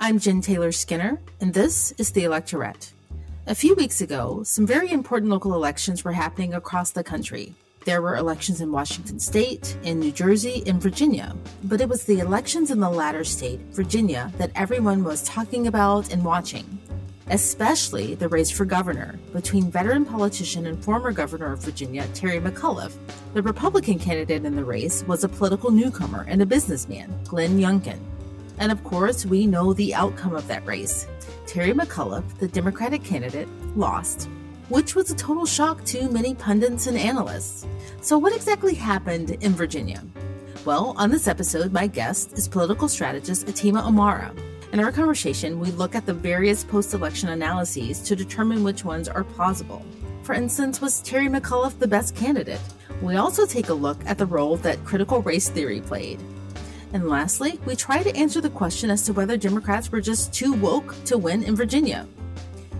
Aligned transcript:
I'm 0.00 0.18
Jen 0.18 0.40
Taylor 0.40 0.72
Skinner, 0.72 1.20
and 1.40 1.54
this 1.54 1.92
is 1.98 2.10
The 2.10 2.24
Electorette. 2.24 2.90
A 3.46 3.54
few 3.54 3.74
weeks 3.74 4.00
ago, 4.00 4.42
some 4.42 4.66
very 4.66 4.90
important 4.90 5.30
local 5.30 5.54
elections 5.54 6.04
were 6.04 6.12
happening 6.12 6.52
across 6.52 6.90
the 6.90 7.04
country. 7.04 7.54
There 7.84 8.02
were 8.02 8.16
elections 8.16 8.60
in 8.60 8.72
Washington 8.72 9.20
state, 9.20 9.76
in 9.84 10.00
New 10.00 10.10
Jersey, 10.10 10.64
and 10.66 10.82
Virginia. 10.82 11.34
But 11.62 11.80
it 11.80 11.88
was 11.88 12.04
the 12.04 12.18
elections 12.18 12.70
in 12.70 12.80
the 12.80 12.90
latter 12.90 13.24
state, 13.24 13.60
Virginia, 13.70 14.32
that 14.36 14.50
everyone 14.56 15.04
was 15.04 15.22
talking 15.22 15.68
about 15.68 16.12
and 16.12 16.24
watching. 16.24 16.78
Especially 17.30 18.14
the 18.14 18.28
race 18.28 18.50
for 18.50 18.64
governor 18.64 19.18
between 19.32 19.70
veteran 19.70 20.04
politician 20.04 20.66
and 20.66 20.82
former 20.84 21.12
governor 21.12 21.52
of 21.52 21.60
Virginia, 21.60 22.06
Terry 22.14 22.40
McAuliffe. 22.40 22.96
The 23.32 23.42
Republican 23.42 23.98
candidate 23.98 24.44
in 24.44 24.56
the 24.56 24.64
race 24.64 25.04
was 25.04 25.24
a 25.24 25.28
political 25.28 25.70
newcomer 25.70 26.26
and 26.28 26.42
a 26.42 26.46
businessman, 26.46 27.14
Glenn 27.24 27.58
Youngkin. 27.58 27.98
And 28.58 28.70
of 28.72 28.82
course, 28.84 29.26
we 29.26 29.46
know 29.46 29.72
the 29.72 29.94
outcome 29.94 30.34
of 30.34 30.46
that 30.48 30.64
race. 30.66 31.06
Terry 31.46 31.72
McAuliffe, 31.72 32.38
the 32.38 32.48
Democratic 32.48 33.02
candidate, 33.04 33.48
lost 33.76 34.28
which 34.68 34.94
was 34.94 35.10
a 35.10 35.14
total 35.14 35.46
shock 35.46 35.84
to 35.84 36.08
many 36.10 36.34
pundits 36.34 36.86
and 36.86 36.96
analysts. 36.96 37.66
So, 38.00 38.18
what 38.18 38.34
exactly 38.34 38.74
happened 38.74 39.30
in 39.42 39.52
Virginia? 39.52 40.02
Well, 40.64 40.94
on 40.96 41.10
this 41.10 41.28
episode, 41.28 41.72
my 41.72 41.86
guest 41.86 42.32
is 42.32 42.48
political 42.48 42.88
strategist 42.88 43.46
Atima 43.46 43.82
Omara. 43.82 44.36
In 44.72 44.80
our 44.80 44.90
conversation, 44.90 45.60
we 45.60 45.70
look 45.72 45.94
at 45.94 46.06
the 46.06 46.14
various 46.14 46.64
post 46.64 46.94
election 46.94 47.28
analyses 47.28 48.00
to 48.00 48.16
determine 48.16 48.64
which 48.64 48.84
ones 48.84 49.08
are 49.08 49.24
plausible. 49.24 49.84
For 50.22 50.34
instance, 50.34 50.80
was 50.80 51.02
Terry 51.02 51.28
McAuliffe 51.28 51.78
the 51.78 51.86
best 51.86 52.16
candidate? 52.16 52.60
We 53.02 53.16
also 53.16 53.44
take 53.44 53.68
a 53.68 53.74
look 53.74 53.98
at 54.06 54.16
the 54.16 54.26
role 54.26 54.56
that 54.58 54.82
critical 54.84 55.20
race 55.20 55.50
theory 55.50 55.82
played. 55.82 56.18
And 56.94 57.08
lastly, 57.08 57.58
we 57.66 57.74
try 57.74 58.04
to 58.04 58.16
answer 58.16 58.40
the 58.40 58.48
question 58.48 58.88
as 58.88 59.02
to 59.06 59.12
whether 59.12 59.36
Democrats 59.36 59.90
were 59.90 60.00
just 60.00 60.32
too 60.32 60.52
woke 60.52 60.94
to 61.06 61.18
win 61.18 61.42
in 61.42 61.56
Virginia. 61.56 62.06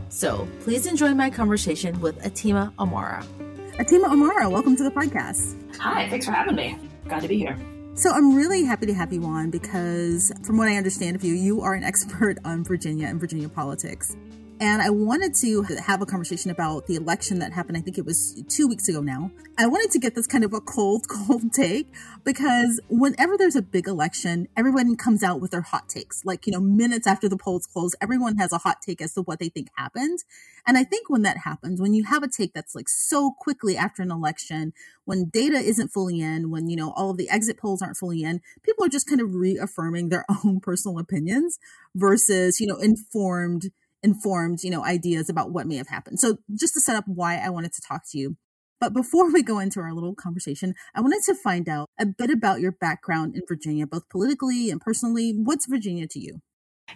So 0.09 0.47
please 0.61 0.87
enjoy 0.87 1.15
my 1.15 1.31
conversation 1.31 2.01
with 2.01 2.23
Atima 2.23 2.73
Omara. 2.77 3.27
Atima 3.73 4.05
Omara, 4.05 4.49
welcome 4.49 4.77
to 4.77 4.85
the 4.85 4.91
podcast. 4.93 5.57
Hi, 5.79 6.09
thanks 6.09 6.27
for 6.27 6.33
having 6.33 6.55
me. 6.55 6.79
Glad 7.09 7.23
to 7.23 7.29
be 7.29 7.39
here. 7.39 7.59
So 7.95 8.13
I'm 8.13 8.37
really 8.37 8.63
happy 8.63 8.87
to 8.87 8.95
have 8.95 9.13
you 9.13 9.25
on 9.25 9.51
because, 9.51 10.33
from 10.45 10.59
what 10.59 10.69
I 10.69 10.77
understand 10.77 11.17
of 11.17 11.25
you, 11.25 11.35
you 11.35 11.63
are 11.63 11.75
an 11.75 11.83
expert 11.83 12.39
on 12.45 12.63
Virginia 12.63 13.09
and 13.09 13.19
Virginia 13.19 13.49
politics. 13.49 14.17
And 14.61 14.81
I 14.81 14.89
wanted 14.91 15.35
to 15.37 15.63
have 15.85 16.01
a 16.01 16.07
conversation 16.07 16.51
about 16.51 16.87
the 16.87 16.95
election 16.95 17.41
that 17.41 17.53
happened. 17.53 17.77
I 17.77 17.81
think 17.81 17.99
it 17.99 18.05
was 18.05 18.41
two 18.49 18.69
weeks 18.69 18.89
ago 18.89 19.01
now. 19.01 19.33
I 19.59 19.67
wanted 19.67 19.91
to 19.91 19.99
get 19.99 20.15
this 20.15 20.29
kind 20.29 20.45
of 20.45 20.53
a 20.53 20.61
cold, 20.61 21.09
cold 21.09 21.53
take 21.53 21.89
because 22.23 22.81
whenever 22.89 23.37
there's 23.37 23.57
a 23.57 23.63
big 23.63 23.89
election, 23.89 24.47
everyone 24.57 24.97
comes 24.97 25.25
out 25.25 25.41
with 25.41 25.51
their 25.51 25.63
hot 25.63 25.89
takes. 25.89 26.25
Like, 26.25 26.47
you 26.47 26.53
know, 26.53 26.61
minutes 26.61 27.07
after 27.07 27.29
the 27.29 27.37
polls 27.37 27.67
close, 27.67 27.95
everyone 28.01 28.37
has 28.37 28.53
a 28.53 28.59
hot 28.59 28.77
take 28.81 29.03
as 29.03 29.15
to 29.15 29.23
what 29.23 29.41
they 29.41 29.49
think 29.49 29.69
happened. 29.77 30.21
And 30.67 30.79
I 30.79 30.85
think 30.85 31.11
when 31.11 31.23
that 31.23 31.39
happens, 31.39 31.81
when 31.81 31.93
you 31.93 32.05
have 32.05 32.23
a 32.23 32.29
take 32.29 32.55
that's 32.55 32.77
like 32.77 32.89
so 32.89 33.33
quickly 33.33 33.77
after 33.77 34.03
an 34.03 34.13
election, 34.13 34.73
when 35.05 35.31
data 35.31 35.57
isn't 35.57 35.89
fully 35.89 36.21
in, 36.21 36.51
when, 36.51 36.69
you 36.69 36.77
know, 36.77 36.93
all 36.97 37.11
of 37.11 37.17
the 37.17 37.29
exit 37.29 37.59
polls 37.59 37.83
aren't 37.83 37.97
fully 37.97 38.23
in, 38.23 38.41
people 38.63 38.85
are 38.85 38.89
just 38.89 39.09
kind 39.09 39.21
of 39.21 39.35
reaffirming 39.35 40.11
their 40.11 40.25
own 40.45 40.61
personal 40.61 41.01
opinions 41.01 41.59
versus, 41.95 42.61
you 42.61 42.69
know, 42.69 42.77
informed 42.77 43.71
informed, 44.05 44.63
you 44.63 44.71
know, 44.71 44.85
ideas 44.85 45.29
about 45.29 45.51
what 45.51 45.67
may 45.67 45.77
have 45.77 45.89
happened. 45.89 46.21
So 46.21 46.37
just 46.55 46.75
to 46.75 46.81
set 46.81 46.95
up 46.95 47.05
why 47.09 47.39
I 47.39 47.49
wanted 47.49 47.73
to 47.73 47.83
talk 47.83 48.03
to 48.11 48.19
you. 48.19 48.37
But 48.81 48.93
before 48.93 49.33
we 49.33 49.43
go 49.43 49.59
into 49.61 49.81
our 49.81 49.95
little 49.95 50.15
conversation, 50.15 50.75
I 50.95 51.01
wanted 51.01 51.23
to 51.25 51.35
find 51.35 51.69
out 51.69 51.89
a 51.99 52.05
bit 52.05 52.29
about 52.31 52.61
your 52.61 52.73
background 52.73 53.35
in 53.35 53.43
Virginia, 53.49 53.87
both 53.87 54.09
politically 54.11 54.69
and 54.71 54.81
personally. 54.81 55.33
What's 55.33 55.67
Virginia 55.67 56.07
to 56.09 56.21
you? 56.21 56.41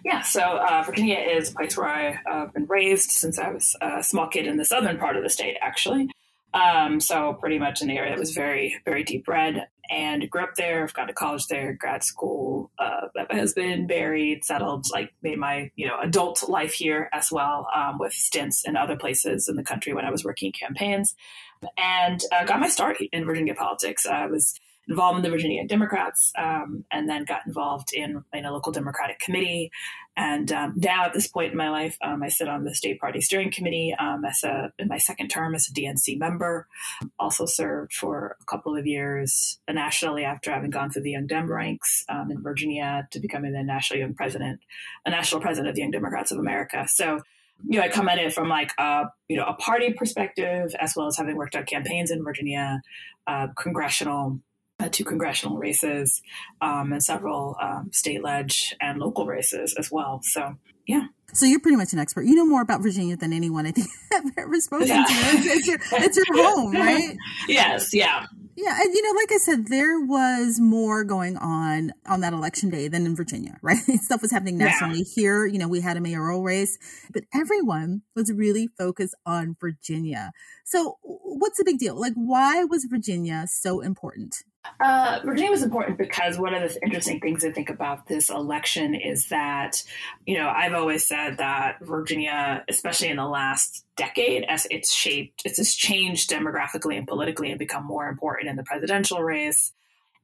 Yeah, 0.05 0.21
so 0.21 0.41
uh, 0.41 0.83
Virginia 0.85 1.17
is 1.17 1.51
a 1.51 1.55
place 1.55 1.75
where 1.75 1.87
I've 1.87 2.17
uh, 2.29 2.45
been 2.53 2.67
raised 2.67 3.11
since 3.11 3.39
I 3.39 3.49
was 3.49 3.75
a 3.81 4.03
small 4.03 4.27
kid 4.27 4.45
in 4.45 4.57
the 4.57 4.65
southern 4.65 4.99
part 4.99 5.17
of 5.17 5.23
the 5.23 5.29
state, 5.29 5.57
actually. 5.61 6.09
Um, 6.53 6.99
so 6.99 7.33
pretty 7.33 7.59
much 7.59 7.81
an 7.81 7.89
area 7.89 8.11
that 8.11 8.19
was 8.19 8.31
very, 8.31 8.75
very 8.85 9.03
deep 9.03 9.27
red 9.27 9.67
and 9.89 10.29
grew 10.29 10.43
up 10.43 10.55
there. 10.55 10.83
I've 10.83 10.93
gone 10.93 11.07
to 11.07 11.13
college 11.13 11.47
there, 11.47 11.73
grad 11.73 12.03
school. 12.03 12.71
Uh, 12.77 13.07
my 13.15 13.35
husband 13.35 13.87
married, 13.87 14.45
settled, 14.45 14.85
like 14.91 15.11
made 15.23 15.39
my 15.39 15.71
you 15.75 15.87
know 15.87 15.99
adult 16.01 16.47
life 16.47 16.73
here 16.73 17.09
as 17.11 17.31
well, 17.31 17.67
um, 17.75 17.97
with 17.99 18.13
stints 18.13 18.67
in 18.67 18.77
other 18.77 18.95
places 18.95 19.47
in 19.47 19.55
the 19.55 19.63
country 19.63 19.93
when 19.93 20.05
I 20.05 20.11
was 20.11 20.23
working 20.23 20.51
campaigns, 20.51 21.15
and 21.77 22.21
uh, 22.31 22.45
got 22.45 22.59
my 22.59 22.69
start 22.69 22.97
in 23.11 23.25
Virginia 23.25 23.55
politics. 23.55 24.05
I 24.05 24.27
was 24.27 24.53
involved 24.87 25.17
in 25.17 25.23
the 25.23 25.29
Virginia 25.29 25.65
Democrats, 25.67 26.31
um, 26.37 26.83
and 26.91 27.07
then 27.07 27.23
got 27.23 27.45
involved 27.45 27.93
in, 27.93 28.23
in 28.33 28.45
a 28.45 28.51
local 28.51 28.71
Democratic 28.71 29.19
committee. 29.19 29.71
And 30.17 30.51
um, 30.51 30.73
now, 30.75 31.05
at 31.05 31.13
this 31.13 31.27
point 31.27 31.51
in 31.51 31.57
my 31.57 31.69
life, 31.69 31.97
um, 32.03 32.21
I 32.23 32.27
sit 32.27 32.49
on 32.49 32.65
the 32.65 32.75
state 32.75 32.99
party 32.99 33.21
steering 33.21 33.51
committee 33.51 33.95
um, 33.97 34.25
as 34.25 34.43
a 34.43 34.73
in 34.77 34.89
my 34.89 34.97
second 34.97 35.29
term 35.29 35.55
as 35.55 35.69
a 35.69 35.73
DNC 35.73 36.19
member. 36.19 36.67
Also 37.17 37.45
served 37.45 37.93
for 37.93 38.35
a 38.41 38.45
couple 38.45 38.75
of 38.75 38.85
years 38.85 39.59
nationally 39.69 40.25
after 40.25 40.51
having 40.51 40.71
gone 40.71 40.89
through 40.89 41.03
the 41.03 41.11
Young 41.11 41.27
Dem 41.27 41.49
ranks 41.49 42.03
um, 42.09 42.31
in 42.31 42.41
Virginia 42.41 43.07
to 43.11 43.19
becoming 43.19 43.53
the 43.53 43.63
national 43.63 43.99
young 43.99 44.13
president, 44.13 44.59
a 45.05 45.09
national 45.09 45.41
president 45.41 45.69
of 45.69 45.75
the 45.75 45.81
Young 45.81 45.91
Democrats 45.91 46.31
of 46.31 46.39
America. 46.39 46.85
So 46.89 47.21
you 47.67 47.79
know, 47.79 47.85
I 47.85 47.89
come 47.89 48.07
at 48.07 48.19
it 48.19 48.33
from 48.33 48.47
like 48.47 48.71
a 48.77 49.05
you 49.27 49.37
know 49.37 49.45
a 49.45 49.53
party 49.53 49.93
perspective, 49.93 50.73
as 50.79 50.95
well 50.95 51.07
as 51.07 51.17
having 51.17 51.35
worked 51.35 51.55
on 51.55 51.65
campaigns 51.65 52.11
in 52.11 52.23
Virginia, 52.23 52.81
uh, 53.27 53.47
congressional 53.57 54.39
uh, 54.79 54.89
two 54.91 55.03
congressional 55.03 55.57
races 55.57 56.21
um, 56.61 56.93
and 56.93 57.03
several 57.03 57.57
um, 57.61 57.89
state 57.91 58.23
ledge 58.23 58.75
and 58.79 58.99
local 58.99 59.25
races 59.25 59.75
as 59.77 59.91
well. 59.91 60.21
So, 60.23 60.55
yeah. 60.87 61.07
So 61.33 61.45
you're 61.45 61.59
pretty 61.59 61.77
much 61.77 61.93
an 61.93 61.99
expert. 61.99 62.23
You 62.23 62.35
know 62.35 62.45
more 62.45 62.61
about 62.61 62.81
Virginia 62.81 63.15
than 63.15 63.33
anyone 63.33 63.67
I 63.67 63.71
think 63.71 63.87
I've 64.13 64.31
ever 64.37 64.59
spoken 64.59 64.87
yeah. 64.87 65.05
to. 65.05 65.13
It's, 65.13 65.45
it's, 65.45 65.67
your, 65.67 65.79
it's 65.91 66.17
your 66.17 66.25
home, 66.45 66.71
right? 66.73 67.15
yes, 67.47 67.93
yeah. 67.93 68.25
Yeah, 68.61 68.77
and 68.77 68.93
you 68.93 69.01
know, 69.01 69.17
like 69.17 69.31
I 69.31 69.37
said, 69.37 69.67
there 69.67 70.01
was 70.01 70.59
more 70.59 71.05
going 71.05 71.37
on 71.37 71.93
on 72.05 72.19
that 72.19 72.33
election 72.33 72.69
day 72.69 72.89
than 72.89 73.05
in 73.05 73.15
Virginia, 73.15 73.57
right? 73.61 73.77
Stuff 73.77 74.21
was 74.21 74.31
happening 74.31 74.57
nationally. 74.57 74.99
Yeah. 74.99 75.13
Here, 75.15 75.45
you 75.45 75.59
know, 75.59 75.69
we 75.69 75.79
had 75.79 75.95
a 75.95 76.01
mayoral 76.01 76.43
race, 76.43 76.77
but 77.13 77.23
everyone 77.33 78.01
was 78.17 78.33
really 78.33 78.67
focused 78.77 79.15
on 79.25 79.55
Virginia. 79.61 80.33
So, 80.65 80.97
what's 81.03 81.57
the 81.57 81.63
big 81.63 81.77
deal? 81.77 81.97
Like, 81.97 82.13
why 82.15 82.65
was 82.65 82.85
Virginia 82.89 83.45
so 83.47 83.79
important? 83.79 84.35
Uh, 84.79 85.19
Virginia 85.25 85.51
was 85.51 85.63
important 85.63 85.97
because 85.97 86.37
one 86.37 86.53
of 86.53 86.61
the 86.61 86.83
interesting 86.83 87.19
things 87.19 87.41
to 87.41 87.51
think 87.51 87.69
about 87.69 88.07
this 88.07 88.29
election 88.29 88.93
is 88.93 89.29
that, 89.29 89.83
you 90.25 90.37
know, 90.37 90.49
I've 90.49 90.73
always 90.73 91.07
said 91.07 91.37
that 91.37 91.79
Virginia, 91.81 92.63
especially 92.67 93.09
in 93.09 93.17
the 93.17 93.27
last 93.27 93.85
decade, 93.95 94.43
as 94.43 94.67
it's 94.69 94.93
shaped, 94.93 95.43
it's 95.45 95.75
changed 95.75 96.29
demographically 96.29 96.97
and 96.97 97.07
politically 97.07 97.51
and 97.51 97.59
become 97.59 97.85
more 97.85 98.07
important 98.07 98.49
in 98.49 98.55
the 98.55 98.63
presidential 98.63 99.21
race 99.21 99.73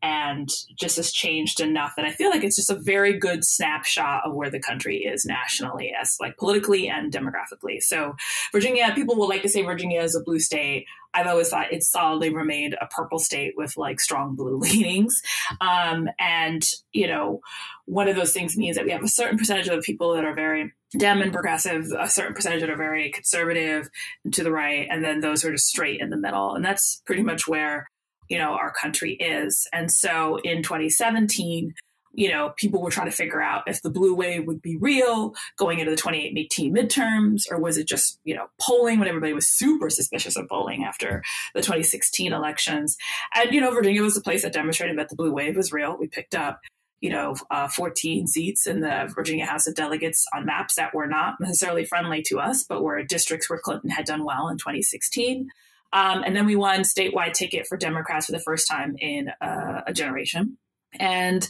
and 0.05 0.51
just 0.79 0.97
has 0.97 1.11
changed 1.11 1.59
enough 1.59 1.93
that 1.95 2.05
I 2.05 2.11
feel 2.11 2.29
like 2.29 2.43
it's 2.43 2.55
just 2.55 2.69
a 2.69 2.75
very 2.75 3.17
good 3.17 3.43
snapshot 3.43 4.21
of 4.23 4.35
where 4.35 4.51
the 4.51 4.59
country 4.59 4.97
is 4.97 5.25
nationally, 5.25 5.93
as 5.99 6.17
like 6.19 6.37
politically 6.37 6.87
and 6.87 7.11
demographically. 7.11 7.81
So, 7.81 8.15
Virginia, 8.51 8.91
people 8.93 9.15
will 9.15 9.27
like 9.27 9.41
to 9.41 9.49
say 9.49 9.63
Virginia 9.63 10.03
is 10.03 10.15
a 10.15 10.23
blue 10.23 10.37
state. 10.37 10.85
I've 11.15 11.25
always 11.25 11.49
thought 11.49 11.73
it's 11.73 11.89
solidly 11.89 12.31
remained 12.31 12.75
a 12.79 12.85
purple 12.85 13.17
state 13.17 13.55
with 13.57 13.77
like 13.77 13.99
strong 13.99 14.35
blue 14.35 14.57
leanings. 14.59 15.19
Um, 15.59 16.07
and, 16.19 16.63
you 16.93 17.07
know, 17.07 17.39
one 17.85 18.07
of 18.07 18.15
those 18.15 18.31
things 18.31 18.55
means 18.55 18.75
that 18.75 18.85
we 18.85 18.91
have 18.91 19.03
a 19.03 19.07
certain 19.07 19.39
percentage 19.39 19.69
of 19.69 19.83
people 19.83 20.13
that 20.13 20.23
are 20.23 20.35
very 20.35 20.71
Dem 20.97 21.21
and 21.21 21.33
progressive, 21.33 21.91
a 21.99 22.07
certain 22.07 22.35
percentage 22.35 22.61
that 22.61 22.69
are 22.69 22.77
very 22.77 23.09
conservative 23.11 23.89
to 24.31 24.43
the 24.43 24.51
right, 24.51 24.87
and 24.89 25.03
then 25.03 25.19
those 25.19 25.41
who 25.41 25.49
are 25.49 25.53
just 25.53 25.67
straight 25.67 25.99
in 25.99 26.09
the 26.09 26.15
middle. 26.15 26.53
And 26.53 26.63
that's 26.63 27.01
pretty 27.05 27.23
much 27.23 27.47
where 27.47 27.89
you 28.29 28.37
know 28.37 28.53
our 28.53 28.71
country 28.71 29.13
is. 29.13 29.67
And 29.73 29.91
so 29.91 30.37
in 30.43 30.63
2017 30.63 31.73
you 32.17 32.29
know 32.29 32.53
people 32.55 32.81
were 32.81 32.89
trying 32.89 33.09
to 33.09 33.15
figure 33.15 33.41
out 33.41 33.63
if 33.67 33.81
the 33.81 33.89
blue 33.89 34.15
wave 34.15 34.47
would 34.47 34.61
be 34.61 34.77
real 34.77 35.35
going 35.57 35.79
into 35.79 35.91
the 35.91 35.97
2018 35.97 36.73
midterms 36.73 37.43
or 37.51 37.59
was 37.59 37.77
it 37.77 37.87
just 37.87 38.19
you 38.23 38.33
know 38.33 38.47
polling 38.59 38.99
when 38.99 39.07
everybody 39.07 39.33
was 39.33 39.47
super 39.47 39.89
suspicious 39.89 40.37
of 40.37 40.47
polling 40.47 40.83
after 40.83 41.21
the 41.53 41.61
2016 41.61 42.33
elections. 42.33 42.97
And 43.35 43.51
you 43.51 43.61
know 43.61 43.71
virginia 43.71 44.01
was 44.01 44.17
a 44.17 44.21
place 44.21 44.43
that 44.43 44.53
demonstrated 44.53 44.97
that 44.97 45.09
the 45.09 45.15
blue 45.15 45.31
wave 45.33 45.55
was 45.55 45.71
real. 45.73 45.97
We 45.97 46.07
picked 46.07 46.35
up 46.35 46.61
you 47.01 47.09
know, 47.11 47.35
uh, 47.51 47.67
14 47.67 48.25
seats 48.25 48.65
in 48.65 48.79
the 48.79 49.11
Virginia 49.13 49.45
House 49.45 49.67
of 49.67 49.75
Delegates 49.75 50.25
on 50.33 50.45
maps 50.45 50.75
that 50.75 50.95
were 50.95 51.05
not 51.05 51.35
necessarily 51.39 51.85
friendly 51.85 52.23
to 52.23 52.39
us, 52.39 52.63
but 52.63 52.81
were 52.81 53.03
districts 53.03 53.47
where 53.47 53.59
Clinton 53.59 53.91
had 53.91 54.05
done 54.05 54.23
well 54.23 54.47
in 54.47 54.57
2016. 54.57 55.49
Um, 55.95 56.23
and 56.25 56.35
then 56.35 56.45
we 56.45 56.57
won 56.57 56.81
statewide 56.81 57.31
ticket 57.31 57.67
for 57.67 57.77
Democrats 57.77 58.25
for 58.25 58.33
the 58.33 58.39
first 58.39 58.67
time 58.67 58.95
in 58.99 59.29
uh, 59.39 59.81
a 59.87 59.93
generation. 59.93 60.57
And 60.99 61.47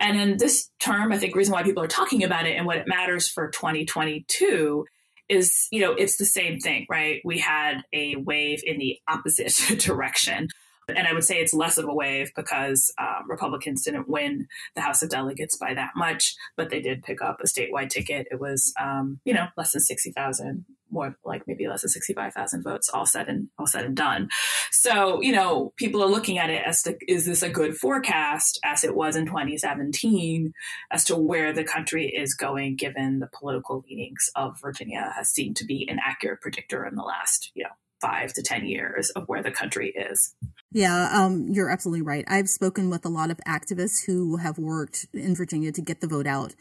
and 0.00 0.16
in 0.16 0.36
this 0.36 0.70
term, 0.80 1.10
I 1.10 1.18
think 1.18 1.34
reason 1.34 1.52
why 1.52 1.64
people 1.64 1.82
are 1.82 1.88
talking 1.88 2.22
about 2.22 2.46
it 2.46 2.52
and 2.52 2.64
what 2.64 2.76
it 2.76 2.86
matters 2.86 3.28
for 3.28 3.50
2022 3.50 4.84
is, 5.28 5.66
you 5.72 5.80
know, 5.80 5.92
it's 5.92 6.16
the 6.18 6.24
same 6.24 6.60
thing, 6.60 6.86
right? 6.88 7.20
We 7.24 7.40
had 7.40 7.82
a 7.92 8.14
wave 8.14 8.60
in 8.64 8.78
the 8.78 8.98
opposite 9.08 9.52
direction 9.80 10.48
And 10.88 11.06
I 11.06 11.12
would 11.12 11.24
say 11.24 11.36
it's 11.36 11.54
less 11.54 11.78
of 11.78 11.86
a 11.86 11.94
wave 11.94 12.32
because 12.34 12.92
um, 12.98 13.28
Republicans 13.28 13.84
didn't 13.84 14.08
win 14.08 14.46
the 14.74 14.80
House 14.80 15.02
of 15.02 15.10
Delegates 15.10 15.56
by 15.56 15.74
that 15.74 15.90
much, 15.94 16.34
but 16.56 16.70
they 16.70 16.80
did 16.80 17.02
pick 17.02 17.20
up 17.20 17.40
a 17.40 17.46
statewide 17.46 17.90
ticket. 17.90 18.26
It 18.30 18.40
was, 18.40 18.72
um, 18.80 19.20
you 19.24 19.34
know, 19.34 19.48
less 19.56 19.72
than 19.72 19.82
60,000 19.82 20.64
more 20.90 21.16
like 21.24 21.42
maybe 21.46 21.68
less 21.68 21.82
than 21.82 21.90
65,000 21.90 22.62
votes 22.62 22.88
all 22.88 23.06
said 23.06 23.28
and 23.28 23.48
all 23.58 23.66
said 23.66 23.84
and 23.84 23.96
done. 23.96 24.28
So, 24.70 25.20
you 25.20 25.32
know, 25.32 25.72
people 25.76 26.02
are 26.02 26.08
looking 26.08 26.38
at 26.38 26.50
it 26.50 26.62
as 26.64 26.82
to, 26.82 26.96
is 27.06 27.26
this 27.26 27.42
a 27.42 27.50
good 27.50 27.76
forecast 27.76 28.58
as 28.64 28.84
it 28.84 28.94
was 28.94 29.16
in 29.16 29.26
2017 29.26 30.52
as 30.90 31.04
to 31.04 31.16
where 31.16 31.52
the 31.52 31.64
country 31.64 32.06
is 32.06 32.34
going 32.34 32.76
given 32.76 33.18
the 33.18 33.28
political 33.38 33.84
leanings 33.88 34.30
of 34.34 34.58
Virginia 34.60 35.12
has 35.16 35.28
seemed 35.28 35.56
to 35.56 35.64
be 35.64 35.86
an 35.88 35.98
accurate 36.04 36.40
predictor 36.40 36.86
in 36.86 36.94
the 36.94 37.02
last, 37.02 37.50
you 37.54 37.64
know, 37.64 37.70
five 38.00 38.32
to 38.32 38.42
10 38.42 38.66
years 38.66 39.10
of 39.10 39.24
where 39.28 39.42
the 39.42 39.50
country 39.50 39.90
is. 39.90 40.34
Yeah, 40.72 41.08
um, 41.12 41.48
you're 41.48 41.70
absolutely 41.70 42.02
right. 42.02 42.24
I've 42.28 42.48
spoken 42.48 42.90
with 42.90 43.04
a 43.06 43.08
lot 43.08 43.30
of 43.30 43.40
activists 43.46 44.04
who 44.04 44.36
have 44.36 44.58
worked 44.58 45.06
in 45.14 45.34
Virginia 45.34 45.72
to 45.72 45.80
get 45.80 46.00
the 46.00 46.06
vote 46.06 46.26
out. 46.26 46.54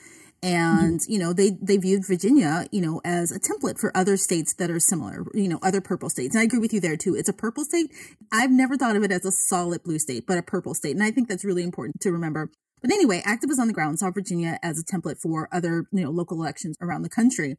And 0.44 1.00
mm-hmm. 1.00 1.12
you 1.12 1.18
know 1.18 1.33
they 1.33 1.57
they 1.59 1.77
viewed 1.77 2.06
Virginia 2.06 2.68
you 2.71 2.80
know 2.80 3.01
as 3.04 3.31
a 3.31 3.39
template 3.39 3.80
for 3.80 3.95
other 3.98 4.18
states 4.18 4.54
that 4.56 4.69
are 4.69 4.80
similar 4.80 5.25
you 5.33 5.48
know 5.48 5.57
other 5.63 5.81
purple 5.81 6.09
states. 6.09 6.36
And 6.36 6.42
I 6.42 6.44
agree 6.44 6.59
with 6.59 6.74
you 6.74 6.80
there 6.80 6.95
too. 6.95 7.15
It's 7.15 7.27
a 7.27 7.33
purple 7.33 7.65
state. 7.65 7.92
I've 8.31 8.51
never 8.51 8.77
thought 8.77 8.95
of 8.95 9.04
it 9.04 9.12
as 9.12 9.25
a 9.25 9.31
solid 9.31 9.83
blue 9.83 9.98
state 9.98 10.27
but 10.27 10.38
a 10.38 10.44
purple 10.44 10.75
state. 10.75 10.95
And 10.95 11.04
I 11.04 11.09
think 11.09 11.27
that's 11.27 11.44
really 11.44 11.63
important 11.63 12.01
to 12.01 12.12
remember. 12.12 12.51
But 12.81 12.92
anyway 12.92 13.24
activists 13.25 13.57
on 13.59 13.65
the 13.65 13.74
ground 13.74 13.98
saw 13.98 14.12
Virginia 14.12 14.59
as 14.62 14.80
a 14.80 14.86
template 14.86 15.19
for 15.19 15.50
other 15.51 15.86
you 15.92 16.04
know 16.04 16.12
local 16.12 16.39
elections 16.39 16.77
around 16.81 17.01
the 17.01 17.09
country 17.09 17.57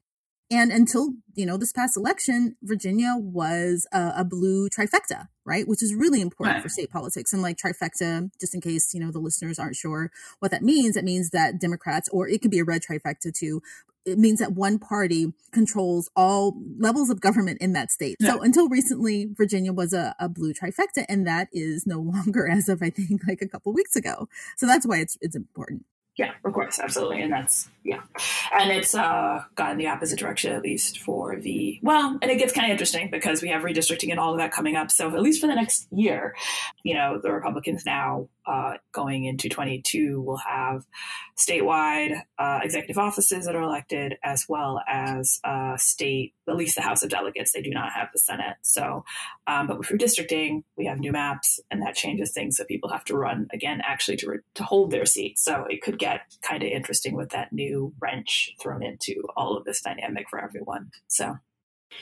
and 0.51 0.73
until, 0.73 1.11
you 1.35 1.45
know, 1.45 1.59
this 1.59 1.73
past 1.73 1.97
election, 1.97 2.57
Virginia 2.63 3.15
was 3.19 3.87
a, 3.93 4.13
a 4.19 4.25
blue 4.25 4.69
trifecta, 4.71 5.29
right? 5.45 5.69
Which 5.69 5.83
is 5.83 5.95
really 5.95 6.23
important 6.23 6.57
right. 6.57 6.63
for 6.63 6.71
state 6.71 6.91
politics. 6.91 7.33
And 7.33 7.43
like 7.43 7.59
trifecta, 7.59 8.31
just 8.41 8.55
in 8.55 8.63
case, 8.63 8.95
you 8.95 9.01
know, 9.01 9.11
the 9.11 9.19
listeners 9.19 9.59
aren't 9.59 9.77
sure 9.77 10.11
what 10.39 10.51
that 10.51 10.63
means, 10.63 10.97
it 10.97 11.05
means 11.05 11.31
that 11.31 11.61
Democrats, 11.61 12.09
or 12.11 12.29
it 12.29 12.41
could 12.41 12.51
be 12.51 12.61
a 12.61 12.65
red 12.65 12.83
trifecta 12.83 13.33
too, 13.33 13.61
it 14.07 14.19
means 14.19 14.39
that 14.39 14.53
one 14.53 14.79
party 14.79 15.35
controls 15.53 16.11
all 16.17 16.57
levels 16.79 17.11
of 17.11 17.21
government 17.21 17.59
in 17.61 17.75
that 17.75 17.93
state. 17.93 18.17
Yeah. 18.19 18.33
So 18.33 18.43
until 18.43 18.69
recently, 18.69 19.29
Virginia 19.31 19.73
was 19.73 19.93
a, 19.93 20.15
a, 20.19 20.31
blue 20.31 20.55
trifecta, 20.55 21.05
and 21.09 21.27
that 21.27 21.49
is 21.53 21.87
no 21.87 21.99
longer 22.01 22.49
as 22.49 22.71
of 22.71 22.83
I 22.83 22.89
think 22.89 23.21
like 23.29 23.43
a 23.43 23.49
couple 23.49 23.73
weeks 23.75 23.97
ago. 23.97 24.29
So 24.57 24.67
that's 24.67 24.87
why 24.87 24.99
it's 24.99 25.19
it's 25.21 25.37
important. 25.37 25.85
Yeah, 26.19 26.33
of 26.45 26.53
course, 26.53 26.81
absolutely, 26.81 27.23
and 27.23 27.33
that's 27.33 27.69
yeah, 27.85 28.01
and 28.53 28.73
it's 28.73 28.93
uh, 28.93 29.45
gone 29.55 29.79
the 29.79 29.87
opposite 29.87 30.19
direction 30.19 30.53
at 30.53 30.63
least 30.63 30.99
for 30.99 31.37
the 31.37 31.79
well, 31.81 32.19
and 32.21 32.29
it 32.29 32.39
gets 32.39 32.53
kind 32.53 32.67
of 32.67 32.73
interesting 32.73 33.09
because 33.09 33.41
we 33.41 33.49
have 33.51 33.63
redistricting 33.63 34.11
and 34.11 34.19
all 34.19 34.33
of 34.33 34.39
that 34.39 34.51
coming 34.51 34.75
up. 34.75 34.91
So 34.91 35.15
at 35.15 35.23
least 35.23 35.41
for 35.41 35.47
the 35.47 35.55
next 35.55 35.87
year, 35.93 36.35
you 36.83 36.95
know, 36.95 37.21
the 37.23 37.31
Republicans 37.31 37.87
now 37.87 38.29
uh, 38.49 38.79
going 38.93 39.27
into 39.27 39.49
22 39.49 40.21
will 40.23 40.39
have 40.39 40.85
statewide 41.37 42.23
uh, 42.39 42.61
executive 42.63 42.99
offices 42.99 43.45
that 43.45 43.55
are 43.55 43.63
elected, 43.63 44.17
as 44.25 44.47
well 44.49 44.81
as 44.89 45.39
uh, 45.45 45.77
state, 45.77 46.35
at 46.49 46.57
least 46.57 46.75
the 46.75 46.83
House 46.83 47.03
of 47.03 47.11
Delegates. 47.11 47.53
They 47.53 47.63
do 47.63 47.71
not 47.71 47.93
have 47.93 48.09
the 48.13 48.19
Senate. 48.19 48.57
So, 48.63 49.05
um, 49.47 49.67
but 49.67 49.79
with 49.79 49.89
redistricting, 49.89 50.65
we 50.77 50.87
have 50.87 50.99
new 50.99 51.13
maps, 51.13 51.61
and 51.71 51.83
that 51.83 51.95
changes 51.95 52.33
things. 52.33 52.57
So 52.57 52.65
people 52.65 52.91
have 52.91 53.05
to 53.05 53.17
run 53.17 53.49
again, 53.53 53.83
actually, 53.85 54.17
to 54.19 54.31
re- 54.31 54.39
to 54.55 54.65
hold 54.65 54.91
their 54.91 55.07
seats. 55.07 55.45
So 55.45 55.67
it 55.69 55.83
could 55.83 55.99
get 55.99 56.08
kind 56.43 56.63
of 56.63 56.69
interesting 56.69 57.15
with 57.15 57.31
that 57.31 57.53
new 57.53 57.93
wrench 58.01 58.55
thrown 58.61 58.83
into 58.83 59.23
all 59.37 59.57
of 59.57 59.65
this 59.65 59.81
dynamic 59.81 60.29
for 60.29 60.43
everyone. 60.43 60.91
So 61.09 61.37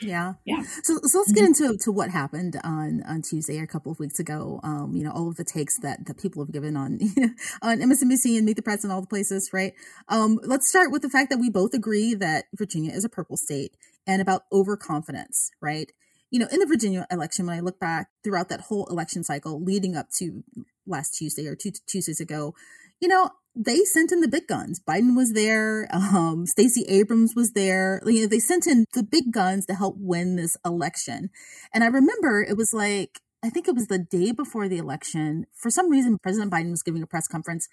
yeah. 0.01 0.35
Yeah. 0.45 0.63
So, 0.83 0.99
so 1.03 1.19
let's 1.19 1.33
get 1.33 1.45
mm-hmm. 1.45 1.65
into 1.65 1.79
to 1.85 1.93
what 1.93 2.11
happened 2.11 2.57
on, 2.65 3.03
on 3.07 3.23
Tuesday 3.23 3.59
a 3.59 3.67
couple 3.67 3.93
of 3.93 3.99
weeks 3.99 4.19
ago. 4.19 4.61
Um, 4.63 4.93
you 4.95 5.05
know, 5.05 5.13
all 5.13 5.29
of 5.29 5.37
the 5.37 5.45
takes 5.45 5.79
that, 5.81 6.07
that 6.07 6.19
people 6.19 6.43
have 6.45 6.53
given 6.53 6.77
on, 6.77 6.99
you 7.01 7.13
know, 7.17 7.29
on 7.63 7.79
MSNBC 7.79 8.37
and 8.37 8.45
Meet 8.45 8.57
the 8.57 8.63
Press 8.63 8.85
and 8.85 8.93
all 8.93 9.01
the 9.01 9.07
places, 9.07 9.51
right? 9.53 9.73
Um, 10.09 10.39
let's 10.43 10.69
start 10.69 10.91
with 10.91 11.03
the 11.03 11.09
fact 11.09 11.31
that 11.31 11.39
we 11.39 11.51
both 11.51 11.73
agree 11.73 12.15
that 12.15 12.47
Virginia 12.55 12.93
is 12.93 13.05
a 13.05 13.09
purple 13.09 13.37
state 13.37 13.77
and 14.07 14.21
about 14.21 14.43
overconfidence, 14.53 15.51
right? 15.61 15.91
You 16.31 16.41
know, 16.41 16.49
in 16.51 16.59
the 16.59 16.67
Virginia 16.67 17.07
election, 17.11 17.47
when 17.47 17.57
I 17.57 17.61
look 17.61 17.79
back 17.79 18.09
throughout 18.25 18.49
that 18.49 18.63
whole 18.63 18.87
election 18.87 19.25
cycle 19.25 19.63
leading 19.63 19.97
up 19.97 20.11
to 20.19 20.43
last 20.87 21.17
Tuesday 21.17 21.47
or 21.47 21.55
two 21.55 21.71
Tuesdays 21.87 22.21
ago, 22.21 22.55
you 23.01 23.09
know, 23.09 23.31
they 23.57 23.85
sent 23.85 24.13
in 24.13 24.21
the 24.21 24.29
big 24.29 24.47
guns. 24.47 24.81
Biden 24.81 25.17
was 25.17 25.33
there. 25.33 25.89
Um, 25.93 26.47
Stacey 26.47 26.85
Abrams 26.89 27.35
was 27.35 27.53
there. 27.53 28.03
You 28.05 28.23
know, 28.23 28.27
they 28.29 28.39
sent 28.39 28.67
in 28.67 28.85
the 28.93 29.03
big 29.03 29.33
guns 29.33 29.65
to 29.67 29.75
help 29.75 29.97
win 29.99 30.37
this 30.37 30.57
election. 30.65 31.31
And 31.73 31.83
I 31.83 31.87
remember 31.87 32.43
it 32.43 32.57
was 32.57 32.75
like, 32.75 33.21
I 33.43 33.49
think 33.49 33.67
it 33.67 33.75
was 33.75 33.87
the 33.87 33.99
day 33.99 34.33
before 34.33 34.69
the 34.69 34.77
election. 34.77 35.47
For 35.55 35.71
some 35.71 35.91
reason, 35.91 36.19
President 36.23 36.53
Biden 36.53 36.71
was 36.71 36.83
giving 36.83 37.03
a 37.03 37.07
press 37.07 37.27
conference 37.27 37.69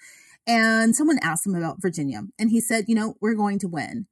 and 0.47 0.95
someone 0.95 1.19
asked 1.21 1.45
him 1.45 1.56
about 1.56 1.81
Virginia. 1.81 2.24
And 2.39 2.50
he 2.50 2.62
said, 2.62 2.86
you 2.88 2.95
know, 2.95 3.15
we're 3.19 3.36
going 3.36 3.59
to 3.59 3.68
win. 3.68 4.07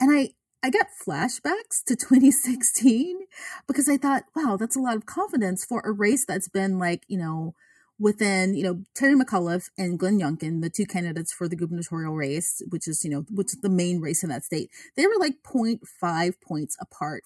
And 0.00 0.16
I, 0.16 0.30
I 0.62 0.70
got 0.70 0.86
flashbacks 1.06 1.82
to 1.86 1.96
2016 1.96 3.20
because 3.66 3.88
I 3.88 3.96
thought, 3.96 4.24
wow, 4.34 4.56
that's 4.58 4.76
a 4.76 4.80
lot 4.80 4.96
of 4.96 5.06
confidence 5.06 5.64
for 5.64 5.80
a 5.80 5.92
race 5.92 6.24
that's 6.24 6.48
been 6.48 6.78
like, 6.78 7.02
you 7.08 7.18
know, 7.18 7.54
within, 7.98 8.54
you 8.54 8.62
know, 8.62 8.82
Terry 8.94 9.14
McAuliffe 9.14 9.70
and 9.78 9.98
Glenn 9.98 10.18
Youngkin, 10.18 10.60
the 10.62 10.70
two 10.70 10.86
candidates 10.86 11.32
for 11.32 11.48
the 11.48 11.56
gubernatorial 11.56 12.14
race, 12.14 12.62
which 12.68 12.86
is, 12.86 13.04
you 13.04 13.10
know, 13.10 13.24
which 13.30 13.48
is 13.48 13.60
the 13.60 13.68
main 13.68 14.00
race 14.00 14.22
in 14.22 14.28
that 14.28 14.44
state, 14.44 14.70
they 14.96 15.06
were 15.06 15.18
like 15.18 15.42
0.5 15.42 16.34
points 16.40 16.76
apart. 16.80 17.22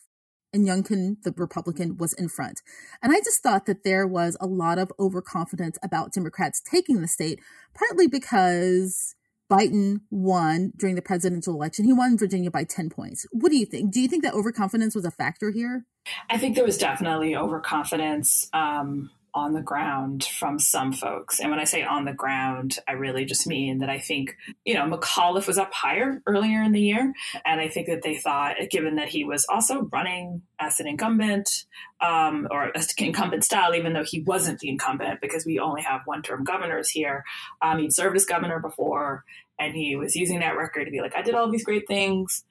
And 0.53 0.67
Youngkin, 0.67 1.23
the 1.23 1.33
Republican, 1.37 1.97
was 1.97 2.13
in 2.13 2.29
front. 2.29 2.61
And 3.03 3.13
I 3.13 3.19
just 3.19 3.41
thought 3.41 3.67
that 3.67 3.85
there 3.85 4.07
was 4.07 4.37
a 4.41 4.47
lot 4.47 4.79
of 4.79 4.91
overconfidence 4.99 5.79
about 5.83 6.13
Democrats 6.13 6.61
taking 6.61 7.01
the 7.01 7.09
state, 7.09 7.39
partly 7.73 8.09
because 8.09 9.15
Biden 9.51 10.01
won 10.11 10.73
during 10.77 10.97
the 10.97 11.03
presidential 11.03 11.55
election. 11.55 11.85
He 11.85 11.93
won 11.93 12.19
Virginia 12.19 12.51
by 12.51 12.65
10 12.65 12.91
points. 12.91 13.27
What 13.31 13.51
do 13.51 13.57
you 13.57 13.67
think? 13.67 13.93
Do 13.93 14.01
you 14.01 14.09
think 14.09 14.25
that 14.25 14.35
overconfidence 14.35 14.95
was 14.95 15.05
a 15.05 15.11
factor 15.11 15.51
here? 15.51 15.85
I 16.29 16.39
think 16.39 16.57
there 16.57 16.65
was 16.65 16.79
definitely 16.79 17.37
overconfidence. 17.37 18.49
Um, 18.53 19.11
on 19.35 19.53
the 19.53 19.61
ground 19.61 20.25
from 20.25 20.59
some 20.59 20.93
folks. 20.93 21.41
And 21.41 21.51
when 21.51 21.61
I 21.61 21.65
say 21.65 21.83
on 21.83 22.05
the 22.05 22.13
ground, 22.13 22.79
I 22.89 22.93
really 22.93 23.25
just 23.25 23.47
mean 23.47 23.79
that 23.79 23.91
I 23.91 23.99
think, 23.99 24.37
you 24.65 24.75
know, 24.75 24.83
McAuliffe 24.83 25.47
was 25.47 25.59
up 25.59 25.73
higher 25.73 26.23
earlier 26.27 26.63
in 26.63 26.73
the 26.73 26.81
year. 26.81 27.13
And 27.45 27.61
I 27.61 27.69
think 27.69 27.87
that 27.87 28.03
they 28.03 28.17
thought, 28.17 28.57
given 28.71 28.97
that 28.97 29.09
he 29.09 29.25
was 29.25 29.47
also 29.49 29.89
running 29.93 30.43
as 30.59 30.81
an 30.81 30.87
incumbent, 30.87 31.65
um, 32.01 32.49
or 32.51 32.77
as 32.77 32.93
incumbent 32.99 33.45
style, 33.45 33.75
even 33.75 33.93
though 33.93 34.05
he 34.05 34.23
wasn't 34.23 34.59
the 34.61 34.69
incumbent, 34.69 35.21
because 35.21 35.47
we 35.47 35.59
only 35.59 35.83
have 35.83 36.03
one 36.05 36.23
term 36.23 36.45
governors 36.45 36.91
here, 36.91 37.25
um, 37.63 37.79
he'd 37.79 37.93
served 37.93 38.17
as 38.17 38.25
governor 38.25 38.59
before. 38.59 39.25
And 39.59 39.75
he 39.75 39.95
was 39.95 40.17
using 40.17 40.41
that 40.41 40.57
record 40.57 40.87
to 40.87 40.91
be 40.91 41.03
like, 41.03 41.15
I 41.15 41.23
did 41.23 41.35
all 41.35 41.51
these 41.51 41.65
great 41.65 41.87
things. 41.87 42.45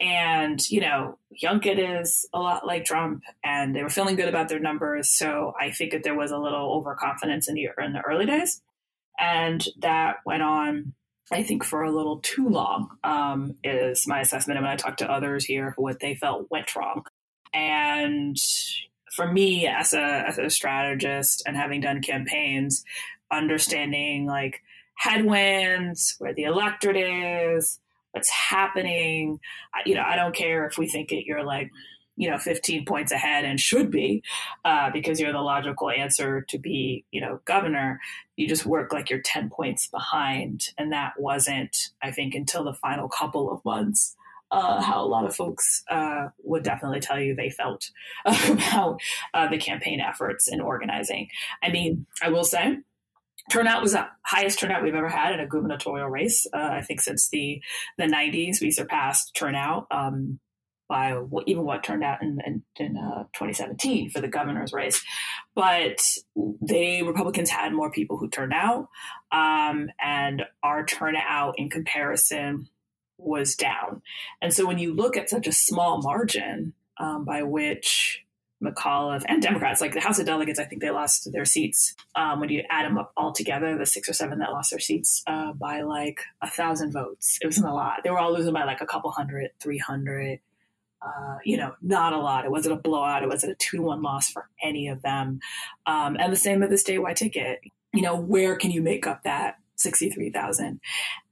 And, 0.00 0.68
you 0.68 0.80
know, 0.80 1.18
Youngkin 1.42 2.00
is 2.00 2.26
a 2.32 2.40
lot 2.40 2.66
like 2.66 2.84
Trump, 2.84 3.22
and 3.44 3.74
they 3.74 3.82
were 3.82 3.88
feeling 3.88 4.16
good 4.16 4.28
about 4.28 4.48
their 4.48 4.58
numbers. 4.58 5.10
So 5.10 5.54
I 5.60 5.70
think 5.70 5.92
that 5.92 6.02
there 6.02 6.16
was 6.16 6.32
a 6.32 6.38
little 6.38 6.72
overconfidence 6.72 7.48
in 7.48 7.54
the, 7.54 7.68
in 7.78 7.92
the 7.92 8.00
early 8.00 8.26
days. 8.26 8.60
And 9.18 9.64
that 9.78 10.16
went 10.26 10.42
on, 10.42 10.94
I 11.30 11.44
think, 11.44 11.62
for 11.64 11.82
a 11.82 11.92
little 11.92 12.18
too 12.18 12.48
long, 12.48 12.96
um, 13.04 13.54
is 13.62 14.06
my 14.08 14.20
assessment. 14.20 14.58
And 14.58 14.66
when 14.66 14.72
I 14.72 14.76
talked 14.76 14.98
to 14.98 15.10
others 15.10 15.44
here, 15.44 15.74
what 15.76 16.00
they 16.00 16.16
felt 16.16 16.50
went 16.50 16.74
wrong. 16.74 17.04
And 17.54 18.36
for 19.14 19.30
me, 19.30 19.66
as 19.66 19.92
a, 19.92 20.24
as 20.26 20.38
a 20.38 20.50
strategist 20.50 21.42
and 21.46 21.56
having 21.56 21.82
done 21.82 22.02
campaigns, 22.02 22.84
understanding 23.30 24.26
like 24.26 24.62
headwinds, 24.94 26.16
where 26.18 26.34
the 26.34 26.44
electorate 26.44 26.96
is, 26.96 27.78
what's 28.12 28.30
happening. 28.30 29.40
You 29.84 29.96
know, 29.96 30.04
I 30.06 30.16
don't 30.16 30.34
care 30.34 30.66
if 30.66 30.78
we 30.78 30.88
think 30.88 31.12
it, 31.12 31.26
you're 31.26 31.44
like, 31.44 31.70
you 32.16 32.30
know, 32.30 32.38
15 32.38 32.84
points 32.84 33.10
ahead 33.10 33.44
and 33.44 33.58
should 33.58 33.90
be 33.90 34.22
uh, 34.64 34.90
because 34.90 35.18
you're 35.18 35.32
the 35.32 35.40
logical 35.40 35.90
answer 35.90 36.42
to 36.48 36.58
be, 36.58 37.04
you 37.10 37.20
know, 37.20 37.40
governor. 37.46 38.00
You 38.36 38.46
just 38.46 38.66
work 38.66 38.92
like 38.92 39.08
you're 39.08 39.22
10 39.22 39.50
points 39.50 39.88
behind. 39.88 40.68
And 40.76 40.92
that 40.92 41.14
wasn't, 41.18 41.76
I 42.02 42.10
think, 42.10 42.34
until 42.34 42.64
the 42.64 42.74
final 42.74 43.08
couple 43.08 43.50
of 43.50 43.64
months. 43.64 44.14
Uh, 44.50 44.82
how 44.82 45.02
a 45.02 45.08
lot 45.08 45.24
of 45.24 45.34
folks 45.34 45.82
uh, 45.90 46.26
would 46.44 46.62
definitely 46.62 47.00
tell 47.00 47.18
you 47.18 47.34
they 47.34 47.48
felt 47.48 47.90
about 48.26 49.00
uh, 49.32 49.48
the 49.48 49.56
campaign 49.56 49.98
efforts 49.98 50.46
and 50.46 50.60
organizing. 50.60 51.26
I 51.62 51.70
mean, 51.70 52.04
I 52.20 52.28
will 52.28 52.44
say 52.44 52.76
turnout 53.50 53.82
was 53.82 53.92
the 53.92 54.06
highest 54.24 54.58
turnout 54.58 54.82
we've 54.82 54.94
ever 54.94 55.08
had 55.08 55.32
in 55.32 55.40
a 55.40 55.46
gubernatorial 55.46 56.08
race. 56.08 56.46
Uh, 56.52 56.70
I 56.72 56.82
think 56.82 57.00
since 57.00 57.28
the 57.28 57.62
the 57.98 58.04
90s, 58.04 58.60
we 58.60 58.70
surpassed 58.70 59.34
turnout 59.34 59.86
um, 59.90 60.38
by 60.88 61.18
even 61.46 61.64
what 61.64 61.82
turned 61.82 62.04
out 62.04 62.22
in, 62.22 62.38
in, 62.44 62.62
in 62.76 62.96
uh, 62.96 63.24
2017 63.34 64.10
for 64.10 64.20
the 64.20 64.28
governor's 64.28 64.72
race. 64.72 65.02
But 65.54 66.02
they 66.36 67.02
Republicans 67.02 67.50
had 67.50 67.72
more 67.72 67.90
people 67.90 68.18
who 68.18 68.28
turned 68.28 68.52
out, 68.52 68.88
um, 69.30 69.88
and 70.00 70.42
our 70.62 70.84
turnout 70.84 71.54
in 71.58 71.70
comparison 71.70 72.68
was 73.18 73.54
down. 73.54 74.02
And 74.40 74.52
so 74.52 74.66
when 74.66 74.78
you 74.78 74.94
look 74.94 75.16
at 75.16 75.30
such 75.30 75.46
a 75.46 75.52
small 75.52 76.02
margin 76.02 76.74
um, 76.98 77.24
by 77.24 77.42
which 77.42 78.21
McAuliffe 78.62 79.24
and 79.26 79.42
Democrats, 79.42 79.80
like 79.80 79.92
the 79.92 80.00
House 80.00 80.18
of 80.18 80.26
Delegates, 80.26 80.58
I 80.58 80.64
think 80.64 80.80
they 80.80 80.90
lost 80.90 81.30
their 81.32 81.44
seats. 81.44 81.94
Um, 82.14 82.40
when 82.40 82.48
you 82.48 82.62
add 82.70 82.86
them 82.86 82.98
up 82.98 83.12
all 83.16 83.32
together, 83.32 83.76
the 83.76 83.86
six 83.86 84.08
or 84.08 84.12
seven 84.12 84.38
that 84.38 84.52
lost 84.52 84.70
their 84.70 84.78
seats 84.78 85.22
uh, 85.26 85.52
by 85.52 85.82
like 85.82 86.20
a 86.40 86.48
thousand 86.48 86.92
votes. 86.92 87.38
It 87.42 87.46
wasn't 87.46 87.66
a 87.66 87.74
lot. 87.74 88.00
They 88.04 88.10
were 88.10 88.18
all 88.18 88.32
losing 88.32 88.52
by 88.52 88.64
like 88.64 88.80
a 88.80 88.86
couple 88.86 89.10
hundred, 89.10 89.50
300. 89.60 90.40
Uh, 91.04 91.38
you 91.44 91.56
know, 91.56 91.74
not 91.82 92.12
a 92.12 92.18
lot. 92.18 92.44
It 92.44 92.50
wasn't 92.50 92.78
a 92.78 92.80
blowout. 92.80 93.24
It 93.24 93.28
wasn't 93.28 93.52
a 93.52 93.56
two 93.56 93.78
to 93.78 93.82
one 93.82 94.02
loss 94.02 94.30
for 94.30 94.48
any 94.62 94.88
of 94.88 95.02
them. 95.02 95.40
Um, 95.84 96.16
and 96.18 96.32
the 96.32 96.36
same 96.36 96.60
with 96.60 96.70
the 96.70 96.76
statewide 96.76 97.16
ticket. 97.16 97.60
You 97.92 98.02
know, 98.02 98.16
where 98.16 98.56
can 98.56 98.70
you 98.70 98.82
make 98.82 99.06
up 99.06 99.24
that 99.24 99.56
63,000. 99.82 100.80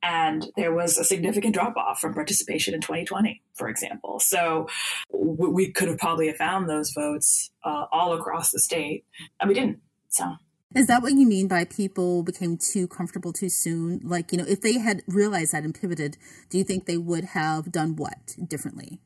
And 0.03 0.47
there 0.57 0.75
was 0.75 0.99
a 0.99 1.05
significant 1.05 1.55
drop 1.55 1.77
off 1.77 2.01
from 2.01 2.15
participation 2.15 2.75
in 2.75 2.81
2020, 2.81 3.43
for 3.55 3.69
example. 3.69 4.19
So 4.21 4.69
we 5.13 5.71
could 5.73 5.89
have 5.89 5.99
probably 5.99 6.33
found 6.33 6.69
those 6.69 6.91
votes 6.91 7.51
uh, 7.65 7.87
all 7.93 8.13
across 8.13 8.51
the 8.51 8.61
state, 8.61 9.05
and 9.41 9.49
we 9.49 9.55
didn't. 9.55 9.81
So. 10.09 10.37
Is 10.75 10.87
that 10.87 11.03
what 11.03 11.15
you 11.15 11.27
mean 11.27 11.49
by 11.49 11.65
people 11.65 12.23
became 12.23 12.57
too 12.57 12.87
comfortable 12.87 13.33
too 13.33 13.49
soon? 13.49 14.01
Like, 14.05 14.31
you 14.31 14.39
know, 14.39 14.45
if 14.47 14.61
they 14.61 14.79
had 14.79 15.03
realized 15.09 15.53
that 15.53 15.65
and 15.65 15.75
pivoted, 15.75 16.17
do 16.49 16.59
you 16.59 16.65
think 16.65 16.87
they 16.87 16.97
would 16.97 17.25
have 17.25 17.73
done 17.73 17.97
what 17.97 18.37
differently? 18.47 19.01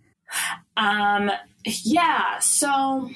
Um, 0.76 1.30
yeah. 1.64 2.38
So 2.40 3.08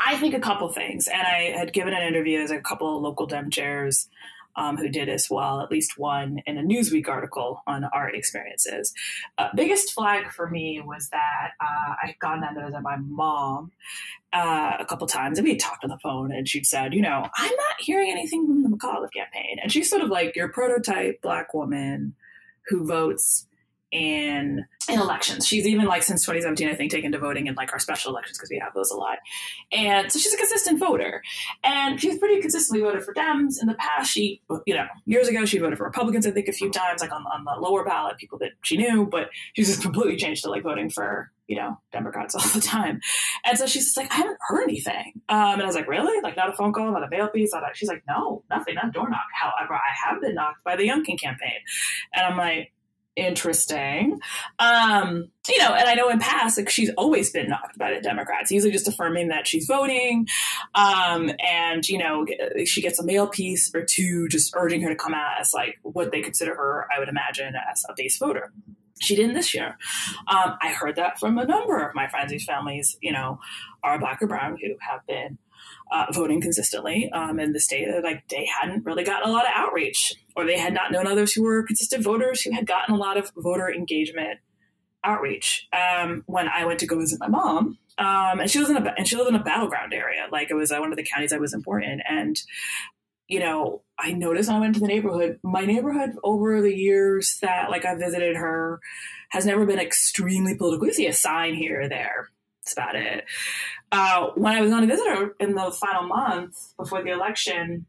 I 0.00 0.16
think 0.16 0.34
a 0.34 0.40
couple 0.40 0.68
things. 0.70 1.06
And 1.06 1.22
I 1.22 1.56
had 1.56 1.72
given 1.72 1.94
an 1.94 2.02
interview 2.02 2.40
as 2.40 2.50
a 2.50 2.60
couple 2.60 2.96
of 2.96 3.02
local 3.02 3.26
Dem 3.26 3.50
chairs 3.50 4.08
um, 4.56 4.76
who 4.76 4.88
did 4.88 5.08
as 5.08 5.28
well, 5.30 5.60
at 5.60 5.70
least 5.70 5.98
one 5.98 6.42
in 6.46 6.58
a 6.58 6.62
Newsweek 6.62 7.08
article 7.08 7.62
on 7.66 7.84
our 7.84 8.08
experiences. 8.08 8.92
Uh, 9.38 9.48
biggest 9.54 9.92
flag 9.92 10.30
for 10.30 10.48
me 10.48 10.80
was 10.84 11.08
that 11.10 11.50
uh, 11.60 11.94
I 12.02 12.06
had 12.08 12.18
gone 12.18 12.40
down 12.40 12.54
to 12.54 12.66
visit 12.66 12.80
my 12.82 12.96
mom 12.96 13.72
uh, 14.32 14.76
a 14.78 14.84
couple 14.84 15.06
times 15.06 15.38
and 15.38 15.46
we 15.46 15.56
talked 15.56 15.84
on 15.84 15.90
the 15.90 15.98
phone 15.98 16.32
and 16.32 16.48
she'd 16.48 16.66
said, 16.66 16.94
you 16.94 17.02
know, 17.02 17.28
I'm 17.34 17.56
not 17.56 17.80
hearing 17.80 18.10
anything 18.10 18.46
from 18.46 18.62
the 18.62 18.68
McAuliffe 18.68 19.12
campaign. 19.12 19.58
And 19.62 19.70
she's 19.70 19.90
sort 19.90 20.02
of 20.02 20.08
like 20.08 20.36
your 20.36 20.48
prototype 20.48 21.20
black 21.22 21.52
woman 21.54 22.14
who 22.68 22.86
votes 22.86 23.46
in 23.90 24.64
in 24.88 25.00
elections. 25.00 25.46
She's 25.46 25.66
even 25.66 25.86
like 25.86 26.02
since 26.02 26.22
2017, 26.22 26.68
I 26.68 26.74
think, 26.74 26.90
taken 26.90 27.12
to 27.12 27.18
voting 27.18 27.46
in 27.46 27.54
like 27.54 27.72
our 27.72 27.78
special 27.78 28.12
elections 28.12 28.38
because 28.38 28.50
we 28.50 28.58
have 28.58 28.74
those 28.74 28.90
a 28.90 28.96
lot. 28.96 29.18
And 29.70 30.10
so 30.10 30.18
she's 30.18 30.34
a 30.34 30.36
consistent 30.36 30.78
voter, 30.78 31.22
and 31.62 32.00
she's 32.00 32.18
pretty 32.18 32.40
consistently 32.40 32.82
voted 32.84 33.04
for 33.04 33.14
Dems 33.14 33.60
in 33.60 33.68
the 33.68 33.74
past. 33.74 34.10
She, 34.10 34.42
you 34.66 34.74
know, 34.74 34.86
years 35.06 35.28
ago 35.28 35.44
she 35.44 35.58
voted 35.58 35.78
for 35.78 35.84
Republicans, 35.84 36.26
I 36.26 36.30
think, 36.30 36.48
a 36.48 36.52
few 36.52 36.70
times, 36.70 37.00
like 37.00 37.12
on, 37.12 37.24
on 37.26 37.44
the 37.44 37.60
lower 37.60 37.84
ballot, 37.84 38.18
people 38.18 38.38
that 38.38 38.52
she 38.62 38.76
knew, 38.76 39.06
but 39.06 39.28
she's 39.54 39.68
just 39.68 39.82
completely 39.82 40.16
changed 40.16 40.44
to 40.44 40.50
like 40.50 40.62
voting 40.62 40.90
for 40.90 41.30
you 41.48 41.56
know 41.56 41.78
Democrats 41.92 42.34
all 42.34 42.48
the 42.54 42.60
time. 42.60 43.00
And 43.44 43.58
so 43.58 43.66
she's 43.66 43.96
like, 43.96 44.10
I 44.12 44.16
haven't 44.16 44.38
heard 44.48 44.64
anything. 44.64 45.12
Um, 45.28 45.54
and 45.54 45.62
I 45.62 45.66
was 45.66 45.74
like, 45.74 45.88
really? 45.88 46.20
Like 46.22 46.36
not 46.36 46.48
a 46.48 46.52
phone 46.52 46.72
call, 46.72 46.90
not 46.92 47.04
a 47.04 47.10
mail 47.10 47.28
piece, 47.28 47.52
not 47.52 47.62
a, 47.62 47.74
she's 47.74 47.88
like, 47.88 48.02
no, 48.08 48.42
nothing, 48.50 48.74
not 48.74 48.92
door 48.92 49.08
knock. 49.08 49.20
However, 49.34 49.74
I 49.74 50.08
have 50.08 50.20
been 50.20 50.34
knocked 50.34 50.64
by 50.64 50.76
the 50.76 50.88
Youngkin 50.88 51.20
campaign, 51.20 51.60
and 52.14 52.26
I'm 52.26 52.36
like 52.36 52.72
interesting. 53.16 54.18
Um, 54.58 55.28
you 55.48 55.58
know, 55.58 55.74
and 55.74 55.88
I 55.88 55.94
know 55.94 56.08
in 56.08 56.18
past, 56.18 56.56
like 56.56 56.70
she's 56.70 56.90
always 56.96 57.30
been 57.30 57.48
knocked 57.48 57.78
by 57.78 57.94
the 57.94 58.00
Democrats, 58.00 58.50
usually 58.50 58.72
just 58.72 58.88
affirming 58.88 59.28
that 59.28 59.46
she's 59.46 59.66
voting. 59.66 60.26
Um, 60.74 61.30
and, 61.40 61.86
you 61.88 61.98
know, 61.98 62.26
she 62.64 62.80
gets 62.80 62.98
a 62.98 63.04
mail 63.04 63.26
piece 63.26 63.70
or 63.74 63.84
two 63.84 64.28
just 64.28 64.54
urging 64.56 64.82
her 64.82 64.88
to 64.88 64.96
come 64.96 65.14
out 65.14 65.40
as 65.40 65.52
like 65.52 65.78
what 65.82 66.12
they 66.12 66.22
consider 66.22 66.54
her, 66.54 66.86
I 66.94 66.98
would 66.98 67.08
imagine, 67.08 67.54
as 67.70 67.84
a 67.88 67.94
base 67.96 68.18
voter. 68.18 68.52
She 69.00 69.16
didn't 69.16 69.34
this 69.34 69.52
year. 69.52 69.76
Um, 70.28 70.56
I 70.62 70.68
heard 70.68 70.96
that 70.96 71.18
from 71.18 71.36
a 71.36 71.44
number 71.44 71.78
of 71.78 71.94
my 71.94 72.06
friends 72.06 72.32
whose 72.32 72.44
families, 72.44 72.96
you 73.02 73.12
know, 73.12 73.40
are 73.82 73.98
black 73.98 74.22
or 74.22 74.28
brown 74.28 74.56
who 74.62 74.76
have 74.80 75.04
been 75.08 75.38
uh, 75.92 76.06
voting 76.12 76.40
consistently 76.40 77.10
um, 77.12 77.38
in 77.38 77.52
the 77.52 77.60
state. 77.60 77.86
Like 78.02 78.26
they 78.28 78.46
hadn't 78.46 78.84
really 78.84 79.04
gotten 79.04 79.28
a 79.28 79.32
lot 79.32 79.44
of 79.44 79.52
outreach, 79.54 80.14
or 80.34 80.46
they 80.46 80.58
had 80.58 80.72
not 80.72 80.90
known 80.90 81.06
others 81.06 81.32
who 81.32 81.42
were 81.42 81.62
consistent 81.62 82.02
voters 82.02 82.40
who 82.40 82.52
had 82.52 82.66
gotten 82.66 82.94
a 82.94 82.98
lot 82.98 83.16
of 83.16 83.30
voter 83.36 83.72
engagement 83.72 84.40
outreach. 85.04 85.68
Um, 85.72 86.22
when 86.26 86.48
I 86.48 86.64
went 86.64 86.80
to 86.80 86.86
go 86.86 86.98
visit 86.98 87.20
my 87.20 87.28
mom, 87.28 87.78
um, 87.98 88.40
and 88.40 88.50
she 88.50 88.58
was 88.58 88.70
in 88.70 88.76
a 88.76 88.94
and 88.96 89.06
she 89.06 89.16
lived 89.16 89.28
in 89.28 89.34
a 89.34 89.44
battleground 89.44 89.92
area, 89.92 90.26
like 90.32 90.50
it 90.50 90.54
was 90.54 90.72
uh, 90.72 90.78
one 90.78 90.92
of 90.92 90.96
the 90.96 91.04
counties 91.04 91.32
I 91.32 91.38
was 91.38 91.52
important, 91.52 92.00
and 92.08 92.40
you 93.28 93.40
know, 93.40 93.82
I 93.98 94.12
noticed 94.12 94.48
when 94.48 94.56
I 94.56 94.60
went 94.60 94.74
to 94.74 94.80
the 94.80 94.86
neighborhood, 94.86 95.38
my 95.42 95.64
neighborhood 95.64 96.16
over 96.24 96.60
the 96.60 96.74
years 96.74 97.38
that 97.42 97.70
like 97.70 97.84
I 97.84 97.94
visited 97.94 98.36
her 98.36 98.80
has 99.30 99.46
never 99.46 99.64
been 99.64 99.78
extremely 99.78 100.54
political. 100.54 100.86
You 100.86 100.92
see 100.92 101.06
a 101.06 101.12
sign 101.12 101.54
here 101.54 101.82
or 101.82 101.88
there. 101.88 102.28
That's 102.60 102.72
about 102.74 102.94
it. 102.94 103.24
Uh, 103.92 104.28
when 104.36 104.56
I 104.56 104.62
was 104.62 104.72
on 104.72 104.84
a 104.84 104.86
visitor 104.86 105.36
in 105.38 105.54
the 105.54 105.70
final 105.70 106.04
month 106.04 106.72
before 106.78 107.02
the 107.02 107.10
election, 107.10 107.84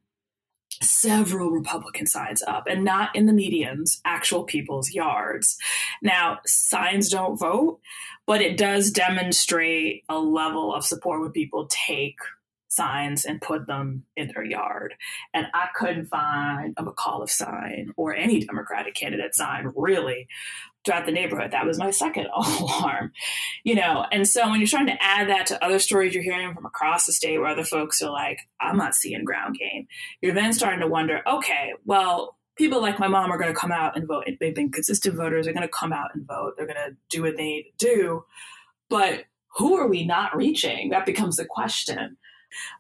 several 0.82 1.50
Republican 1.50 2.08
signs 2.08 2.44
up 2.44 2.68
and 2.68 2.84
not 2.84 3.16
in 3.16 3.26
the 3.26 3.32
medians, 3.32 4.02
actual 4.04 4.44
people's 4.44 4.92
yards. 4.92 5.58
Now, 6.02 6.40
signs 6.46 7.10
don't 7.10 7.38
vote, 7.38 7.80
but 8.28 8.42
it 8.42 8.58
does 8.58 8.92
demonstrate 8.92 10.04
a 10.10 10.20
level 10.20 10.74
of 10.74 10.84
support 10.84 11.22
when 11.22 11.32
people 11.32 11.68
take 11.70 12.18
signs 12.68 13.24
and 13.24 13.40
put 13.40 13.68
them 13.68 14.04
in 14.18 14.32
their 14.34 14.44
yard. 14.44 14.96
And 15.34 15.48
I 15.54 15.68
couldn't 15.76 16.08
find 16.08 16.74
a 16.76 16.84
McAuliffe 16.84 17.30
sign 17.30 17.94
or 17.96 18.16
any 18.16 18.44
Democratic 18.44 18.96
candidate 18.96 19.36
sign 19.36 19.72
really 19.76 20.28
throughout 20.84 21.06
the 21.06 21.12
neighborhood. 21.12 21.52
That 21.52 21.66
was 21.66 21.78
my 21.78 21.92
second 21.92 22.28
alarm, 22.36 23.12
you 23.63 23.75
know. 23.75 24.06
And 24.12 24.28
so 24.28 24.50
when 24.50 24.60
you're 24.60 24.68
trying 24.68 24.88
to 24.88 25.04
add 25.04 25.30
that 25.30 25.46
to 25.48 25.63
other 25.63 25.80
stories 25.80 26.13
you're 26.13 26.24
hearing 26.24 26.54
from 26.54 26.66
across 26.66 27.06
the 27.06 27.13
state 27.13 27.38
where 27.38 27.48
other 27.48 27.63
folks 27.63 28.02
are 28.02 28.12
like, 28.12 28.40
I'm 28.60 28.78
not 28.78 28.96
seeing 28.96 29.24
ground 29.24 29.58
game, 29.58 29.88
you're 30.22 30.34
then 30.34 30.54
starting 30.54 30.82
to 30.82 30.88
wonder, 30.88 31.22
okay, 31.28 31.74
well, 31.86 32.38
people 32.56 32.82
like 32.82 33.00
my 33.00 33.08
mom 33.08 33.32
are 33.32 33.38
going 33.38 33.54
to 33.54 33.60
come 33.60 33.72
out 33.72 33.98
and 33.98 34.08
vote. 34.08 34.28
They've 34.40 34.56
been 34.56 34.72
consistent 34.72 35.16
voters. 35.16 35.46
They're 35.46 35.54
going 35.54 35.68
to 35.68 35.74
come 35.74 35.94
out 35.94 36.12
and 36.13 36.25
vote. 36.25 36.54
They're 36.56 36.68
going 36.68 36.75
to 36.75 36.96
do 37.10 37.24
what 37.24 37.38
they 37.38 37.68
do. 37.78 38.25
But 38.90 39.25
who 39.56 39.75
are 39.75 39.88
we 39.88 40.06
not 40.06 40.36
reaching? 40.36 40.90
That 40.90 41.06
becomes 41.06 41.38
the 41.38 41.46
question. 41.46 42.18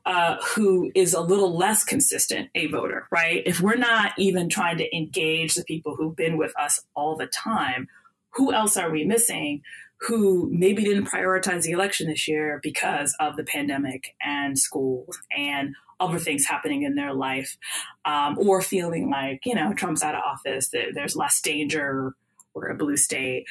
Uh, 0.05 0.37
who 0.55 0.91
is 0.95 1.13
a 1.13 1.21
little 1.21 1.57
less 1.57 1.83
consistent 1.83 2.49
a 2.55 2.67
voter, 2.67 3.07
right? 3.11 3.43
If 3.45 3.61
we're 3.61 3.75
not 3.75 4.13
even 4.17 4.49
trying 4.49 4.77
to 4.77 4.95
engage 4.95 5.55
the 5.55 5.63
people 5.63 5.95
who've 5.95 6.15
been 6.15 6.37
with 6.37 6.53
us 6.57 6.81
all 6.95 7.15
the 7.15 7.27
time, 7.27 7.87
who 8.31 8.53
else 8.53 8.77
are 8.77 8.91
we 8.91 9.03
missing 9.03 9.61
who 10.07 10.49
maybe 10.51 10.83
didn't 10.83 11.05
prioritize 11.05 11.63
the 11.63 11.71
election 11.71 12.07
this 12.07 12.27
year 12.27 12.59
because 12.61 13.15
of 13.19 13.37
the 13.37 13.43
pandemic 13.43 14.15
and 14.21 14.59
school 14.59 15.07
and 15.35 15.75
other 15.99 16.19
things 16.19 16.45
happening 16.45 16.83
in 16.83 16.95
their 16.95 17.13
life, 17.13 17.57
um, 18.03 18.37
or 18.37 18.61
feeling 18.61 19.09
like, 19.09 19.45
you 19.45 19.55
know, 19.55 19.73
Trump's 19.73 20.03
out 20.03 20.15
of 20.15 20.21
office, 20.21 20.69
there's 20.93 21.15
less 21.15 21.39
danger, 21.39 22.13
we're 22.53 22.67
a 22.67 22.75
blue 22.75 22.97
state, 22.97 23.45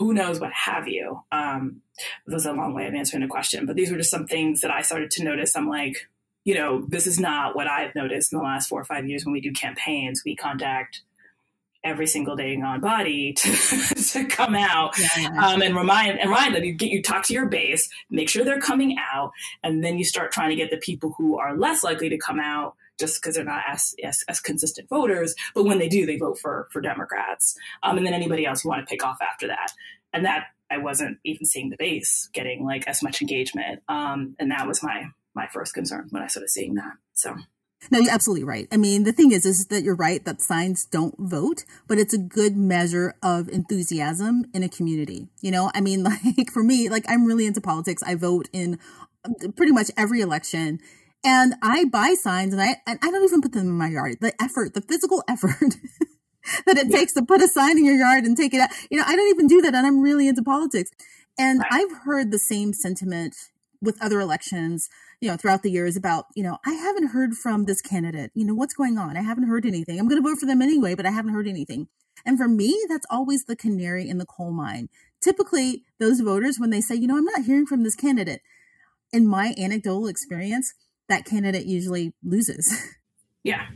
who 0.00 0.14
knows 0.14 0.40
what 0.40 0.50
have 0.52 0.88
you. 0.88 1.20
Um, 1.30 1.82
that 2.26 2.32
was 2.32 2.46
a 2.46 2.54
long 2.54 2.72
way 2.72 2.86
of 2.86 2.94
answering 2.94 3.22
the 3.22 3.28
question, 3.28 3.66
but 3.66 3.76
these 3.76 3.90
were 3.90 3.98
just 3.98 4.10
some 4.10 4.26
things 4.26 4.62
that 4.62 4.70
I 4.70 4.80
started 4.80 5.10
to 5.12 5.24
notice. 5.24 5.54
I'm 5.54 5.68
like, 5.68 6.08
you 6.42 6.54
know, 6.54 6.86
this 6.88 7.06
is 7.06 7.20
not 7.20 7.54
what 7.54 7.66
I've 7.66 7.94
noticed 7.94 8.32
in 8.32 8.38
the 8.38 8.44
last 8.44 8.70
four 8.70 8.80
or 8.80 8.84
five 8.84 9.06
years 9.06 9.26
when 9.26 9.34
we 9.34 9.42
do 9.42 9.52
campaigns. 9.52 10.22
We 10.24 10.34
contact 10.34 11.02
every 11.84 12.06
single 12.06 12.34
day 12.34 12.56
on 12.56 12.80
body 12.80 13.32
to, 13.36 13.54
to 13.94 14.24
come 14.24 14.54
out 14.54 14.98
yeah, 15.18 15.28
Um, 15.38 15.60
and 15.60 15.76
remind 15.76 16.18
and 16.18 16.30
remind 16.30 16.54
them 16.54 16.64
you 16.64 16.74
get 16.74 16.90
you 16.90 17.02
talk 17.02 17.24
to 17.24 17.32
your 17.32 17.46
base 17.46 17.88
make 18.10 18.28
sure 18.28 18.44
they're 18.44 18.60
coming 18.60 18.98
out 19.12 19.32
and 19.62 19.82
then 19.82 19.96
you 19.96 20.04
start 20.04 20.30
trying 20.30 20.50
to 20.50 20.56
get 20.56 20.70
the 20.70 20.76
people 20.76 21.14
who 21.16 21.38
are 21.38 21.56
less 21.56 21.82
likely 21.82 22.10
to 22.10 22.18
come 22.18 22.38
out 22.38 22.74
just 23.00 23.20
because 23.20 23.34
they're 23.34 23.44
not 23.44 23.62
as, 23.68 23.94
as, 24.04 24.24
as 24.28 24.40
consistent 24.40 24.88
voters 24.88 25.34
but 25.54 25.64
when 25.64 25.78
they 25.78 25.88
do 25.88 26.06
they 26.06 26.18
vote 26.18 26.38
for 26.38 26.68
for 26.70 26.80
democrats 26.80 27.56
um, 27.82 27.96
and 27.96 28.06
then 28.06 28.14
anybody 28.14 28.46
else 28.46 28.64
you 28.64 28.68
want 28.68 28.86
to 28.86 28.90
pick 28.90 29.04
off 29.04 29.18
after 29.20 29.46
that 29.46 29.72
and 30.12 30.24
that 30.24 30.46
i 30.70 30.78
wasn't 30.78 31.18
even 31.24 31.44
seeing 31.46 31.70
the 31.70 31.76
base 31.76 32.28
getting 32.32 32.64
like 32.64 32.86
as 32.86 33.02
much 33.02 33.20
engagement 33.20 33.82
um, 33.88 34.36
and 34.38 34.50
that 34.50 34.66
was 34.66 34.82
my 34.82 35.06
my 35.34 35.46
first 35.52 35.74
concern 35.74 36.06
when 36.10 36.22
i 36.22 36.26
started 36.26 36.50
seeing 36.50 36.74
that 36.74 36.92
so 37.14 37.34
no, 37.90 37.98
you're 37.98 38.12
absolutely 38.12 38.44
right. 38.44 38.68
I 38.70 38.76
mean, 38.76 39.04
the 39.04 39.12
thing 39.12 39.32
is, 39.32 39.46
is 39.46 39.66
that 39.66 39.82
you're 39.82 39.94
right 39.94 40.22
that 40.26 40.42
signs 40.42 40.84
don't 40.84 41.14
vote, 41.18 41.64
but 41.86 41.98
it's 41.98 42.12
a 42.12 42.18
good 42.18 42.56
measure 42.56 43.14
of 43.22 43.48
enthusiasm 43.48 44.44
in 44.52 44.62
a 44.62 44.68
community. 44.68 45.28
You 45.40 45.50
know, 45.50 45.70
I 45.74 45.80
mean, 45.80 46.02
like 46.36 46.50
for 46.52 46.62
me, 46.62 46.90
like 46.90 47.04
I'm 47.08 47.24
really 47.24 47.46
into 47.46 47.60
politics. 47.60 48.02
I 48.02 48.16
vote 48.16 48.48
in 48.52 48.78
um, 49.24 49.34
pretty 49.56 49.72
much 49.72 49.90
every 49.96 50.20
election 50.20 50.80
and 51.24 51.54
I 51.62 51.84
buy 51.84 52.14
signs 52.14 52.52
and 52.52 52.62
I, 52.62 52.76
and 52.86 52.98
I 53.02 53.10
don't 53.10 53.24
even 53.24 53.42
put 53.42 53.52
them 53.52 53.68
in 53.68 53.72
my 53.72 53.88
yard. 53.88 54.18
The 54.20 54.32
effort, 54.42 54.74
the 54.74 54.80
physical 54.80 55.22
effort 55.28 55.76
that 56.66 56.78
it 56.78 56.88
yeah. 56.88 56.96
takes 56.96 57.12
to 57.14 57.22
put 57.22 57.42
a 57.42 57.48
sign 57.48 57.78
in 57.78 57.84
your 57.84 57.96
yard 57.96 58.24
and 58.24 58.36
take 58.36 58.54
it 58.54 58.60
out. 58.60 58.70
You 58.90 58.98
know, 58.98 59.04
I 59.06 59.16
don't 59.16 59.28
even 59.28 59.46
do 59.46 59.60
that 59.62 59.74
and 59.74 59.86
I'm 59.86 60.00
really 60.00 60.28
into 60.28 60.42
politics. 60.42 60.90
And 61.38 61.60
right. 61.60 61.68
I've 61.70 62.04
heard 62.04 62.30
the 62.30 62.38
same 62.38 62.72
sentiment 62.72 63.34
with 63.82 64.00
other 64.02 64.20
elections 64.20 64.88
you 65.20 65.28
know, 65.28 65.36
throughout 65.36 65.62
the 65.62 65.70
years 65.70 65.96
about, 65.96 66.26
you 66.34 66.42
know, 66.42 66.58
I 66.66 66.72
haven't 66.72 67.08
heard 67.08 67.34
from 67.34 67.64
this 67.64 67.82
candidate. 67.82 68.30
You 68.34 68.46
know, 68.46 68.54
what's 68.54 68.74
going 68.74 68.96
on? 68.96 69.16
I 69.16 69.22
haven't 69.22 69.48
heard 69.48 69.66
anything. 69.66 69.98
I'm 69.98 70.08
going 70.08 70.22
to 70.22 70.28
vote 70.28 70.38
for 70.38 70.46
them 70.46 70.62
anyway, 70.62 70.94
but 70.94 71.06
I 71.06 71.10
haven't 71.10 71.34
heard 71.34 71.46
anything. 71.46 71.88
And 72.24 72.38
for 72.38 72.48
me, 72.48 72.86
that's 72.88 73.06
always 73.10 73.44
the 73.44 73.56
canary 73.56 74.08
in 74.08 74.18
the 74.18 74.26
coal 74.26 74.50
mine. 74.50 74.88
Typically, 75.20 75.84
those 75.98 76.20
voters, 76.20 76.58
when 76.58 76.70
they 76.70 76.80
say, 76.80 76.94
you 76.94 77.06
know, 77.06 77.18
I'm 77.18 77.24
not 77.24 77.44
hearing 77.44 77.66
from 77.66 77.82
this 77.82 77.96
candidate, 77.96 78.40
in 79.12 79.26
my 79.26 79.54
anecdotal 79.58 80.06
experience, 80.06 80.72
that 81.10 81.26
candidate 81.26 81.66
usually 81.66 82.14
loses. 82.24 82.86
Yeah. 83.42 83.68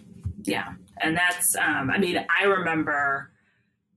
Yeah. 0.43 0.75
And 1.01 1.17
that's, 1.17 1.57
um, 1.57 1.91
I 1.91 1.97
mean, 1.97 2.23
I 2.39 2.45
remember 2.45 3.31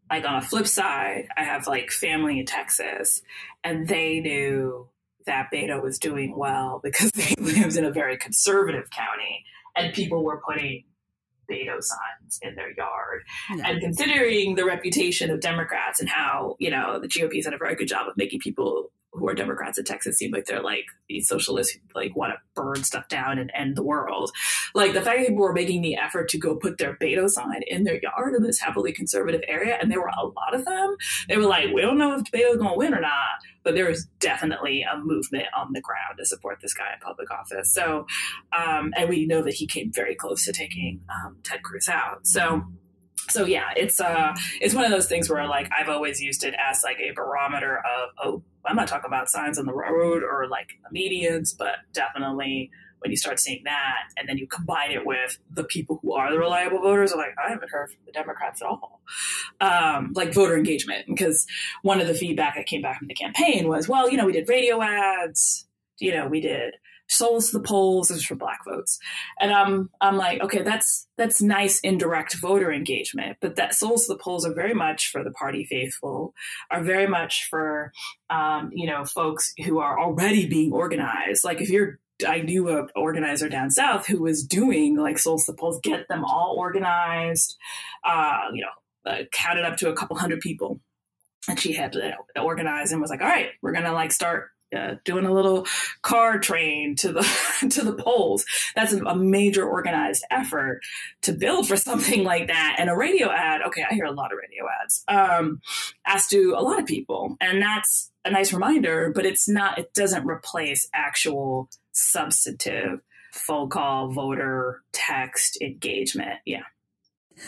like 0.10 0.24
on 0.24 0.36
a 0.36 0.42
flip 0.42 0.66
side, 0.66 1.28
I 1.36 1.44
have 1.44 1.68
like 1.68 1.92
family 1.92 2.40
in 2.40 2.46
Texas 2.46 3.22
and 3.66 3.86
they 3.86 4.22
knew 4.22 4.88
that 5.26 5.50
Beto 5.54 5.84
was 5.84 6.00
doing 6.00 6.38
well 6.38 6.80
because 6.84 7.12
they 7.12 7.36
lived 7.38 7.76
in 7.76 7.84
a 7.84 7.92
very 7.92 8.16
conservative 8.16 8.90
county 8.92 9.44
and 9.76 9.94
people 9.94 10.24
were 10.24 10.42
putting 10.48 10.86
Beto 11.52 11.82
signs 11.82 12.40
in 12.42 12.56
their 12.56 12.72
yard. 12.78 13.24
Yeah. 13.54 13.70
And 13.70 13.82
considering 13.82 14.56
the 14.56 14.64
reputation 14.64 15.32
of 15.32 15.42
Democrats 15.42 16.00
and 16.00 16.08
how, 16.08 16.56
you 16.60 16.70
know, 16.70 17.00
the 17.00 17.10
GOP's 17.10 17.44
done 17.44 17.54
a 17.54 17.58
very 17.58 17.76
good 17.76 17.90
job 17.90 18.08
of 18.08 18.16
making 18.16 18.40
people 18.40 18.90
who 19.14 19.28
are 19.28 19.34
Democrats 19.34 19.78
in 19.78 19.86
Texas 19.86 20.18
seem 20.18 20.32
like 20.32 20.46
they're 20.46 20.62
like 20.62 20.86
these 21.10 21.28
socialists 21.28 21.74
who 21.74 21.80
like 21.96 22.16
want 22.16 22.34
to 22.34 22.62
burn 22.62 22.84
stuff 22.84 23.08
down 23.08 23.40
and 23.40 23.52
end 23.56 23.76
the 23.76 23.84
world. 23.84 24.32
Like 24.76 24.94
the 24.94 25.02
fact 25.02 25.20
that 25.20 25.28
people 25.30 25.44
were 25.44 25.54
making 25.54 25.82
the 25.82 25.96
effort 25.96 26.30
to 26.30 26.38
go 26.38 26.56
put 26.56 26.78
their 26.78 26.96
Beto 26.96 27.30
sign 27.30 27.62
in 27.68 27.84
their 27.84 28.00
yard 28.02 28.36
in 28.36 28.44
this 28.44 28.60
heavily 28.60 28.92
conservative 28.92 29.42
area, 29.48 29.78
and 29.82 29.92
there 29.92 30.02
were 30.02 30.08
a 30.08 30.26
lot 30.26 30.54
of 30.54 30.66
them. 30.66 30.96
They 31.28 31.38
were 31.38 31.44
like, 31.44 31.74
we 31.74 31.82
don't 31.82 31.98
know 31.98 32.16
if 32.16 32.24
Beto's 32.32 32.58
going 32.58 32.74
to 32.74 32.78
win 32.78 32.94
or 32.94 33.02
not, 33.02 33.40
but 33.64 33.76
there 33.76 33.90
is 33.90 34.08
definitely 34.20 34.84
a 34.84 34.98
movement 34.98 35.46
on 35.56 35.74
the 35.74 35.82
ground 35.82 36.18
to 36.20 36.26
support 36.26 36.60
this 36.62 36.74
guy 36.74 36.94
in 36.94 37.00
public 37.00 37.32
office. 37.32 37.74
So, 37.74 38.06
um, 38.58 38.94
and 38.96 39.10
we 39.10 39.26
know 39.26 39.42
that 39.44 39.56
he 39.56 39.68
came 39.68 39.92
very 39.92 40.16
close 40.16 40.46
to 40.46 40.54
taking 40.54 41.02
um, 41.10 41.38
Ted 41.44 41.64
Cruz 41.64 41.90
out. 41.90 42.28
So 42.28 42.64
so 43.30 43.46
yeah, 43.46 43.70
it's 43.76 44.00
uh 44.00 44.36
it's 44.62 44.74
one 44.74 44.86
of 44.86 44.92
those 44.92 45.08
things 45.08 45.30
where 45.30 45.46
like 45.48 45.70
I've 45.78 45.90
always 45.90 46.22
used 46.22 46.44
it 46.44 46.56
as 46.58 46.84
like 46.84 46.98
a 47.00 47.12
barometer 47.12 47.78
of 47.78 48.10
oh 48.24 48.44
I'm 48.66 48.76
not 48.76 48.88
talking 48.88 49.08
about 49.08 49.30
signs 49.30 49.58
on 49.58 49.66
the 49.66 49.74
road 49.74 50.24
or 50.24 50.48
like 50.48 50.72
medians, 50.94 51.56
but 51.58 51.76
definitely 51.94 52.72
when 53.00 53.12
you 53.12 53.18
start 53.18 53.40
seeing 53.40 53.62
that 53.64 54.10
and 54.18 54.28
then 54.28 54.38
you 54.38 54.48
combine 54.48 54.92
it 54.92 55.06
with 55.06 55.38
the 55.52 55.64
people 55.64 56.00
who 56.02 56.14
are 56.14 56.32
the 56.32 56.40
reliable 56.40 56.80
voters 56.80 57.14
are 57.14 57.18
like 57.18 57.36
i 57.44 57.50
haven't 57.50 57.70
heard 57.70 57.90
from 57.90 58.00
the 58.06 58.12
democrats 58.12 58.62
at 58.62 58.68
all. 58.68 59.02
Um, 59.62 60.14
like 60.16 60.34
voter 60.34 60.58
engagement 60.58 61.06
because 61.08 61.48
one 61.82 62.02
of 62.02 62.08
the 62.08 62.14
feedback 62.14 62.56
that 62.56 62.66
came 62.66 62.82
back 62.82 63.00
from 63.00 63.08
the 63.08 63.14
campaign 63.14 63.68
was 63.68 63.88
well 63.88 64.10
you 64.10 64.18
know 64.18 64.26
we 64.26 64.34
did 64.34 64.50
radio 64.50 64.82
ads 64.82 65.68
you 66.00 66.12
know 66.12 66.28
we 66.28 66.42
did 66.42 66.76
souls 67.08 67.52
to 67.52 67.58
the 67.58 67.64
polls 67.64 68.12
is 68.12 68.24
for 68.24 68.36
black 68.36 68.60
votes 68.66 69.00
and 69.40 69.52
i'm 69.52 69.90
i'm 70.02 70.18
like 70.18 70.42
okay 70.42 70.62
that's 70.62 71.08
that's 71.18 71.42
nice 71.42 71.80
indirect 71.80 72.36
voter 72.36 72.72
engagement 72.72 73.38
but 73.42 73.56
that 73.56 73.74
souls 73.74 74.06
to 74.06 74.14
the 74.14 74.20
polls 74.20 74.46
are 74.46 74.54
very 74.54 74.74
much 74.74 75.10
for 75.10 75.24
the 75.24 75.32
party 75.32 75.66
faithful 75.66 76.34
are 76.70 76.84
very 76.84 77.08
much 77.08 77.48
for 77.50 77.92
um, 78.30 78.70
you 78.74 78.88
know 78.88 79.06
folks 79.06 79.54
who 79.66 79.80
are 79.80 80.00
already 80.00 80.48
being 80.48 80.72
organized 80.74 81.44
like 81.44 81.62
if 81.62 81.70
you're 81.70 82.00
I 82.28 82.40
knew 82.40 82.70
a 82.70 82.88
organizer 82.96 83.50
down 83.50 83.70
south 83.70 84.08
who 84.08 84.22
was 84.24 84.44
doing 84.44 84.98
like 84.98 85.20
souls 85.20 85.46
to 85.46 85.52
the 85.52 85.58
polls, 85.58 85.80
get 85.84 86.08
them 86.08 86.24
all 86.26 86.56
organized, 86.58 87.56
uh, 88.04 88.40
you 88.54 88.64
know, 88.64 89.12
uh, 89.12 89.24
counted 89.32 89.66
up 89.66 89.78
to 89.78 89.90
a 89.90 89.96
couple 89.96 90.18
hundred 90.18 90.40
people. 90.40 90.80
And 91.48 91.60
she 91.60 91.74
had 91.74 91.94
to 91.94 92.14
organize 92.36 92.92
and 92.92 93.00
was 93.00 93.10
like, 93.10 93.22
all 93.22 93.28
right, 93.28 93.52
we're 93.62 93.72
going 93.72 93.86
to 93.86 93.94
like 93.94 94.12
start 94.12 94.50
uh, 94.76 94.96
doing 95.06 95.26
a 95.26 95.34
little 95.34 95.66
car 96.02 96.40
train 96.40 96.96
to 96.96 97.14
the 97.14 97.22
to 97.70 97.82
the 97.84 97.94
polls. 97.94 98.46
That's 98.76 98.94
a, 98.94 99.16
major 99.16 99.68
organized 99.68 100.24
effort 100.30 100.82
to 101.24 101.34
build 101.34 101.68
for 101.68 101.76
something 101.76 102.24
like 102.24 102.48
that. 102.48 102.76
And 102.78 102.90
a 102.90 102.96
radio 102.96 103.30
ad, 103.30 103.62
okay, 103.68 103.84
I 103.90 103.94
hear 103.94 104.06
a 104.06 104.12
lot 104.12 104.32
of 104.32 104.38
radio 104.38 104.66
ads, 104.82 105.04
um, 105.08 105.62
as 106.06 106.28
do 106.28 106.56
a 106.56 106.62
lot 106.62 106.80
of 106.80 106.86
people, 106.86 107.36
and 107.42 107.62
that's 107.62 108.12
a 108.26 108.32
nice 108.32 108.54
reminder. 108.54 109.12
But 109.14 109.26
it's 109.26 109.48
not. 109.48 109.78
It 109.80 109.94
doesn't 109.94 110.28
replace 110.28 110.88
actual 110.94 111.70
substantive 111.92 113.02
phone 113.34 113.70
call 113.70 114.12
voter 114.12 114.82
text 114.92 115.62
engagement. 115.62 116.40
Yeah. 116.46 116.64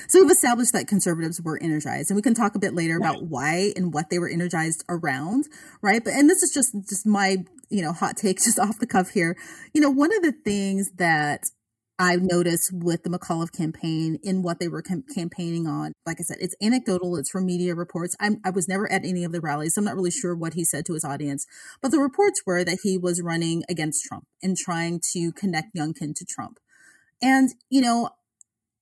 So 0.07 0.21
we've 0.21 0.31
established 0.31 0.73
that 0.73 0.87
conservatives 0.87 1.41
were 1.41 1.61
energized, 1.61 2.09
and 2.09 2.15
we 2.15 2.21
can 2.21 2.33
talk 2.33 2.55
a 2.55 2.59
bit 2.59 2.73
later 2.73 2.97
right. 2.97 3.09
about 3.09 3.23
why 3.23 3.73
and 3.75 3.93
what 3.93 4.09
they 4.09 4.19
were 4.19 4.29
energized 4.29 4.83
around, 4.89 5.45
right? 5.81 6.03
But 6.03 6.13
and 6.13 6.29
this 6.29 6.43
is 6.43 6.51
just 6.53 6.73
just 6.87 7.05
my 7.05 7.37
you 7.69 7.81
know 7.81 7.93
hot 7.93 8.17
take, 8.17 8.37
just 8.43 8.59
off 8.59 8.79
the 8.79 8.87
cuff 8.87 9.09
here. 9.11 9.35
You 9.73 9.81
know, 9.81 9.89
one 9.89 10.15
of 10.15 10.21
the 10.21 10.33
things 10.43 10.91
that 10.97 11.43
I've 12.01 12.21
noticed 12.21 12.71
with 12.73 13.03
the 13.03 13.09
McAuliffe 13.09 13.51
campaign 13.51 14.19
in 14.23 14.41
what 14.41 14.59
they 14.59 14.69
were 14.69 14.81
com- 14.81 15.03
campaigning 15.13 15.67
on. 15.67 15.91
Like 16.05 16.15
I 16.21 16.23
said, 16.23 16.37
it's 16.39 16.55
anecdotal. 16.61 17.17
It's 17.17 17.29
from 17.29 17.45
media 17.45 17.75
reports. 17.75 18.15
I'm, 18.21 18.39
i 18.45 18.51
was 18.51 18.69
never 18.69 18.89
at 18.89 19.03
any 19.03 19.25
of 19.25 19.33
the 19.33 19.41
rallies, 19.41 19.75
so 19.75 19.79
I'm 19.79 19.85
not 19.85 19.97
really 19.97 20.09
sure 20.09 20.33
what 20.33 20.53
he 20.53 20.63
said 20.63 20.85
to 20.85 20.93
his 20.93 21.03
audience. 21.03 21.45
But 21.81 21.91
the 21.91 21.99
reports 21.99 22.41
were 22.45 22.63
that 22.63 22.79
he 22.83 22.97
was 22.97 23.21
running 23.21 23.63
against 23.69 24.05
Trump 24.05 24.23
and 24.41 24.55
trying 24.55 25.01
to 25.11 25.33
connect 25.33 25.75
Youngkin 25.75 26.15
to 26.15 26.25
Trump. 26.25 26.59
And, 27.21 27.49
you 27.69 27.81
know, 27.81 28.11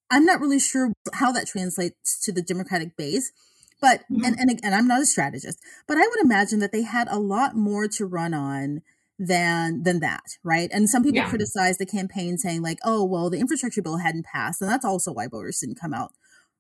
I'm 0.10 0.26
not 0.26 0.40
really 0.40 0.60
sure 0.60 0.94
how 1.14 1.32
that 1.32 1.48
translates 1.48 2.20
to 2.24 2.32
the 2.32 2.42
Democratic 2.42 2.96
base. 2.98 3.32
But, 3.80 4.02
mm-hmm. 4.12 4.24
and, 4.24 4.40
and 4.40 4.50
again, 4.50 4.74
I'm 4.74 4.88
not 4.88 5.02
a 5.02 5.06
strategist, 5.06 5.60
but 5.88 5.98
I 5.98 6.02
would 6.02 6.20
imagine 6.20 6.60
that 6.60 6.72
they 6.72 6.82
had 6.82 7.08
a 7.10 7.20
lot 7.20 7.56
more 7.56 7.88
to 7.90 8.06
run 8.06 8.34
on 8.34 8.82
than 9.20 9.82
than 9.82 10.00
that 10.00 10.24
right 10.44 10.70
and 10.72 10.88
some 10.88 11.04
people 11.04 11.18
yeah. 11.18 11.28
criticize 11.28 11.80
the 11.80 11.88
campaign 11.88 12.38
saying 12.38 12.62
like 12.62 12.78
oh 12.84 13.04
well 13.04 13.32
the 13.32 13.40
infrastructure 13.40 13.82
bill 13.82 13.98
hadn't 13.98 14.26
passed 14.26 14.62
and 14.62 14.70
that's 14.70 14.86
also 14.86 15.12
why 15.12 15.28
voters 15.28 15.60
didn't 15.60 15.80
come 15.80 15.92
out 15.92 16.12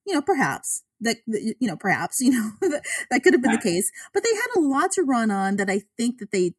you 0.07 0.13
know 0.13 0.21
perhaps 0.21 0.81
that 0.99 1.17
you 1.27 1.55
know 1.61 1.77
perhaps 1.77 2.19
you 2.21 2.31
know 2.31 2.51
that, 2.61 2.83
that 3.11 3.21
could 3.21 3.33
have 3.33 3.43
been 3.43 3.51
the 3.51 3.61
case 3.61 3.91
but 4.11 4.23
they 4.23 4.33
had 4.33 4.47
a 4.55 4.59
lot 4.59 4.91
to 4.91 5.03
run 5.03 5.29
on 5.29 5.57
that 5.57 5.69
i 5.69 5.81
think 5.97 6.17
that 6.17 6.31
they 6.31 6.53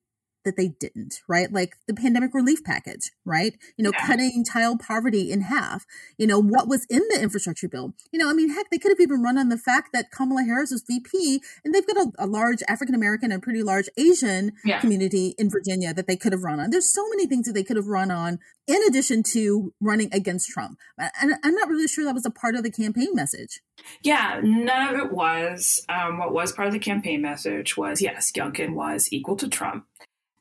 that 0.48 0.56
they 0.56 0.68
didn't, 0.80 1.20
right? 1.28 1.52
Like 1.52 1.74
the 1.86 1.94
pandemic 1.94 2.32
relief 2.32 2.64
package, 2.64 3.12
right? 3.24 3.54
You 3.76 3.84
know, 3.84 3.92
yeah. 3.92 4.06
cutting 4.06 4.44
child 4.44 4.80
poverty 4.80 5.30
in 5.30 5.42
half. 5.42 5.84
You 6.16 6.26
know, 6.26 6.40
what 6.40 6.68
was 6.68 6.86
in 6.88 7.02
the 7.10 7.20
infrastructure 7.20 7.68
bill? 7.68 7.94
You 8.10 8.18
know, 8.18 8.30
I 8.30 8.32
mean, 8.32 8.50
heck, 8.50 8.70
they 8.70 8.78
could 8.78 8.90
have 8.90 9.00
even 9.00 9.22
run 9.22 9.36
on 9.36 9.50
the 9.50 9.58
fact 9.58 9.90
that 9.92 10.10
Kamala 10.10 10.44
Harris 10.44 10.70
was 10.70 10.82
VP 10.82 11.42
and 11.64 11.74
they've 11.74 11.86
got 11.86 11.98
a, 11.98 12.12
a 12.18 12.26
large 12.26 12.62
African 12.66 12.94
American 12.94 13.30
and 13.30 13.42
pretty 13.42 13.62
large 13.62 13.88
Asian 13.98 14.52
yeah. 14.64 14.80
community 14.80 15.34
in 15.38 15.50
Virginia 15.50 15.92
that 15.92 16.06
they 16.06 16.16
could 16.16 16.32
have 16.32 16.42
run 16.42 16.60
on. 16.60 16.70
There's 16.70 16.90
so 16.90 17.06
many 17.10 17.26
things 17.26 17.46
that 17.46 17.52
they 17.52 17.64
could 17.64 17.76
have 17.76 17.86
run 17.86 18.10
on 18.10 18.38
in 18.66 18.82
addition 18.88 19.22
to 19.22 19.72
running 19.80 20.10
against 20.12 20.48
Trump. 20.48 20.78
And 20.98 21.34
I'm 21.42 21.54
not 21.54 21.68
really 21.68 21.88
sure 21.88 22.04
that 22.04 22.14
was 22.14 22.26
a 22.26 22.30
part 22.30 22.54
of 22.54 22.62
the 22.62 22.70
campaign 22.70 23.14
message. 23.14 23.60
Yeah, 24.02 24.40
none 24.42 24.94
of 24.94 25.00
it 25.00 25.12
was. 25.12 25.84
Um, 25.88 26.18
what 26.18 26.32
was 26.32 26.52
part 26.52 26.68
of 26.68 26.74
the 26.74 26.78
campaign 26.78 27.22
message 27.22 27.76
was 27.76 28.00
yes, 28.02 28.32
Youngkin 28.32 28.74
was 28.74 29.08
equal 29.12 29.36
to 29.36 29.48
Trump. 29.48 29.86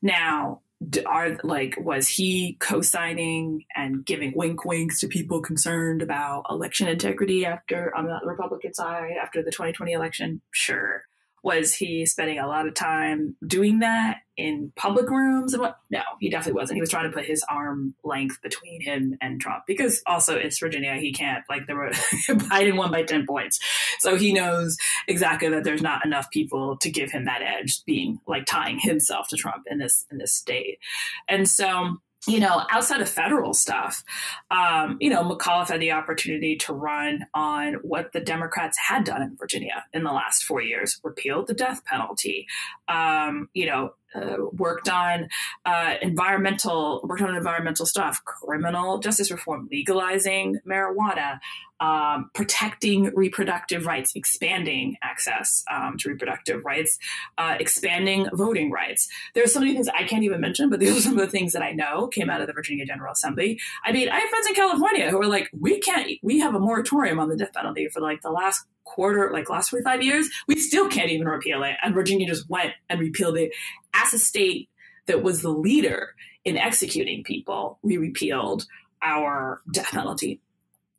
Now, 0.01 0.61
are 1.07 1.37
like 1.43 1.75
was 1.79 2.07
he 2.07 2.55
co-signing 2.59 3.65
and 3.75 4.05
giving 4.05 4.33
wink 4.35 4.63
winks 4.63 4.99
to 4.99 5.07
people 5.07 5.41
concerned 5.41 6.03
about 6.03 6.45
election 6.49 6.87
integrity 6.87 7.45
after 7.45 7.95
on 7.95 8.05
the 8.05 8.19
Republican 8.23 8.73
side 8.73 9.13
after 9.21 9.41
the 9.41 9.51
2020 9.51 9.93
election? 9.93 10.41
Sure. 10.51 11.03
Was 11.43 11.73
he 11.73 12.05
spending 12.05 12.39
a 12.39 12.47
lot 12.47 12.67
of 12.67 12.73
time 12.73 13.35
doing 13.45 13.79
that 13.79 14.17
in 14.35 14.71
public 14.75 15.09
rooms 15.09 15.53
and 15.53 15.61
what? 15.61 15.77
No, 15.89 16.01
he 16.19 16.29
definitely 16.29 16.59
wasn't. 16.59 16.75
He 16.75 16.81
was 16.81 16.89
trying 16.89 17.09
to 17.09 17.15
put 17.15 17.25
his 17.25 17.43
arm 17.49 17.95
length 18.03 18.41
between 18.41 18.81
him 18.81 19.17
and 19.21 19.39
Trump 19.39 19.63
because 19.67 20.01
also 20.05 20.35
it's 20.35 20.59
Virginia. 20.59 20.95
He 20.95 21.13
can't 21.13 21.43
like 21.49 21.67
were 21.67 21.89
Biden 22.29 22.75
won 22.75 22.91
by 22.91 23.03
ten 23.03 23.25
points, 23.25 23.59
so 23.99 24.15
he 24.15 24.33
knows 24.33 24.77
exactly 25.07 25.49
that 25.49 25.63
there's 25.63 25.81
not 25.81 26.05
enough 26.05 26.29
people 26.31 26.77
to 26.77 26.89
give 26.89 27.11
him 27.11 27.25
that 27.25 27.41
edge, 27.41 27.83
being 27.85 28.19
like 28.27 28.45
tying 28.45 28.79
himself 28.79 29.27
to 29.29 29.37
Trump 29.37 29.63
in 29.69 29.77
this 29.77 30.05
in 30.11 30.17
this 30.17 30.33
state, 30.33 30.79
and 31.27 31.47
so 31.47 31.97
you 32.27 32.39
know, 32.39 32.63
outside 32.71 33.01
of 33.01 33.09
federal 33.09 33.53
stuff, 33.53 34.03
um, 34.51 34.97
you 34.99 35.09
know, 35.09 35.23
McAuliffe 35.23 35.69
had 35.69 35.79
the 35.79 35.91
opportunity 35.91 36.57
to 36.57 36.73
run 36.73 37.25
on 37.33 37.75
what 37.75 38.11
the 38.11 38.19
Democrats 38.19 38.77
had 38.77 39.05
done 39.05 39.21
in 39.21 39.37
Virginia 39.37 39.85
in 39.93 40.03
the 40.03 40.11
last 40.11 40.43
four 40.43 40.61
years, 40.61 40.99
repealed 41.03 41.47
the 41.47 41.53
death 41.53 41.85
penalty, 41.85 42.45
um, 42.89 43.49
you 43.53 43.65
know, 43.65 43.91
uh, 44.15 44.37
worked 44.53 44.89
on 44.89 45.27
uh, 45.65 45.95
environmental 46.01 47.01
worked 47.03 47.21
on 47.21 47.35
environmental 47.35 47.85
stuff, 47.85 48.23
criminal 48.25 48.99
justice 48.99 49.31
reform, 49.31 49.67
legalizing 49.71 50.59
marijuana, 50.67 51.39
um, 51.79 52.31
protecting 52.33 53.11
reproductive 53.15 53.85
rights, 53.85 54.13
expanding 54.15 54.95
access 55.03 55.63
um, 55.71 55.97
to 55.97 56.09
reproductive 56.09 56.63
rights, 56.65 56.97
uh, 57.37 57.55
expanding 57.59 58.27
voting 58.33 58.71
rights. 58.71 59.07
There 59.35 59.43
are 59.43 59.47
so 59.47 59.59
many 59.59 59.73
things 59.73 59.87
I 59.89 60.03
can't 60.03 60.23
even 60.23 60.41
mention, 60.41 60.69
but 60.69 60.79
these 60.79 60.97
are 60.97 61.01
some 61.01 61.13
of 61.13 61.19
the 61.19 61.31
things 61.31 61.53
that 61.53 61.61
I 61.61 61.71
know 61.71 62.07
came 62.07 62.29
out 62.29 62.41
of 62.41 62.47
the 62.47 62.53
Virginia 62.53 62.85
General 62.85 63.11
Assembly. 63.11 63.59
I 63.85 63.91
mean, 63.91 64.09
I 64.09 64.19
have 64.19 64.29
friends 64.29 64.47
in 64.47 64.55
California 64.55 65.09
who 65.11 65.21
are 65.21 65.27
like, 65.27 65.49
we 65.57 65.79
can't, 65.79 66.09
we 66.23 66.39
have 66.39 66.55
a 66.55 66.59
moratorium 66.59 67.19
on 67.19 67.29
the 67.29 67.37
death 67.37 67.53
penalty 67.53 67.87
for 67.89 68.01
like 68.01 68.21
the 68.21 68.31
last 68.31 68.65
quarter, 68.87 69.29
like 69.31 69.49
last 69.49 69.69
45 69.69 70.03
years. 70.03 70.29
We 70.47 70.57
still 70.57 70.87
can't 70.89 71.11
even 71.11 71.27
repeal 71.27 71.63
it. 71.63 71.75
And 71.83 71.93
Virginia 71.93 72.27
just 72.27 72.49
went 72.49 72.71
and 72.89 72.99
repealed 72.99 73.37
it 73.37 73.51
as 73.93 74.13
a 74.13 74.19
state 74.19 74.69
that 75.05 75.23
was 75.23 75.41
the 75.41 75.49
leader 75.49 76.15
in 76.45 76.57
executing 76.57 77.23
people. 77.23 77.79
We 77.81 77.97
repealed 77.97 78.65
our 79.01 79.61
death 79.71 79.91
penalty 79.91 80.41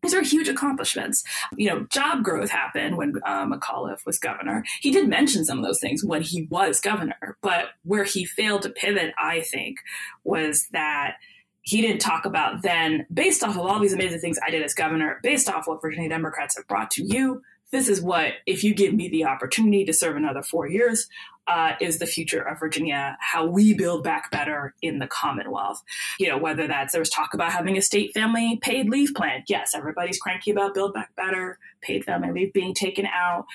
these 0.03 0.15
are 0.15 0.23
huge 0.23 0.49
accomplishments. 0.49 1.25
You 1.57 1.69
know, 1.69 1.87
job 1.91 2.23
growth 2.23 2.51
happened 2.51 2.97
when 2.97 3.15
uh, 3.27 3.47
McAuliffe 3.47 4.07
was 4.07 4.19
governor. 4.19 4.65
He 4.81 4.91
did 4.91 5.09
mention 5.09 5.45
some 5.45 5.59
of 5.59 5.65
those 5.65 5.81
things 5.81 6.05
when 6.05 6.23
he 6.23 6.47
was 6.51 6.81
governor, 6.81 7.37
but 7.43 7.67
where 7.83 8.05
he 8.05 8.25
failed 8.25 8.63
to 8.63 8.71
pivot, 8.71 9.13
I 9.19 9.41
think, 9.41 9.79
was 10.25 10.69
that 10.73 11.17
he 11.63 11.83
didn't 11.83 12.01
talk 12.01 12.25
about 12.25 12.63
then, 12.63 13.07
based 13.13 13.43
off 13.43 13.57
of 13.57 13.67
all 13.67 13.81
these 13.81 13.93
amazing 13.93 14.21
things 14.21 14.39
I 14.45 14.51
did 14.51 14.63
as 14.63 14.73
governor, 14.73 15.19
based 15.23 15.51
off 15.51 15.67
what 15.67 15.83
Virginia 15.83 16.09
Democrats 16.09 16.57
have 16.57 16.67
brought 16.67 16.91
to 16.93 17.05
you, 17.05 17.43
this 17.71 17.89
is 17.89 18.01
what, 18.01 18.33
if 18.47 18.65
you 18.65 18.75
give 18.75 18.95
me 18.95 19.09
the 19.09 19.25
opportunity 19.25 19.85
to 19.85 19.93
serve 19.93 20.17
another 20.17 20.43
four 20.43 20.69
years, 20.69 21.09
uh, 21.47 21.73
is 21.81 21.99
the 21.99 22.07
future 22.07 22.43
of 22.43 22.61
Virginia, 22.61 23.17
how 23.21 23.47
we 23.47 23.73
build 23.73 24.05
back 24.05 24.31
better 24.31 24.75
in 24.83 24.99
the 24.99 25.07
Commonwealth. 25.07 25.83
You 26.19 26.29
know, 26.29 26.39
whether 26.39 26.67
that's 26.67 26.93
there 26.93 27.01
was 27.01 27.09
talk 27.09 27.33
about 27.33 27.53
having 27.53 27.77
a 27.77 27.83
state 27.83 28.13
family 28.13 28.59
paid 28.61 28.89
leave 28.91 29.15
plan. 29.15 29.45
Yes, 29.49 29.75
everybody's 29.75 30.19
cranky 30.19 30.51
about 30.51 30.75
build 30.75 30.93
back 30.93 31.15
better, 31.17 31.59
paid 31.81 32.05
family 32.05 32.33
leave 32.33 32.53
being 32.53 32.75
taken 32.75 33.07
out. 33.07 33.47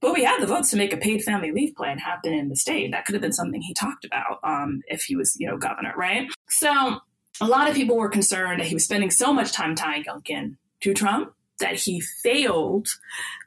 But 0.00 0.14
we 0.14 0.24
had 0.24 0.40
the 0.40 0.46
votes 0.46 0.70
to 0.70 0.76
make 0.76 0.92
a 0.92 0.98
paid 0.98 1.22
family 1.22 1.50
leave 1.50 1.74
plan 1.74 1.98
happen 1.98 2.32
in 2.32 2.48
the 2.48 2.56
state. 2.56 2.90
That 2.90 3.04
could 3.04 3.14
have 3.14 3.22
been 3.22 3.32
something 3.32 3.62
he 3.62 3.74
talked 3.74 4.04
about 4.04 4.38
um, 4.42 4.82
if 4.86 5.02
he 5.02 5.16
was, 5.16 5.36
you 5.38 5.46
know, 5.46 5.56
governor, 5.56 5.92
right? 5.96 6.28
So 6.48 6.98
a 7.40 7.46
lot 7.46 7.68
of 7.68 7.74
people 7.74 7.96
were 7.96 8.08
concerned 8.08 8.60
that 8.60 8.66
he 8.66 8.74
was 8.74 8.84
spending 8.84 9.10
so 9.10 9.32
much 9.32 9.52
time 9.52 9.74
tying 9.74 10.04
Youngkin 10.04 10.56
to 10.80 10.94
Trump 10.94 11.34
that 11.60 11.76
he 11.76 12.00
failed 12.00 12.88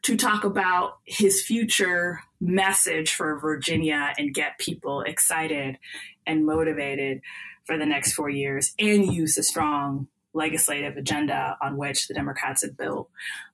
to 0.04 0.16
talk 0.16 0.44
about 0.44 0.98
his 1.04 1.44
future 1.44 2.22
message 2.40 3.14
for 3.14 3.40
Virginia 3.40 4.14
and 4.18 4.34
get 4.34 4.58
people 4.60 5.02
excited 5.02 5.78
and 6.26 6.46
motivated 6.46 7.22
for 7.66 7.78
the 7.78 7.86
next 7.86 8.14
four 8.14 8.30
years 8.30 8.74
and 8.80 9.14
use 9.14 9.38
a 9.38 9.44
strong 9.44 10.08
legislative 10.34 10.96
agenda 10.96 11.58
on 11.62 11.78
which 11.78 12.08
the 12.08 12.14
Democrats 12.14 12.62
had 12.62 12.78
built 12.78 13.10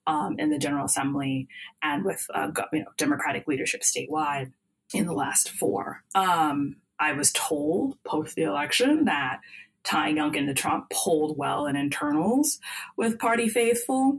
um, 0.06 0.36
in 0.38 0.50
the 0.50 0.58
General 0.58 0.84
Assembly 0.84 1.48
and 1.82 2.04
with 2.04 2.24
uh, 2.32 2.50
you 2.72 2.80
know, 2.80 2.90
Democratic 2.96 3.48
leadership 3.48 3.80
statewide 3.80 4.52
in 4.92 5.06
the 5.06 5.12
last 5.12 5.50
four. 5.50 6.02
Um, 6.14 6.76
I 7.00 7.12
was 7.12 7.32
told 7.32 7.96
post 8.04 8.36
the 8.36 8.42
election 8.42 9.06
that 9.06 9.40
tying 9.84 10.16
Youngkin 10.16 10.46
to 10.46 10.54
Trump 10.54 10.90
polled 10.90 11.36
well 11.38 11.66
in 11.66 11.76
internals 11.76 12.58
with 12.96 13.18
party 13.18 13.48
faithful. 13.48 14.18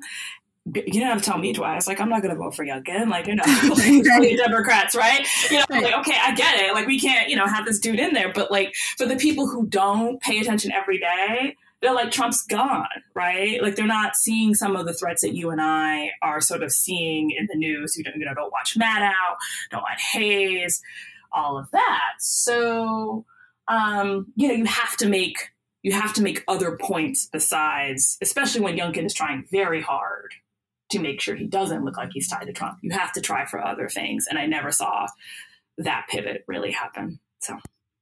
You 0.74 1.00
don't 1.00 1.10
have 1.10 1.22
to 1.22 1.30
tell 1.30 1.38
me 1.38 1.54
twice. 1.54 1.88
Like, 1.88 2.00
I'm 2.00 2.10
not 2.10 2.24
going 2.24 2.34
to 2.34 2.40
vote 2.40 2.56
for 2.56 2.66
Youngkin. 2.66 3.08
Like, 3.10 3.28
you 3.28 3.36
know, 3.36 3.44
right. 4.18 4.38
Democrats, 4.38 4.96
right? 4.96 5.28
You 5.52 5.60
know, 5.60 5.66
like, 5.70 5.94
okay, 6.00 6.18
I 6.20 6.34
get 6.34 6.60
it. 6.60 6.74
Like, 6.74 6.88
we 6.88 7.00
can't, 7.00 7.30
you 7.30 7.36
know, 7.36 7.46
have 7.46 7.66
this 7.66 7.80
dude 7.80 8.00
in 8.00 8.14
there. 8.14 8.32
But, 8.34 8.50
like, 8.50 8.74
for 8.98 9.06
the 9.06 9.16
people 9.16 9.48
who 9.48 9.68
don't 9.68 10.20
pay 10.22 10.40
attention 10.40 10.72
every 10.72 10.98
day, 10.98 11.56
they're 11.82 11.94
like, 11.94 12.10
Trump's 12.10 12.42
gone, 12.48 12.88
right? 13.14 13.62
Like, 13.62 13.76
they're 13.76 13.86
not 13.86 14.16
seeing 14.16 14.56
some 14.56 14.76
of 14.76 14.88
the 14.88 14.94
threats 14.94 15.22
that 15.22 15.36
you 15.36 15.52
and 15.52 15.62
I 15.62 16.10
are 16.24 16.42
sort 16.42 16.64
of 16.64 16.72
seeing 16.72 17.30
in 17.30 17.48
the 17.52 17.58
news. 17.58 17.96
You, 17.96 18.04
don't, 18.04 18.16
you 18.18 18.26
know, 18.26 18.34
don't 18.34 18.52
watch 18.52 18.76
Maddow, 18.76 19.14
don't 19.70 19.84
watch 19.84 20.02
Hayes, 20.14 20.82
all 21.32 21.60
of 21.60 21.70
that. 21.72 22.14
So, 22.18 23.24
um, 23.68 24.28
you 24.36 24.48
know, 24.48 24.56
you 24.56 24.66
have 24.66 24.98
to 24.98 25.08
make 25.08 25.52
you 25.86 25.92
have 25.92 26.14
to 26.14 26.24
make 26.24 26.44
other 26.48 26.78
points 26.78 27.30
besides, 27.32 28.18
especially 28.20 28.62
when 28.62 28.76
Youngkin 28.76 29.06
is 29.06 29.14
trying 29.14 29.46
very 29.52 29.84
hard 29.84 30.32
to 30.90 30.98
make 30.98 31.22
sure 31.22 31.36
he 31.36 31.46
doesn't 31.46 31.86
look 31.86 31.96
like 31.96 32.10
he's 32.12 32.28
tied 32.28 32.48
to 32.48 32.54
Trump. 32.54 32.80
You 32.82 32.90
have 32.90 33.12
to 33.12 33.22
try 33.22 33.46
for 33.46 33.64
other 33.64 33.88
things. 33.88 34.26
And 34.28 34.40
I 34.40 34.48
never 34.48 34.72
saw 34.72 35.06
that 35.78 36.08
pivot 36.10 36.44
really 36.48 36.72
happen. 36.72 37.20
So. 37.40 37.60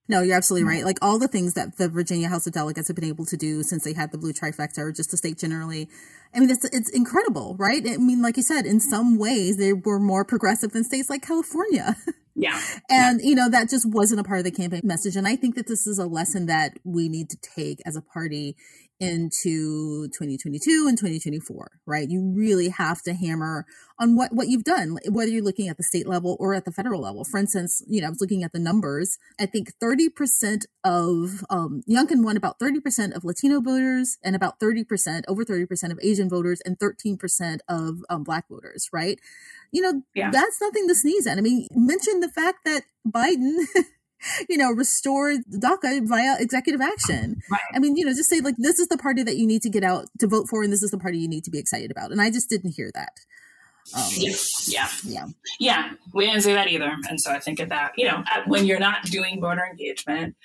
No, 0.08 0.22
you're 0.22 0.38
absolutely 0.38 0.65
right. 0.65 0.86
Like 0.86 1.00
all 1.02 1.19
the 1.19 1.28
things 1.28 1.56
that 1.56 1.76
the 1.78 1.89
Virginia 1.89 2.30
House 2.30 2.48
of 2.48 2.54
Delegates 2.54 2.88
have 2.88 2.96
been 2.96 3.04
able 3.04 3.26
to 3.26 3.36
do 3.36 3.63
since 3.63 3.84
they 3.84 3.93
had 3.93 4.13
the 4.13 4.17
blue 4.17 4.32
trifecta 4.32 4.78
or 4.78 4.93
just 4.93 5.12
the 5.12 5.17
state 5.17 5.38
generally. 5.38 5.89
I 6.36 6.39
mean, 6.39 6.50
it's, 6.50 6.65
it's 6.65 6.89
incredible, 6.89 7.56
right? 7.60 7.82
I 7.88 7.98
mean, 7.98 8.22
like 8.22 8.38
you 8.38 8.43
said, 8.43 8.65
in 8.65 8.80
some 8.80 9.17
ways 9.17 9.58
they 9.58 9.74
were 9.74 10.00
more 10.00 10.26
progressive 10.26 10.72
than 10.72 10.84
states 10.84 11.10
like 11.10 11.22
California. 11.22 11.96
Yeah. 12.36 12.60
And, 12.89 13.22
you 13.22 13.36
know, 13.36 13.50
that 13.50 13.69
just 13.69 13.88
wasn't 13.88 14.19
a 14.19 14.24
part 14.24 14.39
of 14.39 14.43
the 14.43 14.52
campaign 14.52 14.82
message. 14.84 15.15
And 15.15 15.28
I 15.28 15.36
think 15.36 15.56
that 15.56 15.67
this 15.67 15.86
is 15.86 16.00
a 16.00 16.08
lesson 16.08 16.48
that 16.48 16.80
we 16.84 17.08
need 17.08 17.30
to 17.30 17.38
take 17.56 17.80
as 17.86 17.96
a 17.96 18.02
party 18.02 18.56
into 19.00 20.08
2022 20.10 20.86
and 20.88 20.98
2024, 20.98 21.72
right? 21.86 22.10
You 22.10 22.34
really 22.36 22.69
have 22.69 23.02
to 23.04 23.13
hammer 23.13 23.65
on 24.00 24.15
what, 24.15 24.32
what 24.32 24.48
you've 24.48 24.63
done, 24.63 24.98
whether 25.10 25.30
you're 25.30 25.43
looking 25.43 25.67
at 25.67 25.78
the 25.78 25.84
state 25.84 26.08
level 26.08 26.38
or 26.39 26.54
at 26.54 26.65
the 26.65 26.72
federal 26.72 27.02
level. 27.02 27.24
For 27.24 27.38
instance, 27.38 27.84
you 27.88 28.02
know, 28.02 28.08
I 28.08 28.10
was 28.12 28.22
looking 28.22 28.43
at 28.43 28.54
the 28.54 28.60
numbers. 28.60 29.17
I 29.39 29.46
think 29.46 29.74
30% 29.82 30.65
of, 30.84 31.43
um, 31.50 31.84
Youngkin 31.89 32.24
won 32.24 32.38
about 32.38 32.60
30% 32.60 33.15
of 33.15 33.24
Latino 33.24 33.60
voters 33.60 34.17
and 34.24 34.36
about 34.36 34.60
30%, 34.60 35.24
over 35.28 35.43
30% 35.43 35.91
of 35.91 36.00
Asian 36.02 36.22
voters 36.29 36.62
and 36.65 36.77
13% 36.79 37.59
of 37.67 38.03
um, 38.09 38.23
Black 38.23 38.47
voters, 38.49 38.89
right? 38.91 39.19
You 39.71 39.81
know, 39.81 40.03
yeah. 40.13 40.31
that's 40.31 40.62
nothing 40.62 40.88
to 40.88 40.95
sneeze 40.95 41.27
at. 41.27 41.38
I 41.38 41.41
mean, 41.41 41.67
mention 41.71 42.19
the 42.19 42.29
fact 42.29 42.59
that 42.65 42.83
Biden 43.07 43.65
you 44.49 44.57
know, 44.57 44.71
restore 44.71 45.33
DACA 45.51 46.07
via 46.07 46.36
executive 46.39 46.81
action. 46.81 47.41
Right. 47.51 47.59
I 47.73 47.79
mean, 47.79 47.95
you 47.95 48.05
know, 48.05 48.12
just 48.12 48.29
say 48.29 48.39
like 48.39 48.55
this 48.57 48.79
is 48.79 48.88
the 48.88 48.97
party 48.97 49.23
that 49.23 49.38
you 49.38 49.47
need 49.47 49.62
to 49.63 49.69
get 49.69 49.83
out 49.83 50.07
to 50.19 50.27
vote 50.27 50.47
for, 50.49 50.63
and 50.63 50.71
this 50.71 50.83
is 50.83 50.91
the 50.91 50.97
party 50.97 51.19
you 51.19 51.27
need 51.27 51.43
to 51.45 51.51
be 51.51 51.59
excited 51.59 51.91
about. 51.91 52.12
And 52.12 52.21
I 52.21 52.29
just 52.29 52.49
didn't 52.49 52.71
hear 52.71 52.91
that. 52.93 53.12
Um, 53.95 54.09
yeah, 54.15 54.36
yeah, 54.67 54.88
yeah, 55.03 55.25
yeah. 55.59 55.91
We 56.13 56.25
didn't 56.25 56.41
say 56.41 56.53
that 56.53 56.69
either, 56.69 56.95
and 57.09 57.19
so 57.19 57.31
I 57.31 57.39
think 57.39 57.59
of 57.59 57.69
that. 57.69 57.91
You 57.97 58.07
know, 58.07 58.23
when 58.47 58.65
you're 58.65 58.79
not 58.79 59.03
doing 59.05 59.41
voter 59.41 59.65
engagement 59.69 60.36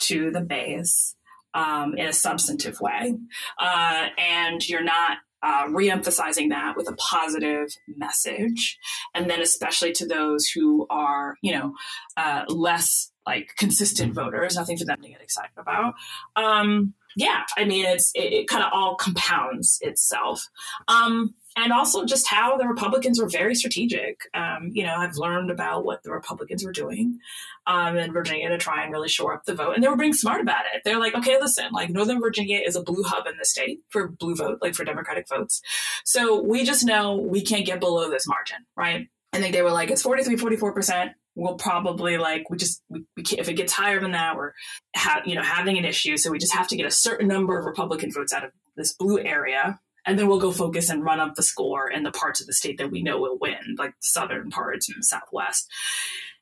to 0.00 0.30
the 0.30 0.40
base 0.40 1.14
um, 1.54 1.96
in 1.96 2.06
a 2.06 2.12
substantive 2.12 2.80
way, 2.80 3.14
uh, 3.58 4.08
and 4.18 4.68
you're 4.68 4.82
not 4.82 5.18
uh, 5.42 5.66
reemphasizing 5.66 6.50
that 6.50 6.76
with 6.76 6.88
a 6.88 6.96
positive 6.96 7.68
message, 7.96 8.78
and 9.14 9.30
then 9.30 9.40
especially 9.40 9.92
to 9.92 10.06
those 10.06 10.46
who 10.48 10.86
are, 10.90 11.36
you 11.42 11.52
know, 11.52 11.74
uh, 12.16 12.44
less 12.48 13.12
like 13.26 13.54
consistent 13.58 14.14
voters, 14.14 14.56
nothing 14.56 14.76
for 14.76 14.84
them 14.84 15.00
to 15.02 15.08
get 15.08 15.20
excited 15.20 15.52
about. 15.56 15.94
Um, 16.34 16.94
yeah, 17.16 17.42
I 17.56 17.64
mean, 17.64 17.84
it's 17.84 18.10
it, 18.14 18.32
it 18.32 18.48
kind 18.48 18.62
of 18.62 18.70
all 18.72 18.94
compounds 18.94 19.78
itself. 19.82 20.48
Um, 20.88 21.34
and 21.58 21.72
also 21.72 22.04
just 22.04 22.28
how 22.28 22.56
the 22.56 22.68
Republicans 22.68 23.20
were 23.20 23.28
very 23.28 23.54
strategic. 23.54 24.20
Um, 24.32 24.70
you 24.72 24.84
know, 24.84 24.94
I've 24.94 25.16
learned 25.16 25.50
about 25.50 25.84
what 25.84 26.04
the 26.04 26.12
Republicans 26.12 26.64
were 26.64 26.72
doing 26.72 27.18
um, 27.66 27.96
in 27.96 28.12
Virginia 28.12 28.48
to 28.48 28.58
try 28.58 28.84
and 28.84 28.92
really 28.92 29.08
shore 29.08 29.34
up 29.34 29.44
the 29.44 29.54
vote, 29.54 29.74
and 29.74 29.82
they 29.82 29.88
were 29.88 29.96
being 29.96 30.12
smart 30.12 30.40
about 30.40 30.64
it. 30.72 30.82
They're 30.84 31.00
like, 31.00 31.16
okay, 31.16 31.38
listen, 31.40 31.72
like 31.72 31.90
Northern 31.90 32.20
Virginia 32.20 32.60
is 32.64 32.76
a 32.76 32.82
blue 32.82 33.02
hub 33.02 33.26
in 33.26 33.34
the 33.38 33.44
state 33.44 33.80
for 33.88 34.08
blue 34.08 34.36
vote, 34.36 34.60
like 34.62 34.74
for 34.74 34.84
Democratic 34.84 35.28
votes. 35.28 35.60
So 36.04 36.40
we 36.40 36.64
just 36.64 36.84
know 36.86 37.16
we 37.16 37.42
can't 37.42 37.66
get 37.66 37.80
below 37.80 38.08
this 38.08 38.26
margin, 38.26 38.58
right? 38.76 39.08
I 39.32 39.40
think 39.40 39.52
they 39.52 39.62
were 39.62 39.72
like, 39.72 39.90
it's 39.90 40.02
43, 40.02 40.36
44 40.36 40.72
percent 40.72 41.12
we'll 41.34 41.54
probably 41.54 42.18
like 42.18 42.50
we 42.50 42.56
just 42.56 42.82
we, 42.88 43.04
we 43.16 43.22
if 43.38 43.48
it 43.48 43.54
gets 43.54 43.72
higher 43.72 44.00
than 44.00 44.10
that 44.10 44.36
we're 44.36 44.50
ha- 44.96 45.22
you 45.24 45.36
know 45.36 45.42
having 45.42 45.78
an 45.78 45.84
issue 45.84 46.16
so 46.16 46.32
we 46.32 46.38
just 46.38 46.52
have 46.52 46.66
to 46.66 46.76
get 46.76 46.84
a 46.84 46.90
certain 46.90 47.28
number 47.28 47.56
of 47.56 47.64
republican 47.64 48.10
votes 48.12 48.32
out 48.32 48.44
of 48.44 48.50
this 48.76 48.92
blue 48.92 49.20
area 49.20 49.78
and 50.08 50.18
then 50.18 50.26
we'll 50.26 50.40
go 50.40 50.50
focus 50.50 50.88
and 50.88 51.04
run 51.04 51.20
up 51.20 51.34
the 51.34 51.42
score 51.42 51.90
in 51.90 52.02
the 52.02 52.10
parts 52.10 52.40
of 52.40 52.46
the 52.46 52.52
state 52.52 52.78
that 52.78 52.90
we 52.90 53.02
know 53.02 53.20
will 53.20 53.38
win 53.38 53.76
like 53.78 53.90
the 53.90 53.96
southern 54.00 54.50
parts 54.50 54.88
and 54.88 54.98
the 54.98 55.04
southwest 55.04 55.70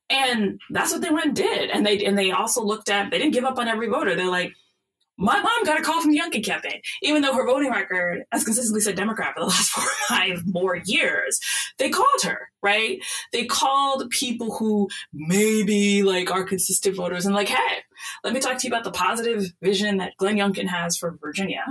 and 0.09 0.61
that's 0.70 0.92
what 0.92 1.02
they 1.02 1.11
went 1.11 1.26
and 1.26 1.37
did 1.37 1.70
and 1.70 1.85
they 1.85 2.05
and 2.05 2.16
they 2.16 2.31
also 2.31 2.62
looked 2.62 2.88
at 2.88 3.11
they 3.11 3.18
didn't 3.18 3.35
give 3.35 3.44
up 3.44 3.59
on 3.59 3.68
every 3.68 3.88
voter 3.88 4.14
they're 4.14 4.31
like 4.31 4.55
my 5.18 5.40
mom 5.40 5.64
got 5.64 5.81
a 5.81 5.83
call 5.83 6.02
from 6.02 6.11
the 6.11 6.18
Youngkin 6.18 6.44
campaign, 6.44 6.81
even 7.02 7.22
though 7.22 7.33
her 7.33 7.46
voting 7.46 7.70
record 7.70 8.24
has 8.33 8.44
consistently 8.44 8.83
said 8.83 8.96
Democrat 8.96 9.33
for 9.35 9.40
the 9.40 9.46
last 9.50 9.70
four 9.70 9.85
or 9.85 10.07
five 10.09 10.42
more 10.46 10.76
years. 10.85 11.40
They 11.79 11.88
called 11.88 12.22
her, 12.24 12.50
right? 12.62 12.98
They 13.33 13.46
called 13.46 14.11
people 14.11 14.55
who 14.57 14.88
maybe 15.14 16.02
like 16.02 16.31
are 16.31 16.44
consistent 16.44 16.96
voters 16.96 17.24
and 17.24 17.35
like, 17.35 17.48
hey, 17.48 17.79
let 18.25 18.33
me 18.33 18.40
talk 18.40 18.59
to 18.59 18.66
you 18.66 18.73
about 18.73 18.85
the 18.85 18.90
positive 18.90 19.53
vision 19.62 19.99
that 19.99 20.16
Glenn 20.16 20.37
Youngkin 20.37 20.66
has 20.66 20.97
for 20.97 21.16
Virginia. 21.21 21.64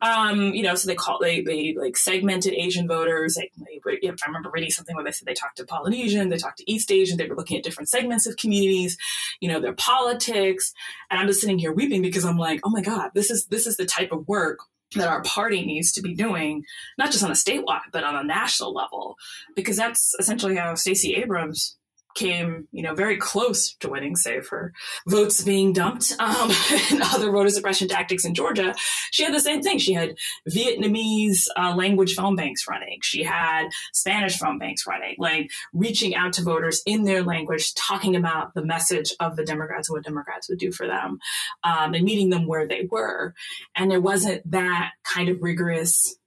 Um, 0.00 0.54
you 0.54 0.62
know, 0.62 0.74
so 0.74 0.86
they 0.86 0.94
call 0.94 1.18
they 1.20 1.42
they 1.42 1.74
like 1.78 1.96
segmented 1.96 2.54
Asian 2.54 2.86
voters. 2.86 3.34
They, 3.34 3.50
they, 3.56 4.08
I 4.08 4.26
remember 4.26 4.50
reading 4.52 4.70
something 4.70 4.94
where 4.94 5.04
they 5.04 5.12
said 5.12 5.26
they 5.26 5.34
talked 5.34 5.56
to 5.58 5.64
Polynesian, 5.64 6.28
they 6.28 6.36
talked 6.36 6.58
to 6.58 6.70
East 6.70 6.90
Asian. 6.90 7.16
They 7.16 7.26
were 7.26 7.36
looking 7.36 7.56
at 7.56 7.64
different 7.64 7.88
segments 7.88 8.26
of 8.26 8.36
communities, 8.36 8.96
you 9.40 9.48
know, 9.48 9.60
their 9.60 9.72
politics. 9.72 10.72
And 11.10 11.18
I'm 11.18 11.26
just 11.26 11.40
sitting 11.40 11.58
here 11.58 11.72
weeping 11.72 12.02
because 12.02 12.24
I'm 12.24 12.38
like, 12.38 12.60
oh 12.64 12.70
my 12.70 12.82
god, 12.82 13.10
this 13.14 13.30
is 13.30 13.46
this 13.46 13.66
is 13.66 13.76
the 13.76 13.86
type 13.86 14.12
of 14.12 14.26
work 14.28 14.58
that 14.94 15.08
our 15.08 15.22
party 15.22 15.64
needs 15.64 15.92
to 15.92 16.02
be 16.02 16.14
doing, 16.14 16.64
not 16.96 17.10
just 17.10 17.22
on 17.22 17.30
a 17.30 17.34
statewide, 17.34 17.80
but 17.92 18.04
on 18.04 18.16
a 18.16 18.24
national 18.24 18.72
level, 18.72 19.16
because 19.54 19.76
that's 19.76 20.14
essentially 20.18 20.56
how 20.56 20.74
Stacey 20.74 21.14
Abrams 21.14 21.77
came, 22.14 22.66
you 22.72 22.82
know, 22.82 22.94
very 22.94 23.16
close 23.16 23.74
to 23.76 23.88
winning, 23.88 24.16
save 24.16 24.44
for 24.44 24.72
votes 25.06 25.42
being 25.42 25.72
dumped 25.72 26.14
um, 26.18 26.50
and 26.90 27.02
other 27.02 27.30
voter 27.30 27.50
suppression 27.50 27.88
tactics 27.88 28.24
in 28.24 28.34
Georgia. 28.34 28.74
She 29.10 29.24
had 29.24 29.34
the 29.34 29.40
same 29.40 29.62
thing. 29.62 29.78
She 29.78 29.92
had 29.92 30.16
Vietnamese 30.48 31.46
uh, 31.56 31.74
language 31.74 32.14
phone 32.14 32.36
banks 32.36 32.66
running. 32.68 32.98
She 33.02 33.22
had 33.22 33.68
Spanish 33.92 34.38
phone 34.38 34.58
banks 34.58 34.86
running, 34.86 35.16
like 35.18 35.50
reaching 35.72 36.14
out 36.14 36.32
to 36.34 36.42
voters 36.42 36.82
in 36.86 37.04
their 37.04 37.22
language, 37.22 37.74
talking 37.74 38.16
about 38.16 38.54
the 38.54 38.64
message 38.64 39.12
of 39.20 39.36
the 39.36 39.44
Democrats 39.44 39.88
and 39.88 39.96
what 39.96 40.04
Democrats 40.04 40.48
would 40.48 40.58
do 40.58 40.72
for 40.72 40.86
them, 40.86 41.18
um, 41.64 41.94
and 41.94 42.04
meeting 42.04 42.30
them 42.30 42.46
where 42.46 42.66
they 42.66 42.88
were. 42.90 43.34
And 43.76 43.90
there 43.90 44.00
wasn't 44.00 44.48
that 44.50 44.92
kind 45.04 45.28
of 45.28 45.42
rigorous 45.42 46.17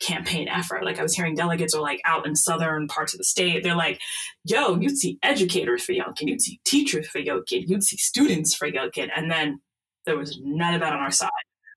campaign 0.00 0.48
effort. 0.48 0.84
Like 0.84 0.98
I 0.98 1.02
was 1.02 1.14
hearing 1.14 1.34
delegates 1.34 1.74
are 1.74 1.82
like 1.82 2.00
out 2.04 2.26
in 2.26 2.34
southern 2.34 2.88
parts 2.88 3.14
of 3.14 3.18
the 3.18 3.24
state. 3.24 3.62
They're 3.62 3.76
like, 3.76 4.00
yo, 4.44 4.78
you'd 4.78 4.98
see 4.98 5.18
educators 5.22 5.84
for 5.84 5.92
Youngkin, 5.92 6.28
you'd 6.28 6.42
see 6.42 6.60
teachers 6.64 7.06
for 7.06 7.20
Youngkin, 7.20 7.68
you'd 7.68 7.84
see 7.84 7.96
students 7.96 8.54
for 8.54 8.70
Youngkin. 8.70 9.08
And 9.14 9.30
then 9.30 9.60
there 10.06 10.16
was 10.16 10.38
none 10.42 10.74
of 10.74 10.80
that 10.80 10.92
on 10.92 11.00
our 11.00 11.10
side, 11.10 11.30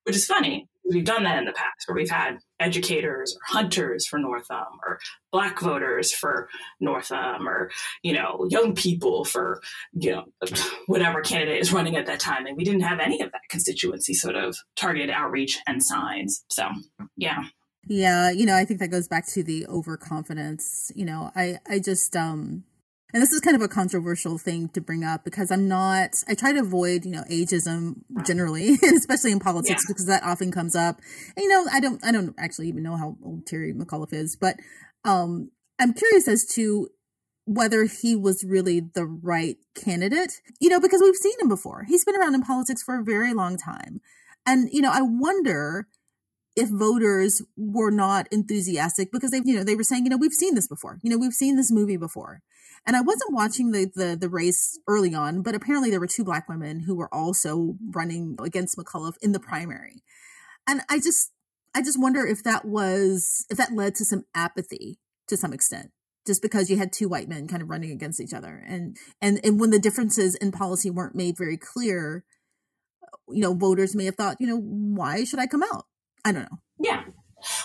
which 0.03 0.15
is 0.15 0.25
funny. 0.25 0.67
We've 0.89 1.05
done 1.05 1.23
that 1.23 1.37
in 1.37 1.45
the 1.45 1.53
past 1.53 1.87
where 1.87 1.95
we've 1.95 2.09
had 2.09 2.39
educators 2.59 3.33
or 3.33 3.39
hunters 3.55 4.05
for 4.05 4.19
Northam 4.19 4.65
or 4.85 4.99
black 5.31 5.61
voters 5.61 6.11
for 6.11 6.49
Northam 6.81 7.47
or, 7.47 7.71
you 8.03 8.11
know, 8.11 8.45
young 8.49 8.75
people 8.75 9.23
for, 9.23 9.61
you 9.93 10.11
know, 10.11 10.25
whatever 10.87 11.21
candidate 11.21 11.61
is 11.61 11.71
running 11.71 11.95
at 11.95 12.05
that 12.07 12.19
time. 12.19 12.45
And 12.45 12.57
we 12.57 12.65
didn't 12.65 12.81
have 12.81 12.99
any 12.99 13.21
of 13.21 13.31
that 13.31 13.41
constituency 13.49 14.13
sort 14.13 14.35
of 14.35 14.57
targeted 14.75 15.09
outreach 15.09 15.57
and 15.67 15.81
signs. 15.81 16.43
So, 16.49 16.67
yeah. 17.15 17.45
Yeah, 17.87 18.31
you 18.31 18.45
know, 18.45 18.55
I 18.55 18.65
think 18.65 18.79
that 18.79 18.89
goes 18.89 19.07
back 19.07 19.27
to 19.27 19.43
the 19.43 19.65
overconfidence. 19.67 20.91
You 20.95 21.05
know, 21.05 21.31
I 21.35 21.59
I 21.67 21.79
just 21.79 22.15
um 22.15 22.63
and 23.13 23.21
this 23.21 23.31
is 23.31 23.41
kind 23.41 23.55
of 23.55 23.61
a 23.61 23.67
controversial 23.67 24.37
thing 24.37 24.69
to 24.69 24.81
bring 24.81 25.03
up 25.03 25.23
because 25.23 25.51
I'm 25.51 25.67
not 25.67 26.23
I 26.27 26.33
try 26.33 26.53
to 26.53 26.59
avoid, 26.59 27.05
you 27.05 27.11
know, 27.11 27.23
ageism 27.29 28.01
generally, 28.25 28.77
especially 28.83 29.31
in 29.31 29.39
politics 29.39 29.83
yeah. 29.83 29.87
because 29.93 30.05
that 30.05 30.23
often 30.23 30.51
comes 30.51 30.75
up. 30.75 30.99
And, 31.35 31.43
you 31.43 31.49
know, 31.49 31.65
I 31.71 31.79
don't 31.79 32.03
I 32.05 32.11
don't 32.11 32.33
actually 32.37 32.69
even 32.69 32.83
know 32.83 32.95
how 32.95 33.17
old 33.23 33.45
Terry 33.45 33.73
McAuliffe 33.73 34.13
is, 34.13 34.35
but 34.35 34.55
um 35.03 35.51
I'm 35.79 35.93
curious 35.93 36.27
as 36.27 36.45
to 36.55 36.87
whether 37.45 37.83
he 37.83 38.15
was 38.15 38.45
really 38.45 38.79
the 38.79 39.05
right 39.05 39.57
candidate, 39.75 40.41
you 40.61 40.69
know, 40.69 40.79
because 40.79 41.01
we've 41.01 41.15
seen 41.15 41.37
him 41.41 41.49
before. 41.49 41.83
He's 41.83 42.05
been 42.05 42.15
around 42.15 42.35
in 42.35 42.41
politics 42.41 42.81
for 42.81 42.97
a 42.97 43.03
very 43.03 43.33
long 43.33 43.57
time. 43.57 43.99
And, 44.45 44.69
you 44.71 44.81
know, 44.81 44.91
I 44.91 45.01
wonder 45.01 45.87
if 46.55 46.69
voters 46.69 47.41
were 47.57 47.91
not 47.91 48.27
enthusiastic 48.31 49.11
because 49.11 49.31
they, 49.31 49.41
you 49.43 49.55
know, 49.55 49.63
they 49.63 49.75
were 49.75 49.83
saying, 49.83 50.03
you 50.03 50.09
know, 50.09 50.17
we've 50.17 50.33
seen 50.33 50.55
this 50.55 50.67
before. 50.67 50.99
You 51.01 51.09
know, 51.09 51.17
we've 51.17 51.33
seen 51.33 51.55
this 51.55 51.71
movie 51.71 51.97
before. 51.97 52.41
And 52.85 52.95
I 52.95 53.01
wasn't 53.01 53.33
watching 53.33 53.71
the, 53.71 53.89
the, 53.93 54.17
the 54.19 54.29
race 54.29 54.79
early 54.87 55.15
on, 55.15 55.41
but 55.41 55.55
apparently 55.55 55.89
there 55.89 55.99
were 55.99 56.07
two 56.07 56.23
black 56.23 56.49
women 56.49 56.81
who 56.81 56.95
were 56.95 57.13
also 57.13 57.75
running 57.93 58.35
against 58.43 58.77
McAuliffe 58.77 59.17
in 59.21 59.31
the 59.31 59.39
primary. 59.39 60.03
And 60.67 60.81
I 60.89 60.97
just, 60.97 61.31
I 61.73 61.81
just 61.81 61.99
wonder 61.99 62.25
if 62.25 62.43
that 62.43 62.65
was, 62.65 63.45
if 63.49 63.57
that 63.57 63.73
led 63.73 63.95
to 63.95 64.05
some 64.05 64.25
apathy 64.35 64.99
to 65.27 65.37
some 65.37 65.53
extent 65.53 65.91
just 66.25 66.41
because 66.41 66.69
you 66.69 66.77
had 66.77 66.91
two 66.91 67.09
white 67.09 67.27
men 67.27 67.47
kind 67.47 67.61
of 67.61 67.69
running 67.69 67.91
against 67.91 68.21
each 68.21 68.33
other 68.33 68.63
and 68.67 68.97
and 69.21 69.39
and 69.43 69.59
when 69.59 69.71
the 69.71 69.79
differences 69.79 70.35
in 70.35 70.51
policy 70.51 70.89
weren't 70.89 71.15
made 71.15 71.37
very 71.37 71.57
clear 71.57 72.23
you 73.29 73.41
know 73.41 73.53
voters 73.53 73.95
may 73.95 74.05
have 74.05 74.15
thought 74.15 74.37
you 74.39 74.47
know 74.47 74.57
why 74.57 75.23
should 75.23 75.39
i 75.39 75.47
come 75.47 75.63
out 75.63 75.85
i 76.25 76.31
don't 76.31 76.43
know 76.43 76.59
yeah 76.79 77.03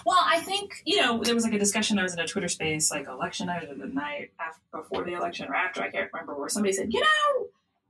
well, 0.05 0.19
I 0.21 0.41
think 0.41 0.83
you 0.85 1.01
know 1.01 1.23
there 1.23 1.35
was 1.35 1.45
like 1.45 1.53
a 1.53 1.59
discussion. 1.59 1.99
I 1.99 2.03
was 2.03 2.13
in 2.13 2.19
a 2.19 2.27
Twitter 2.27 2.49
space, 2.49 2.91
like 2.91 3.07
election 3.07 3.47
night 3.47 3.65
or 3.65 3.75
the 3.75 3.87
night 3.87 4.33
after, 4.41 4.61
before 4.73 5.05
the 5.05 5.13
election 5.13 5.49
or 5.49 5.55
after. 5.55 5.83
I 5.83 5.91
can't 5.91 6.11
remember 6.13 6.35
where 6.35 6.49
somebody 6.49 6.73
said, 6.73 6.93
you 6.93 7.01
know, 7.01 7.47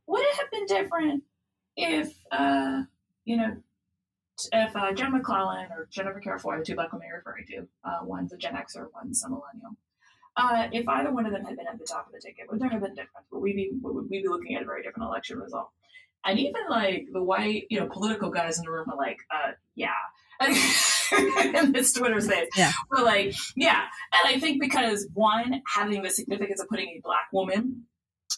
would 0.07 0.23
it 0.23 0.37
have 0.37 0.51
been 0.51 0.67
different 0.67 1.23
if 1.77 2.15
uh, 2.31 2.83
you 3.25 3.37
know 3.37 3.57
if 4.53 4.77
uh, 4.77 4.93
Jen 4.93 5.13
McClellan 5.13 5.67
or 5.71 5.89
Jennifer 5.91 6.21
Carroll 6.21 6.39
Foy, 6.39 6.59
the 6.59 6.65
two 6.65 6.75
black 6.75 6.93
women 6.93 7.09
you're 7.09 7.19
referring 7.19 7.47
to, 7.47 7.67
uh, 7.85 7.99
one's 8.05 8.33
a 8.33 8.37
Gen 8.37 8.55
Xer, 8.55 8.87
one's 8.95 9.23
a 9.25 9.29
millennial. 9.29 9.77
Uh, 10.37 10.69
if 10.73 10.89
either 10.89 11.11
one 11.11 11.27
of 11.27 11.33
them 11.33 11.45
had 11.45 11.57
been 11.57 11.67
at 11.67 11.79
the 11.79 11.85
top 11.85 12.07
of 12.07 12.13
the 12.13 12.21
ticket, 12.21 12.49
would 12.49 12.61
there 12.61 12.69
have 12.69 12.81
been 12.81 12.95
difference? 12.95 13.27
Would 13.33 13.41
we 13.41 13.53
be 13.53 13.71
would 13.81 14.09
we 14.09 14.23
be 14.23 14.29
looking 14.29 14.55
at 14.55 14.63
a 14.63 14.67
very 14.67 14.83
different 14.83 15.09
election 15.09 15.39
result? 15.39 15.71
And 16.25 16.39
even 16.39 16.63
like 16.69 17.09
the 17.13 17.23
white, 17.23 17.67
you 17.71 17.81
know, 17.81 17.87
political 17.87 18.31
guys 18.31 18.59
in 18.59 18.65
the 18.65 18.71
room 18.71 18.91
are 18.91 18.97
like, 18.97 19.19
uh, 19.31 19.53
yeah. 19.75 19.91
in 21.55 21.73
this 21.73 21.93
Twitter 21.93 22.21
space. 22.21 22.49
Yeah. 22.57 22.73
We're 22.91 23.05
like, 23.05 23.35
yeah. 23.57 23.85
And 24.13 24.37
I 24.37 24.39
think 24.39 24.61
because 24.61 25.09
one, 25.15 25.63
having 25.75 26.03
the 26.03 26.11
significance 26.11 26.61
of 26.61 26.69
putting 26.69 26.89
a 26.89 27.01
black 27.03 27.29
woman 27.33 27.85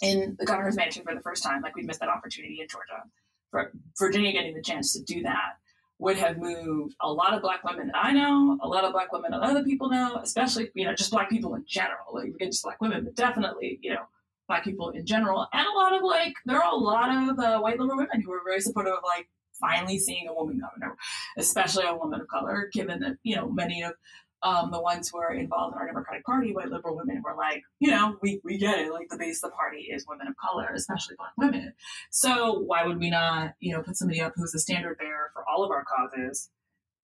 in 0.03 0.37
the 0.39 0.47
governor's 0.47 0.77
mansion 0.77 1.03
for 1.05 1.15
the 1.15 1.21
first 1.21 1.43
time, 1.43 1.63
like 1.63 1.77
we 1.77 1.83
missed 1.83 2.01
that 2.01 2.09
opportunity 2.09 2.59
in 2.61 2.69
Georgia. 2.69 3.03
For 3.51 3.73
Virginia 3.99 4.33
getting 4.33 4.55
the 4.55 4.63
chance 4.63 4.93
to 4.93 5.03
do 5.03 5.23
that 5.23 5.57
would 5.99 6.17
have 6.17 6.39
moved 6.39 6.95
a 7.03 7.13
lot 7.13 7.35
of 7.35 7.43
black 7.43 7.63
women 7.63 7.89
that 7.89 7.97
I 7.97 8.13
know, 8.13 8.59
a 8.63 8.69
lot 8.69 8.85
of 8.85 8.93
black 8.93 9.13
women 9.13 9.33
that 9.33 9.41
other 9.41 9.63
people 9.63 9.91
know, 9.91 10.19
especially, 10.23 10.71
you 10.75 10.87
know, 10.87 10.95
just 10.95 11.11
black 11.11 11.29
people 11.29 11.55
in 11.55 11.65
general. 11.67 12.07
Like 12.13 12.33
forget 12.33 12.53
just 12.53 12.63
black 12.63 12.81
women, 12.81 13.05
but 13.05 13.15
definitely, 13.15 13.79
you 13.83 13.93
know, 13.93 14.05
black 14.49 14.65
people 14.65 14.91
in 14.91 15.05
general. 15.05 15.47
And 15.53 15.67
a 15.67 15.79
lot 15.79 15.93
of 15.93 16.03
like 16.03 16.33
there 16.47 16.63
are 16.63 16.73
a 16.73 16.77
lot 16.77 17.11
of 17.29 17.39
uh, 17.39 17.61
white 17.61 17.79
liberal 17.79 17.99
women 17.99 18.23
who 18.23 18.33
are 18.33 18.41
very 18.45 18.61
supportive 18.61 18.95
of 18.95 19.01
like 19.05 19.29
finally 19.61 19.99
seeing 19.99 20.29
a 20.29 20.35
woman 20.35 20.61
governor, 20.61 20.97
especially 21.37 21.85
a 21.87 21.95
woman 21.95 22.21
of 22.21 22.29
color, 22.29 22.71
given 22.73 23.01
that, 23.01 23.17
you 23.23 23.37
know, 23.37 23.51
many 23.51 23.83
of 23.83 23.93
um, 24.43 24.71
the 24.71 24.81
ones 24.81 25.11
who 25.11 25.19
are 25.19 25.35
involved 25.35 25.75
in 25.75 25.81
our 25.81 25.87
Democratic 25.87 26.25
Party, 26.25 26.55
white 26.55 26.71
liberal 26.71 26.97
women, 26.97 27.23
were 27.23 27.37
like, 27.37 27.63
you 27.79 27.91
know, 27.91 28.17
we, 28.23 28.41
we 28.43 28.57
get 28.57 28.79
it. 28.79 28.93
Like 28.93 29.09
the 29.11 29.19
base 29.19 29.43
of 29.45 29.51
the 29.51 29.55
party 29.55 29.89
is 29.93 30.07
women 30.09 30.29
of 30.29 30.35
color, 30.37 30.71
especially 30.75 31.17
black 31.17 31.33
women. 31.37 31.75
So 32.11 32.59
why 32.61 32.87
would 32.87 32.99
we 32.99 33.11
not, 33.11 33.55
you 33.61 33.75
know, 33.75 33.83
put 33.83 33.97
somebody 33.97 34.21
up 34.21 34.33
who's 34.37 34.55
a 34.55 34.59
standard 34.59 34.97
bearer 34.99 35.31
for 35.35 35.45
all 35.47 35.63
of 35.63 35.71
our 35.71 35.85
causes 35.85 36.49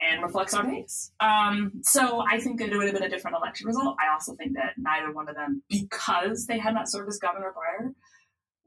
and 0.01 0.23
reflects 0.23 0.55
our 0.55 0.65
base? 0.65 1.13
Um, 1.21 1.73
so 1.83 2.25
I 2.27 2.41
think 2.41 2.59
that 2.61 2.71
it 2.71 2.77
would 2.77 2.87
have 2.87 2.95
been 2.95 3.03
a 3.03 3.11
different 3.11 3.37
election 3.37 3.67
result. 3.67 3.97
I 4.01 4.13
also 4.13 4.35
think 4.35 4.55
that 4.55 4.73
neither 4.79 5.13
one 5.13 5.29
of 5.29 5.35
them, 5.35 5.63
because 5.69 6.47
they 6.47 6.59
had 6.59 6.73
not 6.73 6.89
served 6.89 7.09
as 7.09 7.19
governor 7.19 7.53
prior, 7.53 7.93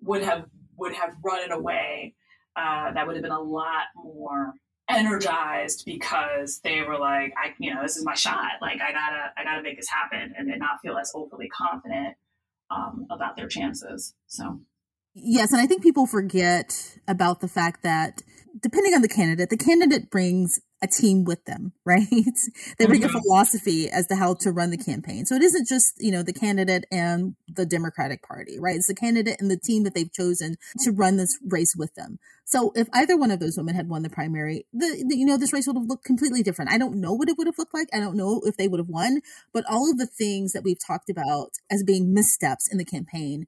would 0.01 0.23
have 0.23 0.45
would 0.77 0.93
have 0.93 1.15
run 1.23 1.41
it 1.41 1.51
away 1.51 2.15
uh, 2.55 2.91
that 2.93 3.07
would 3.07 3.15
have 3.15 3.23
been 3.23 3.31
a 3.31 3.41
lot 3.41 3.85
more 3.95 4.53
energized 4.89 5.83
because 5.85 6.59
they 6.63 6.81
were 6.81 6.97
like, 6.97 7.33
I, 7.37 7.53
you 7.59 7.73
know, 7.73 7.81
this 7.81 7.95
is 7.95 8.03
my 8.03 8.15
shot. 8.15 8.53
Like, 8.61 8.79
I 8.81 8.91
gotta, 8.91 9.31
I 9.37 9.43
gotta 9.43 9.61
make 9.61 9.77
this 9.77 9.89
happen, 9.89 10.33
and 10.37 10.49
then 10.49 10.59
not 10.59 10.81
feel 10.81 10.97
as 10.97 11.11
overly 11.13 11.47
confident 11.49 12.15
um, 12.71 13.05
about 13.09 13.35
their 13.35 13.47
chances. 13.47 14.13
So, 14.27 14.61
yes, 15.13 15.51
and 15.51 15.61
I 15.61 15.67
think 15.67 15.83
people 15.83 16.07
forget 16.07 16.97
about 17.07 17.41
the 17.41 17.47
fact 17.47 17.83
that 17.83 18.21
depending 18.61 18.93
on 18.93 19.01
the 19.01 19.07
candidate, 19.07 19.49
the 19.49 19.57
candidate 19.57 20.09
brings 20.09 20.59
a 20.81 20.87
team 20.87 21.23
with 21.23 21.43
them, 21.45 21.73
right? 21.85 22.07
they 22.77 22.85
bring 22.85 23.01
mm-hmm. 23.01 23.15
a 23.15 23.21
philosophy 23.21 23.89
as 23.89 24.07
to 24.07 24.15
how 24.15 24.33
to 24.35 24.51
run 24.51 24.69
the 24.69 24.77
campaign. 24.77 25.25
So 25.25 25.35
it 25.35 25.43
isn't 25.43 25.67
just, 25.67 25.95
you 25.99 26.11
know, 26.11 26.23
the 26.23 26.33
candidate 26.33 26.85
and 26.91 27.35
the 27.47 27.65
Democratic 27.65 28.23
Party, 28.23 28.59
right? 28.59 28.75
It's 28.75 28.87
the 28.87 28.95
candidate 28.95 29.37
and 29.39 29.49
the 29.49 29.57
team 29.57 29.83
that 29.83 29.93
they've 29.93 30.11
chosen 30.11 30.57
to 30.83 30.91
run 30.91 31.17
this 31.17 31.37
race 31.47 31.75
with 31.75 31.93
them. 31.95 32.19
So 32.45 32.71
if 32.75 32.87
either 32.93 33.15
one 33.15 33.31
of 33.31 33.39
those 33.39 33.57
women 33.57 33.75
had 33.75 33.89
won 33.89 34.01
the 34.01 34.09
primary, 34.09 34.65
the, 34.73 35.03
the 35.07 35.15
you 35.15 35.25
know, 35.25 35.37
this 35.37 35.53
race 35.53 35.67
would 35.67 35.75
have 35.75 35.87
looked 35.87 36.05
completely 36.05 36.41
different. 36.41 36.71
I 36.71 36.77
don't 36.77 36.99
know 36.99 37.13
what 37.13 37.29
it 37.29 37.37
would 37.37 37.47
have 37.47 37.59
looked 37.59 37.73
like. 37.73 37.89
I 37.93 37.99
don't 37.99 38.17
know 38.17 38.41
if 38.45 38.57
they 38.57 38.67
would 38.67 38.79
have 38.79 38.89
won, 38.89 39.21
but 39.53 39.65
all 39.69 39.91
of 39.91 39.97
the 39.97 40.07
things 40.07 40.53
that 40.53 40.63
we've 40.63 40.79
talked 40.79 41.09
about 41.09 41.51
as 41.69 41.83
being 41.83 42.13
missteps 42.13 42.67
in 42.71 42.77
the 42.77 42.85
campaign 42.85 43.45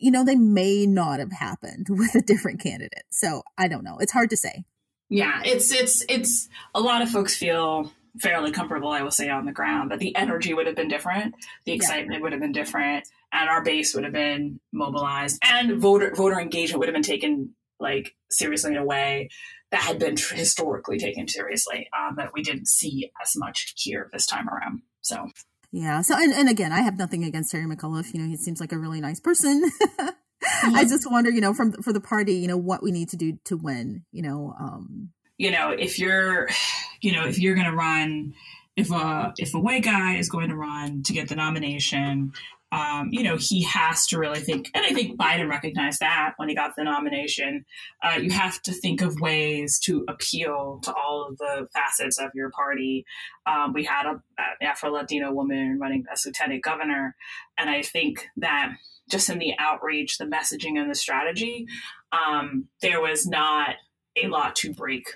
you 0.00 0.10
know, 0.10 0.24
they 0.24 0.34
may 0.34 0.86
not 0.86 1.20
have 1.20 1.30
happened 1.30 1.86
with 1.90 2.14
a 2.14 2.22
different 2.22 2.60
candidate. 2.60 3.04
So 3.10 3.42
I 3.56 3.68
don't 3.68 3.84
know. 3.84 3.98
It's 4.00 4.12
hard 4.12 4.30
to 4.30 4.36
say. 4.36 4.64
Yeah, 5.10 5.42
it's 5.44 5.72
it's 5.72 6.04
it's 6.08 6.48
a 6.72 6.80
lot 6.80 7.02
of 7.02 7.10
folks 7.10 7.36
feel 7.36 7.92
fairly 8.18 8.52
comfortable, 8.52 8.90
I 8.90 9.02
will 9.02 9.10
say, 9.10 9.28
on 9.28 9.44
the 9.44 9.52
ground, 9.52 9.90
but 9.90 9.98
the 9.98 10.14
energy 10.16 10.54
would 10.54 10.66
have 10.66 10.76
been 10.76 10.88
different, 10.88 11.34
the 11.64 11.72
excitement 11.72 12.14
yeah. 12.14 12.22
would 12.22 12.32
have 12.32 12.40
been 12.40 12.52
different, 12.52 13.06
and 13.32 13.48
our 13.48 13.62
base 13.62 13.94
would 13.94 14.04
have 14.04 14.12
been 14.12 14.60
mobilized, 14.72 15.38
and 15.42 15.80
voter 15.80 16.14
voter 16.14 16.40
engagement 16.40 16.78
would 16.78 16.88
have 16.88 16.94
been 16.94 17.02
taken 17.02 17.54
like 17.80 18.14
seriously 18.30 18.70
in 18.70 18.76
a 18.76 18.84
way 18.84 19.28
that 19.72 19.82
had 19.82 19.98
been 19.98 20.16
historically 20.16 20.98
taken 20.98 21.26
seriously 21.26 21.88
um, 21.98 22.14
that 22.16 22.32
we 22.32 22.42
didn't 22.42 22.68
see 22.68 23.10
as 23.22 23.32
much 23.36 23.74
here 23.76 24.08
this 24.12 24.26
time 24.26 24.48
around. 24.48 24.82
So. 25.00 25.28
Yeah. 25.72 26.00
So, 26.02 26.16
and, 26.16 26.32
and 26.32 26.48
again, 26.48 26.72
I 26.72 26.80
have 26.80 26.98
nothing 26.98 27.22
against 27.22 27.52
Terry 27.52 27.64
McAuliffe. 27.64 28.12
You 28.12 28.20
know, 28.20 28.26
he 28.26 28.36
seems 28.36 28.60
like 28.60 28.72
a 28.72 28.78
really 28.78 29.00
nice 29.00 29.20
person. 29.20 29.62
I 30.74 30.84
just 30.84 31.10
wonder, 31.10 31.30
you 31.30 31.40
know, 31.40 31.54
from 31.54 31.72
for 31.82 31.92
the 31.92 32.00
party, 32.00 32.34
you 32.34 32.48
know, 32.48 32.56
what 32.56 32.82
we 32.82 32.90
need 32.90 33.08
to 33.10 33.16
do 33.16 33.38
to 33.44 33.56
win. 33.56 34.04
You 34.12 34.22
know, 34.22 34.54
um, 34.58 35.10
you 35.38 35.50
know, 35.50 35.70
if 35.70 35.98
you're, 35.98 36.48
you 37.00 37.12
know, 37.12 37.26
if 37.26 37.38
you're 37.38 37.54
going 37.54 37.70
to 37.70 37.76
run, 37.76 38.34
if 38.76 38.90
a 38.90 39.32
if 39.38 39.54
a 39.54 39.58
white 39.58 39.84
guy 39.84 40.16
is 40.16 40.28
going 40.28 40.48
to 40.50 40.56
run 40.56 41.02
to 41.04 41.12
get 41.12 41.28
the 41.28 41.36
nomination, 41.36 42.32
um, 42.72 43.08
you 43.10 43.24
know, 43.24 43.36
he 43.36 43.64
has 43.64 44.06
to 44.08 44.18
really 44.18 44.38
think, 44.38 44.70
and 44.74 44.84
I 44.84 44.90
think 44.90 45.18
Biden 45.18 45.50
recognized 45.50 46.00
that 46.00 46.34
when 46.36 46.48
he 46.48 46.54
got 46.54 46.76
the 46.76 46.84
nomination. 46.84 47.64
Uh, 48.00 48.18
you 48.20 48.30
have 48.30 48.62
to 48.62 48.72
think 48.72 49.02
of 49.02 49.20
ways 49.20 49.80
to 49.80 50.04
appeal 50.08 50.80
to 50.84 50.94
all 50.94 51.26
of 51.28 51.38
the 51.38 51.66
facets 51.74 52.18
of 52.18 52.30
your 52.32 52.50
party. 52.50 53.04
Um, 53.44 53.72
we 53.72 53.84
had 53.84 54.06
a, 54.06 54.22
an 54.38 54.68
Afro 54.68 54.90
Latino 54.90 55.32
woman 55.32 55.78
running 55.80 56.04
as 56.12 56.24
lieutenant 56.24 56.62
governor, 56.62 57.16
and 57.58 57.68
I 57.68 57.82
think 57.82 58.28
that 58.36 58.70
just 59.10 59.28
in 59.28 59.38
the 59.38 59.54
outreach, 59.58 60.18
the 60.18 60.24
messaging, 60.24 60.78
and 60.78 60.90
the 60.90 60.94
strategy, 60.94 61.66
um, 62.12 62.66
there 62.80 63.00
was 63.00 63.26
not 63.26 63.76
a 64.16 64.28
lot 64.28 64.56
to 64.56 64.72
break 64.72 65.06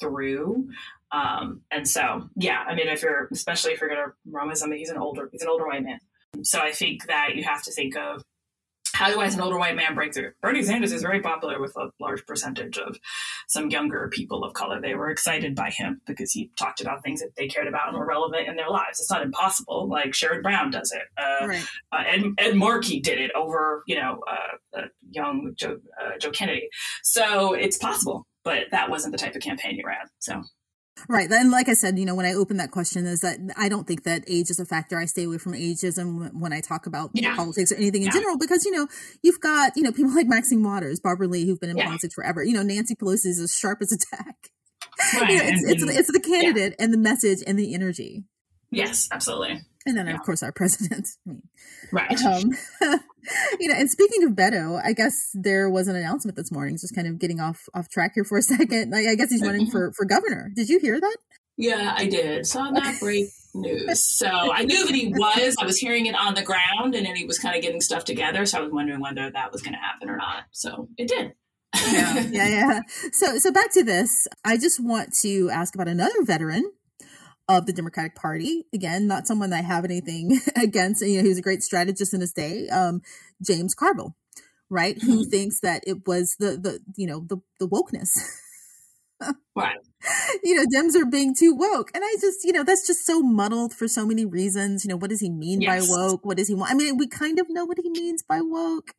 through. 0.00 0.68
Um, 1.10 1.62
and 1.70 1.88
so, 1.88 2.28
yeah, 2.36 2.64
I 2.66 2.74
mean, 2.74 2.88
if 2.88 3.02
you're, 3.02 3.28
especially 3.32 3.72
if 3.72 3.80
you're 3.80 3.90
going 3.90 4.04
to 4.04 4.12
run 4.30 4.48
with 4.48 4.58
somebody, 4.58 4.80
he's 4.80 4.90
an 4.90 4.98
older, 4.98 5.28
he's 5.32 5.42
an 5.42 5.48
older 5.48 5.66
white 5.66 5.82
man. 5.82 5.98
So 6.42 6.60
I 6.60 6.72
think 6.72 7.06
that 7.06 7.34
you 7.34 7.44
have 7.44 7.62
to 7.64 7.72
think 7.72 7.96
of 7.96 8.22
how 8.98 9.12
do 9.12 9.20
I, 9.20 9.26
as 9.26 9.36
an 9.36 9.42
older 9.42 9.56
white 9.56 9.76
man, 9.76 9.94
break 9.94 10.12
through? 10.12 10.32
Bernie 10.42 10.64
Sanders 10.64 10.90
is 10.90 11.02
very 11.02 11.20
popular 11.20 11.60
with 11.60 11.76
a 11.76 11.90
large 12.00 12.26
percentage 12.26 12.78
of 12.78 12.98
some 13.46 13.70
younger 13.70 14.10
people 14.12 14.42
of 14.42 14.54
color. 14.54 14.80
They 14.80 14.96
were 14.96 15.08
excited 15.08 15.54
by 15.54 15.70
him 15.70 16.00
because 16.04 16.32
he 16.32 16.50
talked 16.56 16.80
about 16.80 17.04
things 17.04 17.20
that 17.20 17.36
they 17.36 17.46
cared 17.46 17.68
about 17.68 17.90
and 17.90 17.96
were 17.96 18.04
relevant 18.04 18.48
in 18.48 18.56
their 18.56 18.68
lives. 18.68 18.98
It's 18.98 19.08
not 19.08 19.22
impossible. 19.22 19.88
Like 19.88 20.10
Sherrod 20.10 20.42
Brown 20.42 20.72
does 20.72 20.90
it. 20.90 21.02
Uh, 21.16 21.46
right. 21.46 21.66
uh, 21.92 22.02
Ed, 22.08 22.24
Ed 22.38 22.56
Markey 22.56 22.98
did 22.98 23.20
it 23.20 23.30
over, 23.36 23.84
you 23.86 23.94
know, 23.94 24.18
uh, 24.28 24.86
young 25.08 25.52
Joe, 25.54 25.78
uh, 26.02 26.18
Joe 26.18 26.32
Kennedy. 26.32 26.68
So 27.04 27.54
it's 27.54 27.78
possible, 27.78 28.26
but 28.42 28.64
that 28.72 28.90
wasn't 28.90 29.12
the 29.12 29.18
type 29.18 29.36
of 29.36 29.42
campaign 29.42 29.76
he 29.76 29.84
ran. 29.84 30.06
So. 30.18 30.42
Right. 31.08 31.30
And 31.30 31.50
like 31.50 31.68
I 31.68 31.74
said, 31.74 31.98
you 31.98 32.06
know, 32.06 32.14
when 32.14 32.26
I 32.26 32.32
open 32.32 32.56
that 32.58 32.70
question 32.70 33.06
is 33.06 33.20
that 33.20 33.38
I 33.56 33.68
don't 33.68 33.86
think 33.86 34.04
that 34.04 34.24
age 34.26 34.50
is 34.50 34.58
a 34.58 34.64
factor. 34.64 34.98
I 34.98 35.04
stay 35.04 35.24
away 35.24 35.38
from 35.38 35.52
ageism 35.52 36.32
when 36.34 36.52
I 36.52 36.60
talk 36.60 36.86
about 36.86 37.10
yeah. 37.14 37.36
politics 37.36 37.72
or 37.72 37.76
anything 37.76 38.02
in 38.02 38.06
yeah. 38.06 38.12
general, 38.12 38.38
because, 38.38 38.64
you 38.64 38.72
know, 38.72 38.88
you've 39.22 39.40
got, 39.40 39.76
you 39.76 39.82
know, 39.82 39.92
people 39.92 40.14
like 40.14 40.26
Maxine 40.26 40.62
Waters, 40.62 41.00
Barbara 41.00 41.28
Lee, 41.28 41.46
who've 41.46 41.60
been 41.60 41.70
in 41.70 41.78
yeah. 41.78 41.86
politics 41.86 42.14
forever. 42.14 42.42
You 42.42 42.54
know, 42.54 42.62
Nancy 42.62 42.94
Pelosi 42.94 43.26
is 43.26 43.40
as 43.40 43.54
sharp 43.54 43.80
as 43.82 43.92
a 43.92 44.16
tack. 44.16 44.36
Right. 45.14 45.30
you 45.30 45.36
know, 45.38 45.44
it's, 45.44 45.62
and, 45.62 45.90
it's, 45.90 45.98
it's, 45.98 46.12
the 46.12 46.20
candidate 46.20 46.74
and 46.78 46.92
the 46.92 46.98
message 46.98 47.38
and 47.46 47.56
the 47.56 47.72
energy. 47.72 48.24
Yes, 48.70 49.08
absolutely. 49.12 49.60
And 49.88 49.96
then, 49.96 50.08
of 50.08 50.22
course, 50.22 50.42
our 50.42 50.52
president. 50.56 51.08
I 51.26 51.30
mean, 51.30 51.42
right. 51.90 52.22
Um, 52.22 52.50
you 53.58 53.68
know, 53.68 53.74
and 53.74 53.90
speaking 53.90 54.22
of 54.22 54.32
Beto, 54.32 54.80
I 54.84 54.92
guess 54.92 55.14
there 55.32 55.70
was 55.70 55.88
an 55.88 55.96
announcement 55.96 56.36
this 56.36 56.52
morning, 56.52 56.76
just 56.76 56.94
kind 56.94 57.08
of 57.08 57.18
getting 57.18 57.40
off 57.40 57.68
off 57.74 57.88
track 57.88 58.12
here 58.14 58.24
for 58.24 58.36
a 58.36 58.42
second. 58.58 58.94
I, 58.94 59.12
I 59.12 59.14
guess 59.14 59.30
he's 59.30 59.42
running 59.42 59.70
for 59.70 59.92
for 59.96 60.04
governor. 60.04 60.50
Did 60.54 60.68
you 60.68 60.78
hear 60.78 61.00
that? 61.00 61.16
Yeah, 61.56 61.94
I 61.96 62.06
did. 62.06 62.46
Saw 62.46 62.70
that 62.70 63.00
break 63.00 63.30
news. 63.54 64.04
So 64.04 64.28
I 64.28 64.64
knew 64.64 64.86
that 64.86 64.94
he 64.94 65.08
was. 65.08 65.56
I 65.58 65.64
was 65.64 65.78
hearing 65.78 66.06
it 66.06 66.14
on 66.14 66.34
the 66.34 66.42
ground, 66.42 66.94
and 66.94 67.06
then 67.06 67.16
he 67.16 67.24
was 67.24 67.38
kind 67.38 67.56
of 67.56 67.62
getting 67.62 67.80
stuff 67.80 68.04
together. 68.04 68.44
So 68.44 68.58
I 68.58 68.60
was 68.60 68.70
wondering 68.70 69.00
whether 69.00 69.30
that 69.30 69.50
was 69.50 69.62
going 69.62 69.72
to 69.72 69.80
happen 69.80 70.10
or 70.10 70.18
not. 70.18 70.44
So 70.52 70.88
it 70.98 71.08
did. 71.08 71.32
yeah, 71.90 72.20
yeah, 72.30 72.48
yeah. 72.48 72.80
So, 73.12 73.38
so 73.38 73.50
back 73.52 73.72
to 73.72 73.82
this. 73.82 74.28
I 74.44 74.56
just 74.56 74.82
want 74.82 75.12
to 75.22 75.50
ask 75.50 75.74
about 75.74 75.88
another 75.88 76.24
veteran 76.24 76.70
of 77.48 77.66
the 77.66 77.72
Democratic 77.72 78.14
Party. 78.14 78.66
Again, 78.74 79.06
not 79.06 79.26
someone 79.26 79.52
I 79.52 79.62
have 79.62 79.84
anything 79.84 80.40
against. 80.56 81.02
You 81.02 81.18
know, 81.18 81.22
he 81.22 81.28
was 81.28 81.38
a 81.38 81.42
great 81.42 81.62
strategist 81.62 82.14
in 82.14 82.20
his 82.20 82.32
day. 82.32 82.68
Um, 82.68 83.02
James 83.42 83.74
Carville, 83.74 84.14
right? 84.68 84.96
Mm-hmm. 84.96 85.06
Who 85.06 85.24
thinks 85.24 85.60
that 85.60 85.82
it 85.86 86.06
was 86.06 86.36
the 86.38 86.56
the 86.56 86.80
you 86.96 87.06
know 87.06 87.20
the 87.20 87.38
the 87.58 87.68
wokeness. 87.68 88.10
right. 89.56 89.78
You 90.44 90.54
know, 90.54 90.64
Dems 90.72 90.94
are 90.94 91.04
being 91.04 91.34
too 91.34 91.52
woke, 91.54 91.90
and 91.92 92.04
I 92.04 92.16
just 92.20 92.44
you 92.44 92.52
know 92.52 92.62
that's 92.62 92.86
just 92.86 93.04
so 93.04 93.20
muddled 93.20 93.74
for 93.74 93.88
so 93.88 94.06
many 94.06 94.24
reasons. 94.24 94.84
You 94.84 94.90
know, 94.90 94.96
what 94.96 95.10
does 95.10 95.20
he 95.20 95.28
mean 95.28 95.60
yes. 95.60 95.88
by 95.88 95.92
woke? 95.92 96.24
What 96.24 96.36
does 96.36 96.46
he 96.46 96.54
want? 96.54 96.70
I 96.70 96.74
mean, 96.74 96.96
we 96.96 97.08
kind 97.08 97.40
of 97.40 97.50
know 97.50 97.64
what 97.64 97.78
he 97.82 97.90
means 97.90 98.22
by 98.22 98.40
woke. 98.40 98.94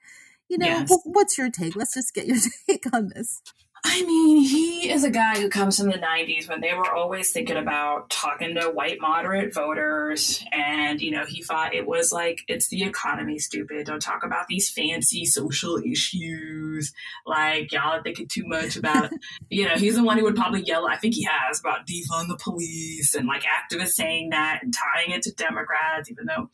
You 0.49 0.57
know, 0.57 0.67
yes. 0.67 0.91
what's 1.05 1.37
your 1.37 1.49
take? 1.49 1.75
Let's 1.75 1.93
just 1.93 2.13
get 2.13 2.27
your 2.27 2.37
take 2.69 2.85
on 2.93 3.11
this. 3.15 3.41
I 3.83 4.03
mean, 4.03 4.37
he 4.37 4.89
is 4.89 5.03
a 5.03 5.09
guy 5.09 5.39
who 5.39 5.49
comes 5.49 5.77
from 5.77 5.87
the 5.87 5.97
90s 5.97 6.49
when 6.49 6.61
they 6.61 6.73
were 6.73 6.93
always 6.93 7.31
thinking 7.31 7.57
about 7.57 8.09
talking 8.09 8.55
to 8.55 8.69
white 8.69 8.99
moderate 8.99 9.53
voters. 9.53 10.43
And, 10.51 11.01
you 11.01 11.11
know, 11.11 11.25
he 11.25 11.41
thought 11.41 11.73
it 11.73 11.87
was 11.87 12.11
like, 12.11 12.41
it's 12.47 12.67
the 12.69 12.83
economy, 12.83 13.39
stupid. 13.39 13.85
Don't 13.85 14.01
talk 14.01 14.23
about 14.23 14.47
these 14.47 14.69
fancy 14.69 15.25
social 15.25 15.77
issues. 15.77 16.93
Like, 17.25 17.71
y'all 17.71 17.93
are 17.93 18.03
thinking 18.03 18.27
too 18.27 18.45
much 18.45 18.75
about, 18.75 19.11
you 19.49 19.65
know, 19.65 19.75
he's 19.75 19.95
the 19.95 20.03
one 20.03 20.17
who 20.17 20.23
would 20.25 20.35
probably 20.35 20.61
yell, 20.61 20.87
I 20.87 20.97
think 20.97 21.15
he 21.15 21.23
has, 21.29 21.59
about 21.59 21.87
defund 21.87 22.27
the 22.27 22.39
police 22.41 23.15
and 23.15 23.27
like 23.27 23.43
activists 23.43 23.91
saying 23.91 24.31
that 24.31 24.63
and 24.63 24.73
tying 24.73 25.11
it 25.11 25.23
to 25.23 25.33
Democrats, 25.33 26.09
even 26.09 26.25
though 26.25 26.49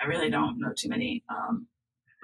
I 0.00 0.06
really 0.06 0.30
don't 0.30 0.60
know 0.60 0.72
too 0.76 0.88
many 0.88 1.24
um, 1.28 1.66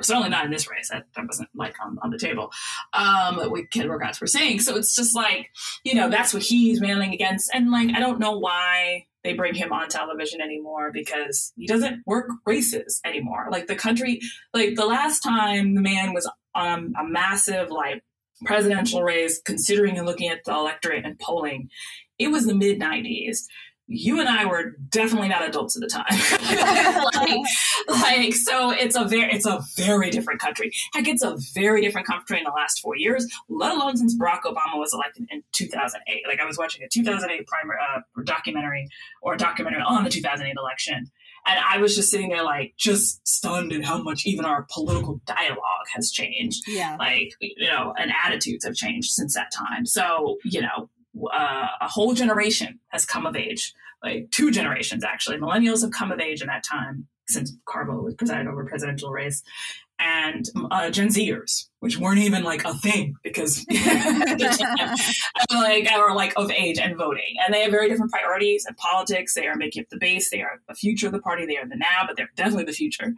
certainly 0.03 0.29
not 0.29 0.45
in 0.45 0.51
this 0.51 0.71
race. 0.71 0.89
That, 0.91 1.07
that 1.15 1.27
wasn't 1.27 1.49
like 1.55 1.75
on, 1.85 1.99
on 2.03 2.11
the 2.11 2.19
table. 2.19 2.51
Um, 2.93 3.51
we 3.51 3.67
Ken 3.67 3.89
Rogatz 3.89 4.21
were 4.21 4.27
saying. 4.27 4.61
So 4.61 4.77
it's 4.77 4.97
just 4.97 5.15
like, 5.15 5.51
you 5.85 5.95
know, 5.95 6.11
that's 6.11 6.35
what 6.35 6.43
he's 6.43 6.81
railing 6.81 7.13
against. 7.13 7.51
And 7.55 7.71
like, 7.71 7.91
I 7.95 8.01
don't 8.01 8.19
know 8.19 8.39
why 8.39 9.07
they 9.23 9.33
bring 9.33 9.55
him 9.55 9.73
on 9.73 9.89
television 9.89 10.41
anymore 10.41 10.93
because 10.93 11.53
he 11.57 11.67
doesn't 11.67 12.03
work 12.07 12.29
races 12.45 13.01
anymore. 13.05 13.49
Like 13.51 13.67
the 13.67 13.75
country, 13.75 14.21
like 14.53 14.75
the 14.75 14.87
last 14.87 15.21
time 15.21 15.75
the 15.75 15.81
man 15.81 16.13
was 16.13 16.31
on 16.55 16.95
a 16.99 17.05
massive 17.05 17.71
like 17.71 18.03
presidential 18.45 19.03
race, 19.03 19.41
considering 19.45 19.97
and 19.97 20.07
looking 20.07 20.29
at 20.29 20.45
the 20.45 20.53
electorate 20.53 21.05
and 21.05 21.19
polling, 21.19 21.71
it 22.19 22.29
was 22.29 22.47
the 22.47 22.55
mid 22.55 22.79
90s 22.79 23.39
you 23.87 24.21
and 24.21 24.29
I 24.29 24.47
were 24.47 24.77
definitely 24.89 25.29
not 25.29 25.47
adults 25.47 25.77
at 25.77 25.83
the 25.83 25.89
time. 25.89 26.05
like, 27.89 28.03
like, 28.03 28.35
so 28.35 28.71
it's 28.71 28.97
a 28.97 29.05
very, 29.05 29.31
it's 29.33 29.47
a 29.47 29.61
very 29.77 30.11
different 30.11 30.41
country. 30.41 30.71
Heck, 30.95 31.07
it's 31.07 31.23
a 31.23 31.37
very 31.55 31.83
different 31.83 32.07
country 32.07 32.39
in 32.39 32.45
the 32.45 32.51
last 32.51 32.81
four 32.81 32.97
years, 32.97 33.27
let 33.49 33.73
alone 33.73 33.97
since 33.97 34.17
Barack 34.17 34.43
Obama 34.43 34.79
was 34.79 34.93
elected 34.95 35.27
in 35.31 35.43
2008. 35.53 36.23
Like 36.27 36.41
I 36.41 36.47
was 36.47 36.57
watching 36.57 36.83
a 36.83 36.89
2008 36.89 37.47
primer, 37.47 37.75
uh, 37.79 38.01
documentary 38.25 38.89
or 39.23 39.35
a 39.35 39.39
documentary 39.39 39.83
on 39.83 40.05
the 40.05 40.11
2008 40.11 40.55
election. 40.57 41.11
And 41.47 41.61
I 41.61 41.77
was 41.79 41.95
just 41.95 42.11
sitting 42.11 42.31
there, 42.31 42.43
like, 42.43 42.73
just 42.79 43.27
stunned 43.29 43.73
at 43.75 43.85
how 43.85 44.03
much 44.03 44.25
even 44.25 44.47
our 44.47 44.67
political 44.73 45.21
dialogue 45.27 45.87
has 45.95 46.11
changed. 46.11 46.63
Yeah. 46.67 46.97
Like, 46.99 47.33
you 47.39 47.69
know, 47.69 47.93
and 47.99 48.11
attitudes 48.25 48.65
have 48.65 48.75
changed 48.75 49.11
since 49.11 49.35
that 49.35 49.53
time. 49.53 49.85
So, 49.85 50.39
you 50.45 50.63
know, 50.63 50.89
uh, 51.27 51.67
a 51.81 51.89
whole 51.89 52.15
generation 52.15 52.81
has 52.89 53.05
come 53.05 53.27
of 53.27 53.37
age, 53.37 53.73
like 54.03 54.31
two 54.31 54.51
generations 54.51 55.05
actually. 55.05 55.39
Millennials 55.39 55.83
have 55.83 55.91
come 55.91 56.13
of 56.13 56.21
age 56.21 56.41
in 56.41 56.49
that 56.49 56.65
time 56.65 57.07
since 57.27 57.57
Carville 57.67 58.03
was 58.03 58.15
presided 58.15 58.47
over 58.47 58.65
presidential 58.65 59.11
race, 59.11 59.43
and 59.99 60.45
uh, 60.71 60.91
Gen 60.91 61.09
Zers, 61.09 61.69
which 61.81 61.99
weren't 61.99 62.19
even 62.19 62.43
like 62.43 62.65
a 62.65 62.75
thing 62.75 63.15
because 63.23 63.65
like 65.53 65.91
are 65.93 66.15
like 66.15 66.33
of 66.37 66.51
age 66.51 66.79
and 66.79 66.97
voting, 66.97 67.37
and 67.45 67.55
they 67.55 67.63
have 67.63 67.71
very 67.71 67.89
different 67.89 68.11
priorities 68.11 68.65
and 68.67 68.77
politics. 68.77 69.35
They 69.35 69.47
are 69.47 69.57
making 69.57 69.83
up 69.83 69.89
the 69.91 69.99
base. 69.99 70.31
They 70.31 70.43
are 70.43 70.61
the 70.69 70.75
future 70.75 71.07
of 71.07 71.13
the 71.13 71.21
party. 71.21 71.47
They 71.47 71.57
are 71.57 71.69
the 71.69 71.77
now, 71.77 72.05
but 72.07 72.17
they're 72.17 72.31
definitely 72.37 72.65
the 72.65 72.73
future. 72.73 73.15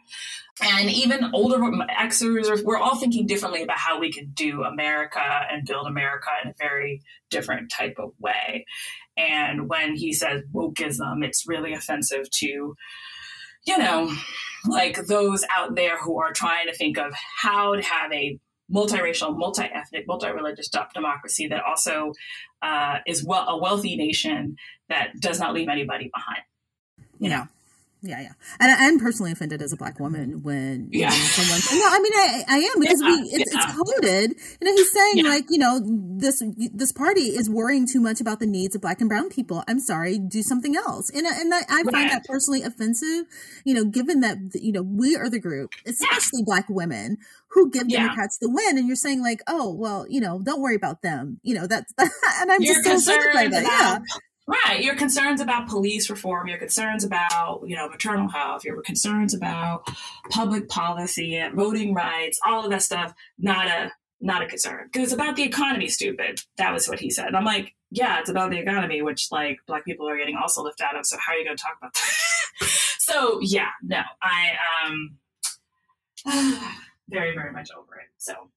And 0.63 0.91
even 0.91 1.31
older 1.35 1.59
Xers, 1.59 2.63
we're 2.63 2.79
all 2.79 2.97
thinking 2.97 3.27
differently 3.27 3.63
about 3.63 3.79
how 3.79 3.99
we 3.99 4.13
can 4.13 4.31
do 4.35 4.63
America 4.63 5.21
and 5.51 5.67
build 5.67 5.87
America 5.87 6.29
in 6.43 6.51
a 6.51 6.55
very 6.59 7.03
different 7.31 7.71
type 7.71 7.97
of 7.99 8.13
way. 8.19 8.67
And 9.17 9.69
when 9.69 9.97
he 9.97 10.13
says 10.13 10.43
wokeism, 10.53 11.25
it's 11.25 11.47
really 11.47 11.73
offensive 11.73 12.29
to 12.31 12.75
you 13.67 13.77
know, 13.77 14.15
like 14.67 15.07
those 15.07 15.45
out 15.51 15.75
there 15.75 15.99
who 15.99 16.19
are 16.21 16.33
trying 16.33 16.67
to 16.67 16.75
think 16.75 16.99
of 16.99 17.15
how 17.41 17.75
to 17.75 17.83
have 17.83 18.13
a 18.13 18.39
multiracial, 18.73 19.37
multi-ethnic, 19.37 20.07
multi-religious 20.07 20.69
democracy 20.93 21.47
that 21.49 21.63
also 21.63 22.13
uh, 22.63 22.99
is 23.07 23.25
well, 23.25 23.49
a 23.49 23.59
wealthy 23.59 23.97
nation 23.97 24.57
that 24.89 25.09
does 25.21 25.39
not 25.39 25.55
leave 25.55 25.69
anybody 25.69 26.11
behind. 26.13 26.43
You 27.19 27.31
know, 27.31 27.49
yeah, 28.03 28.21
yeah. 28.21 28.33
And 28.61 28.71
I'm 28.71 29.01
personally 29.01 29.33
offended 29.33 29.63
as 29.63 29.73
a 29.73 29.77
black 29.77 29.99
woman 29.99 30.43
when 30.43 30.89
yeah. 30.93 31.09
Know, 31.09 31.15
someone. 31.15 31.81
No, 31.81 31.89
I 31.89 31.99
mean 31.99 32.13
I, 32.15 32.45
I 32.49 32.59
am 32.59 32.81
because 32.81 33.01
yeah, 33.01 33.09
we 33.09 33.15
it's, 33.33 33.53
yeah. 33.53 33.65
it's 33.65 33.77
coded. 33.77 34.31
You 34.61 34.65
know, 34.67 34.73
he's 34.73 34.93
saying 34.93 35.17
yeah. 35.17 35.29
like 35.29 35.45
you 35.49 35.59
know 35.59 35.81
this 35.83 36.43
this 36.75 36.93
party 36.93 37.23
is 37.23 37.49
worrying 37.49 37.87
too 37.87 38.01
much 38.01 38.21
about 38.21 38.39
the 38.39 38.47
needs 38.47 38.75
of 38.75 38.83
black 38.83 39.01
and 39.01 39.09
brown 39.09 39.31
people. 39.31 39.65
I'm 39.67 39.81
sorry, 39.81 40.19
do 40.19 40.43
something 40.43 40.77
else. 40.77 41.11
And 41.11 41.27
and 41.27 41.53
I, 41.55 41.61
I 41.69 41.83
find 41.85 42.11
that 42.11 42.25
personally 42.27 42.63
offensive. 42.63 43.27
You 43.65 43.75
know, 43.75 43.85
given 43.85 44.21
that 44.21 44.37
you 44.55 44.73
know 44.73 44.83
we 44.83 45.17
are 45.17 45.31
the 45.31 45.41
group, 45.41 45.71
especially 45.87 46.43
black 46.45 46.67
women, 46.69 47.17
who 47.49 47.71
give 47.71 47.89
Democrats 47.89 48.39
the 48.39 48.51
win, 48.51 48.77
and 48.79 48.87
you're 48.87 48.97
saying 48.97 49.23
like, 49.23 49.41
oh 49.47 49.73
well, 49.75 50.07
you 50.09 50.21
know, 50.21 50.41
don't 50.41 50.61
worry 50.61 50.77
about 50.77 51.03
them. 51.03 51.41
You 51.43 51.55
know, 51.55 51.67
that's 51.67 51.93
and 51.99 52.53
I'm 52.53 52.61
you're 52.61 52.83
just 52.83 53.07
so 53.07 53.15
offended 53.15 53.33
by 53.33 53.49
that. 53.49 54.03
Yeah 54.07 54.19
Right. 54.47 54.83
Your 54.83 54.95
concerns 54.95 55.41
about 55.41 55.69
police 55.69 56.09
reform, 56.09 56.47
your 56.47 56.59
concerns 56.59 57.03
about, 57.03 57.63
you 57.67 57.75
know, 57.75 57.89
maternal 57.89 58.29
health, 58.29 58.65
your 58.65 58.81
concerns 58.83 59.35
about 59.35 59.89
public 60.31 60.69
policy, 60.69 61.35
and 61.35 61.55
voting 61.55 61.95
rights, 61.95 62.39
all 62.47 62.65
of 62.65 62.71
that 62.71 62.83
stuff, 62.83 63.13
not 63.39 63.67
a 63.67 63.91
not 64.21 64.43
a 64.43 64.47
concern. 64.47 64.89
Because 64.91 65.05
it's 65.05 65.13
about 65.13 65.37
the 65.37 65.43
economy, 65.43 65.89
stupid. 65.89 66.41
That 66.59 66.73
was 66.73 66.89
what 66.89 67.01
he 67.01 67.11
said. 67.11 67.27
And 67.27 67.37
I'm 67.37 67.45
like, 67.45 67.75
yeah, 67.91 68.21
it's 68.21 68.31
about 68.31 68.51
the 68.51 68.59
economy, 68.59 69.03
which 69.03 69.29
like 69.33 69.59
black 69.67 69.85
people 69.85 70.09
are 70.09 70.17
getting 70.17 70.37
also 70.37 70.63
left 70.63 70.81
out 70.81 70.97
of. 70.97 71.07
So 71.07 71.17
how 71.19 71.33
are 71.33 71.37
you 71.37 71.45
gonna 71.45 71.57
talk 71.57 71.77
about 71.79 71.95
that? 71.95 72.69
so 72.99 73.41
yeah, 73.43 73.71
no. 73.83 74.03
I 74.23 74.53
um 74.87 75.19
very, 77.09 77.35
very 77.35 77.53
much 77.53 77.71
over 77.77 77.97
it. 77.97 78.09
So 78.17 78.51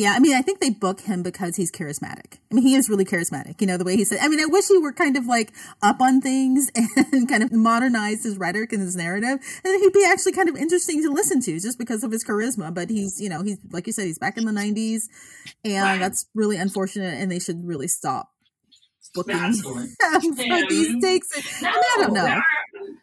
yeah, 0.00 0.14
I 0.16 0.18
mean, 0.18 0.34
I 0.34 0.40
think 0.40 0.60
they 0.60 0.70
book 0.70 1.02
him 1.02 1.22
because 1.22 1.56
he's 1.56 1.70
charismatic. 1.70 2.38
I 2.50 2.54
mean, 2.54 2.64
he 2.64 2.74
is 2.74 2.88
really 2.88 3.04
charismatic. 3.04 3.60
You 3.60 3.66
know, 3.66 3.76
the 3.76 3.84
way 3.84 3.96
he 3.96 4.04
said. 4.04 4.18
I 4.22 4.28
mean, 4.28 4.40
I 4.40 4.46
wish 4.46 4.66
he 4.66 4.78
were 4.78 4.94
kind 4.94 5.14
of 5.14 5.26
like 5.26 5.52
up 5.82 6.00
on 6.00 6.22
things 6.22 6.70
and 7.12 7.28
kind 7.28 7.42
of 7.42 7.52
modernized 7.52 8.24
his 8.24 8.38
rhetoric 8.38 8.72
and 8.72 8.80
his 8.80 8.96
narrative, 8.96 9.38
and 9.62 9.82
he'd 9.82 9.92
be 9.92 10.06
actually 10.10 10.32
kind 10.32 10.48
of 10.48 10.56
interesting 10.56 11.02
to 11.02 11.10
listen 11.10 11.42
to 11.42 11.60
just 11.60 11.78
because 11.78 12.02
of 12.02 12.12
his 12.12 12.24
charisma. 12.24 12.72
But 12.72 12.88
he's, 12.88 13.20
you 13.20 13.28
know, 13.28 13.42
he's 13.42 13.58
like 13.70 13.86
you 13.86 13.92
said, 13.92 14.06
he's 14.06 14.18
back 14.18 14.38
in 14.38 14.46
the 14.46 14.52
'90s, 14.52 15.02
and 15.64 15.82
right. 15.82 16.00
that's 16.00 16.24
really 16.34 16.56
unfortunate. 16.56 17.20
And 17.20 17.30
they 17.30 17.38
should 17.38 17.62
really 17.66 17.88
stop 17.88 18.30
booking 19.14 19.36
him 19.36 19.52
for 20.02 20.66
these 20.68 21.02
takes. 21.02 21.60
No, 21.60 21.68
I, 21.68 21.96
don't 21.98 22.14
know. 22.14 22.24
Are, 22.24 22.42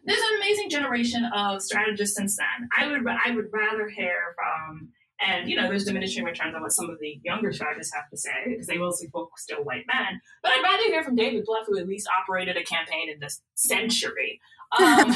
there's 0.06 0.20
an 0.20 0.38
amazing 0.38 0.72
generation 0.72 1.30
of 1.36 1.62
strategists 1.62 2.16
since 2.16 2.38
then. 2.38 2.70
I 2.76 2.88
would, 2.88 3.06
I 3.08 3.36
would 3.36 3.50
rather 3.52 3.88
hear 3.88 4.34
from 4.36 4.90
And, 5.26 5.50
you 5.50 5.56
know, 5.56 5.68
there's 5.68 5.86
diminishing 5.86 6.24
returns 6.24 6.56
on 6.56 6.62
what 6.62 6.72
some 6.72 6.90
of 6.90 7.00
the 7.00 7.20
younger 7.24 7.52
strategists 7.52 7.94
have 7.94 8.10
to 8.10 8.18
say, 8.18 8.30
because 8.46 8.68
they 8.68 8.78
mostly 8.78 9.08
focus 9.08 9.42
still 9.42 9.64
white 9.64 9.86
men. 9.88 10.22
But 10.44 10.52
I'd 10.52 10.64
rather 10.64 10.84
hear 10.84 11.04
from 11.04 11.16
David 11.16 11.46
Plouffe, 11.46 11.66
who 11.68 11.78
at 11.80 11.88
least 11.88 12.08
operated 12.22 12.56
a 12.56 12.64
campaign 12.64 13.10
in 13.10 13.20
this 13.20 13.42
century. 13.56 14.40
Um, 14.80 15.16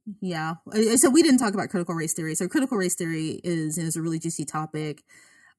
yeah. 0.20 0.54
Uh, 0.72 0.96
so 0.96 1.10
we 1.10 1.22
didn't 1.22 1.38
talk 1.38 1.54
about 1.54 1.70
critical 1.70 1.94
race 1.94 2.12
theory. 2.12 2.34
So 2.34 2.46
critical 2.46 2.76
race 2.76 2.94
theory 2.94 3.40
is, 3.42 3.78
is 3.78 3.96
a 3.96 4.02
really 4.02 4.18
juicy 4.18 4.44
topic. 4.44 5.02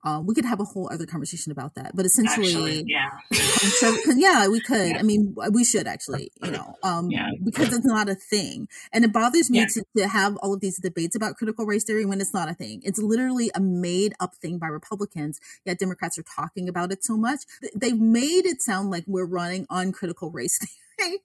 Um, 0.07 0.25
we 0.25 0.33
could 0.33 0.45
have 0.45 0.61
a 0.61 0.63
whole 0.63 0.87
other 0.89 1.05
conversation 1.05 1.51
about 1.51 1.75
that, 1.75 1.91
but 1.93 2.05
essentially, 2.05 2.47
actually, 2.47 2.85
yeah, 2.87 3.09
so, 3.33 3.93
yeah, 4.15 4.47
we 4.47 4.61
could. 4.61 4.91
Yeah. 4.91 4.99
I 4.99 5.01
mean, 5.01 5.35
we 5.51 5.65
should 5.65 5.85
actually, 5.85 6.31
you 6.41 6.51
know, 6.51 6.75
um, 6.81 7.11
yeah. 7.11 7.31
because 7.43 7.73
it's 7.73 7.85
not 7.85 8.07
a 8.07 8.15
thing, 8.15 8.69
and 8.93 9.03
it 9.03 9.11
bothers 9.11 9.49
me 9.49 9.59
yeah. 9.59 9.65
to, 9.65 9.83
to 9.97 10.07
have 10.07 10.37
all 10.37 10.53
of 10.53 10.61
these 10.61 10.79
debates 10.79 11.13
about 11.17 11.35
critical 11.35 11.65
race 11.65 11.83
theory 11.83 12.05
when 12.05 12.21
it's 12.21 12.33
not 12.33 12.49
a 12.49 12.53
thing. 12.53 12.81
It's 12.85 12.99
literally 12.99 13.51
a 13.53 13.59
made 13.59 14.13
up 14.21 14.33
thing 14.35 14.59
by 14.59 14.67
Republicans. 14.67 15.41
Yet 15.65 15.77
Democrats 15.77 16.17
are 16.17 16.23
talking 16.23 16.69
about 16.69 16.93
it 16.93 17.03
so 17.03 17.17
much. 17.17 17.41
They've 17.75 17.99
made 17.99 18.45
it 18.45 18.61
sound 18.61 18.89
like 18.89 19.03
we're 19.07 19.25
running 19.25 19.67
on 19.69 19.91
critical 19.91 20.31
race 20.31 20.57
theory. 20.97 21.17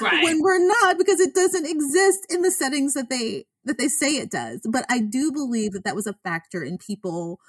Right. 0.00 0.22
when 0.22 0.40
we're 0.40 0.64
not 0.64 0.98
because 0.98 1.18
it 1.18 1.34
doesn't 1.34 1.66
exist 1.66 2.26
in 2.30 2.42
the 2.42 2.52
settings 2.52 2.94
that 2.94 3.10
they 3.10 3.46
that 3.64 3.76
they 3.76 3.88
say 3.88 4.18
it 4.18 4.30
does 4.30 4.60
but 4.70 4.84
i 4.88 5.00
do 5.00 5.32
believe 5.32 5.72
that 5.72 5.82
that 5.82 5.96
was 5.96 6.06
a 6.06 6.12
factor 6.22 6.62
in 6.62 6.78
people 6.78 7.40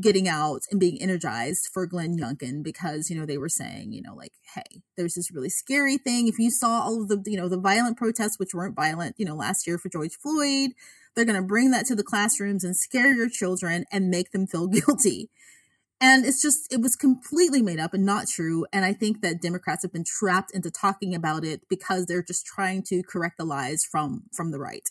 getting 0.00 0.26
out 0.26 0.62
and 0.70 0.80
being 0.80 1.00
energized 1.00 1.68
for 1.72 1.86
Glenn 1.86 2.18
Youngkin 2.18 2.62
because, 2.62 3.10
you 3.10 3.18
know, 3.18 3.26
they 3.26 3.36
were 3.36 3.48
saying, 3.48 3.92
you 3.92 4.00
know, 4.00 4.14
like, 4.14 4.32
hey, 4.54 4.82
there's 4.96 5.14
this 5.14 5.30
really 5.30 5.50
scary 5.50 5.98
thing. 5.98 6.28
If 6.28 6.38
you 6.38 6.50
saw 6.50 6.80
all 6.80 7.02
of 7.02 7.08
the, 7.08 7.22
you 7.26 7.36
know, 7.36 7.48
the 7.48 7.60
violent 7.60 7.98
protests, 7.98 8.38
which 8.38 8.54
weren't 8.54 8.74
violent, 8.74 9.16
you 9.18 9.26
know, 9.26 9.34
last 9.34 9.66
year 9.66 9.76
for 9.76 9.90
George 9.90 10.16
Floyd, 10.16 10.70
they're 11.14 11.26
going 11.26 11.40
to 11.40 11.46
bring 11.46 11.72
that 11.72 11.84
to 11.86 11.94
the 11.94 12.02
classrooms 12.02 12.64
and 12.64 12.76
scare 12.76 13.12
your 13.12 13.28
children 13.28 13.84
and 13.92 14.08
make 14.08 14.32
them 14.32 14.46
feel 14.46 14.66
guilty. 14.68 15.30
And 16.00 16.24
it's 16.24 16.42
just, 16.42 16.72
it 16.72 16.80
was 16.80 16.96
completely 16.96 17.62
made 17.62 17.78
up 17.78 17.94
and 17.94 18.04
not 18.04 18.26
true. 18.26 18.66
And 18.72 18.84
I 18.84 18.92
think 18.92 19.20
that 19.20 19.40
Democrats 19.40 19.82
have 19.82 19.92
been 19.92 20.04
trapped 20.04 20.50
into 20.52 20.70
talking 20.70 21.14
about 21.14 21.44
it 21.44 21.60
because 21.68 22.06
they're 22.06 22.24
just 22.24 22.44
trying 22.44 22.82
to 22.88 23.02
correct 23.04 23.36
the 23.38 23.44
lies 23.44 23.84
from, 23.88 24.24
from 24.32 24.50
the 24.50 24.58
right. 24.58 24.88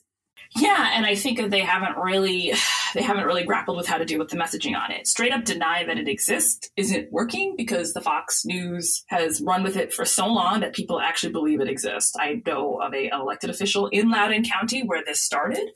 Yeah, 0.56 0.92
and 0.94 1.06
I 1.06 1.16
think 1.16 1.38
that 1.38 1.50
they 1.50 1.62
haven't 1.62 1.98
really 1.98 2.54
they 2.94 3.02
haven't 3.02 3.26
really 3.26 3.44
grappled 3.44 3.78
with 3.78 3.88
how 3.88 3.98
to 3.98 4.06
deal 4.06 4.20
with 4.20 4.30
the 4.30 4.38
messaging 4.38 4.76
on 4.76 4.92
it. 4.92 5.08
Straight 5.08 5.32
up 5.32 5.46
deny 5.46 5.86
that 5.86 5.98
it 5.98 6.08
exists 6.08 6.70
isn't 6.76 7.12
working 7.12 7.56
because 7.56 7.94
the 7.94 8.02
Fox 8.02 8.46
News 8.46 9.04
has 9.08 9.42
run 9.42 9.64
with 9.64 9.78
it 9.78 9.94
for 9.94 10.04
so 10.04 10.28
long 10.28 10.60
that 10.60 10.74
people 10.74 11.00
actually 11.00 11.32
believe 11.32 11.62
it 11.62 11.70
exists. 11.70 12.14
I 12.20 12.42
know 12.46 12.82
of 12.82 12.94
a, 12.94 13.08
an 13.08 13.22
elected 13.22 13.50
official 13.50 13.88
in 13.88 14.10
Loudoun 14.10 14.44
County 14.44 14.84
where 14.84 15.04
this 15.06 15.22
started 15.22 15.72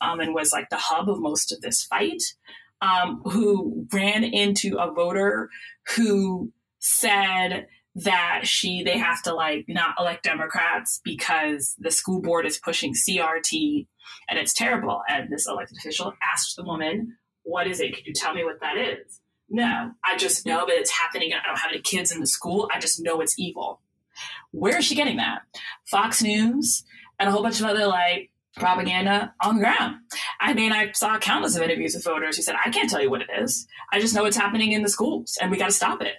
um, 0.00 0.20
and 0.20 0.34
was 0.34 0.52
like 0.52 0.68
the 0.70 0.76
hub 0.76 1.08
of 1.08 1.20
most 1.20 1.52
of 1.52 1.60
this 1.60 1.84
fight, 1.84 2.22
um, 2.82 3.22
who 3.24 3.86
ran 3.92 4.24
into 4.24 4.76
a 4.78 4.92
voter 4.92 5.48
who 5.94 6.52
said 6.78 7.66
that 7.96 8.42
she 8.44 8.82
they 8.82 8.98
have 8.98 9.22
to 9.22 9.34
like 9.34 9.64
not 9.68 9.94
elect 9.98 10.22
Democrats 10.22 11.00
because 11.02 11.74
the 11.78 11.90
school 11.90 12.20
board 12.20 12.44
is 12.46 12.58
pushing 12.58 12.94
CRT 12.94 13.86
and 14.28 14.38
it's 14.38 14.52
terrible. 14.52 15.02
And 15.08 15.32
this 15.32 15.48
elected 15.48 15.78
official 15.78 16.12
asked 16.22 16.56
the 16.56 16.64
woman, 16.64 17.16
What 17.42 17.66
is 17.66 17.80
it? 17.80 17.94
Can 17.94 18.04
you 18.04 18.12
tell 18.12 18.34
me 18.34 18.44
what 18.44 18.60
that 18.60 18.76
is? 18.76 19.20
No, 19.48 19.92
I 20.04 20.16
just 20.16 20.44
know 20.44 20.66
that 20.66 20.76
it's 20.76 20.90
happening. 20.90 21.32
I 21.32 21.46
don't 21.46 21.58
have 21.58 21.72
any 21.72 21.80
kids 21.80 22.12
in 22.12 22.20
the 22.20 22.26
school. 22.26 22.68
I 22.72 22.80
just 22.80 23.00
know 23.00 23.20
it's 23.20 23.38
evil. 23.38 23.80
Where 24.50 24.78
is 24.78 24.84
she 24.84 24.94
getting 24.94 25.16
that? 25.16 25.42
Fox 25.86 26.22
News 26.22 26.84
and 27.18 27.28
a 27.28 27.32
whole 27.32 27.42
bunch 27.42 27.60
of 27.60 27.66
other 27.66 27.86
like 27.86 28.30
propaganda 28.56 29.32
on 29.40 29.56
the 29.56 29.60
ground. 29.60 29.96
I 30.40 30.52
mean, 30.52 30.72
I 30.72 30.92
saw 30.92 31.18
countless 31.18 31.56
of 31.56 31.62
interviews 31.62 31.94
with 31.94 32.04
voters 32.04 32.36
who 32.36 32.42
said, 32.42 32.56
I 32.62 32.70
can't 32.70 32.90
tell 32.90 33.00
you 33.00 33.10
what 33.10 33.22
it 33.22 33.28
is. 33.38 33.68
I 33.92 34.00
just 34.00 34.14
know 34.14 34.24
it's 34.24 34.36
happening 34.36 34.72
in 34.72 34.82
the 34.82 34.88
schools 34.88 35.38
and 35.40 35.50
we 35.50 35.58
got 35.58 35.66
to 35.66 35.72
stop 35.72 36.02
it. 36.02 36.14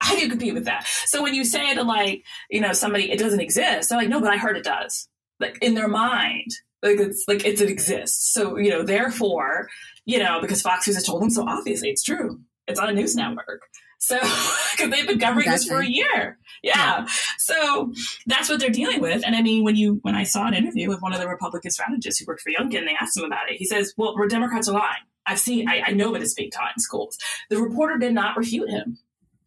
How 0.00 0.14
do 0.14 0.20
you 0.20 0.28
compete 0.28 0.54
with 0.54 0.64
that? 0.66 0.86
So 1.06 1.22
when 1.22 1.34
you 1.34 1.44
say 1.44 1.74
to 1.74 1.82
like, 1.82 2.24
you 2.50 2.60
know, 2.60 2.72
somebody, 2.72 3.10
it 3.10 3.18
doesn't 3.18 3.40
exist, 3.40 3.88
they're 3.88 3.98
like, 3.98 4.08
no, 4.08 4.20
but 4.20 4.30
I 4.30 4.36
heard 4.36 4.56
it 4.56 4.64
does. 4.64 5.08
Like 5.40 5.58
in 5.60 5.74
their 5.74 5.88
mind, 5.88 6.50
like 6.82 6.98
it's 6.98 7.24
like 7.26 7.44
it's, 7.44 7.60
it 7.60 7.68
exists. 7.68 8.32
So 8.32 8.56
you 8.56 8.70
know, 8.70 8.82
therefore, 8.82 9.68
you 10.04 10.18
know, 10.18 10.40
because 10.40 10.62
Fox 10.62 10.86
News 10.86 10.96
has 10.96 11.04
told 11.04 11.22
them, 11.22 11.30
so 11.30 11.44
obviously 11.48 11.90
it's 11.90 12.02
true. 12.02 12.40
It's 12.66 12.78
on 12.78 12.88
a 12.88 12.92
news 12.92 13.16
network. 13.16 13.62
So 13.98 14.18
because 14.72 14.90
they've 14.90 15.06
been 15.06 15.18
covering 15.18 15.48
exactly. 15.48 15.56
this 15.56 15.68
for 15.68 15.80
a 15.80 15.86
year, 15.86 16.38
yeah. 16.62 17.00
yeah. 17.02 17.06
So 17.38 17.92
that's 18.26 18.48
what 18.48 18.60
they're 18.60 18.70
dealing 18.70 19.00
with. 19.00 19.22
And 19.24 19.34
I 19.34 19.42
mean, 19.42 19.64
when 19.64 19.76
you 19.76 19.98
when 20.02 20.14
I 20.14 20.22
saw 20.24 20.46
an 20.46 20.54
interview 20.54 20.88
with 20.88 21.02
one 21.02 21.12
of 21.12 21.20
the 21.20 21.28
Republican 21.28 21.70
strategists 21.70 22.20
who 22.20 22.26
worked 22.26 22.42
for 22.42 22.50
Youngkin, 22.50 22.86
they 22.86 22.96
asked 23.00 23.16
him 23.16 23.24
about 23.24 23.50
it. 23.50 23.56
He 23.56 23.64
says, 23.64 23.94
"Well, 23.96 24.14
we're 24.16 24.28
Democrats 24.28 24.68
are 24.68 24.74
lying. 24.74 25.02
I've 25.26 25.40
seen. 25.40 25.68
I, 25.68 25.82
I 25.88 25.90
know 25.92 26.12
that 26.12 26.22
it's 26.22 26.34
being 26.34 26.50
taught 26.50 26.72
in 26.76 26.80
schools." 26.80 27.18
The 27.50 27.60
reporter 27.60 27.98
did 27.98 28.14
not 28.14 28.36
refute 28.36 28.70
him. 28.70 28.98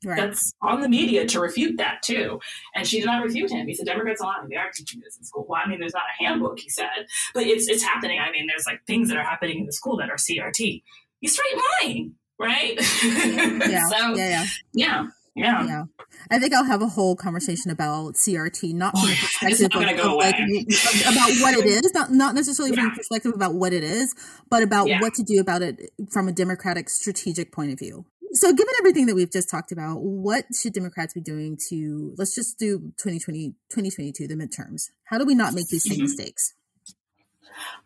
Right. 0.04 0.18
That's 0.18 0.54
on 0.62 0.82
the 0.82 0.89
media 0.89 1.28
to 1.28 1.39
refute 1.39 1.78
that 1.78 2.02
too. 2.04 2.39
And 2.76 2.88
she 2.88 2.99
did 2.99 3.06
not 3.06 3.24
refute 3.24 3.52
him. 3.52 3.68
He 3.68 3.76
said 3.76 3.86
Democrats 3.86 4.22
are 4.22 4.28
lying. 4.28 4.49
They 4.49 4.56
are 4.56 4.72
teaching 4.74 4.99
this 5.04 5.18
in 5.18 5.24
school. 5.24 5.45
Well, 5.47 5.62
I 5.64 5.70
mean, 5.70 5.80
there's 5.80 5.93
not 5.93 6.04
a 6.04 6.24
handbook, 6.24 6.60
he 6.60 6.70
said, 6.70 7.08
but 7.34 7.43
it's 7.43 7.68
it's 7.68 7.84
happening. 7.84 8.20
I 8.20 8.32
mean, 8.32 8.47
there's 8.47 8.66
like 8.66 8.82
things 8.88 9.10
that 9.10 9.18
are 9.18 9.24
happening 9.24 9.60
in 9.60 9.66
the 9.68 9.74
school 9.74 9.97
that 9.97 10.10
are 10.10 10.16
CRT. 10.16 10.82
He's 11.20 11.34
straight 11.34 11.56
lying, 11.84 12.16
right? 12.39 12.76
Yeah. 13.04 13.88
so, 13.89 14.16
yeah, 14.16 14.45
yeah. 14.74 15.08
Yeah. 15.34 15.66
Yeah. 15.66 15.84
I 16.30 16.39
think 16.39 16.54
I'll 16.54 16.66
have 16.66 16.82
a 16.82 16.88
whole 16.88 17.16
conversation 17.16 17.72
about 17.72 18.16
CRT, 18.16 18.74
not 18.74 18.97
from 18.97 19.10
the 19.10 19.16
perspective 19.22 19.70
of, 19.74 19.82
of 19.82 20.14
like, 20.18 20.36
about 20.36 21.32
what 21.39 21.54
it 21.56 21.66
is, 21.66 21.93
not 21.93 22.12
not 22.12 22.36
necessarily 22.36 22.76
yeah. 22.76 22.82
from 22.82 22.89
the 22.89 22.97
perspective 22.97 23.32
about 23.34 23.54
what 23.54 23.72
it 23.72 23.84
is, 23.84 24.14
but 24.49 24.62
about 24.62 24.88
yeah. 24.88 24.99
what 24.99 25.14
to 25.14 25.24
do 25.24 25.39
about 25.39 25.62
it 25.62 25.91
from 26.10 26.28
a 26.28 26.32
democratic 26.34 26.89
strategic 26.89 27.52
point 27.52 27.72
of 27.72 27.80
view. 27.80 28.06
So, 28.34 28.54
given 28.54 28.74
everything 28.80 29.08
that 29.08 29.16
we've 29.16 29.32
just 29.32 29.50
talked 29.50 29.72
about, 29.72 30.02
what 30.02 30.46
should 30.54 30.74
Democrats 30.74 31.14
be 31.14 31.22
doing 31.22 31.58
to, 31.70 32.14
let's 32.18 32.34
just 32.34 32.58
do 32.58 32.80
2020, 32.98 33.50
2022, 33.70 34.28
the 34.28 34.36
midterms? 34.36 34.90
How 35.04 35.18
do 35.18 35.26
we 35.26 35.36
not 35.36 35.54
make 35.54 35.68
these 35.68 35.84
same 35.84 35.98
mm-hmm. 35.98 36.04
mistakes? 36.04 36.54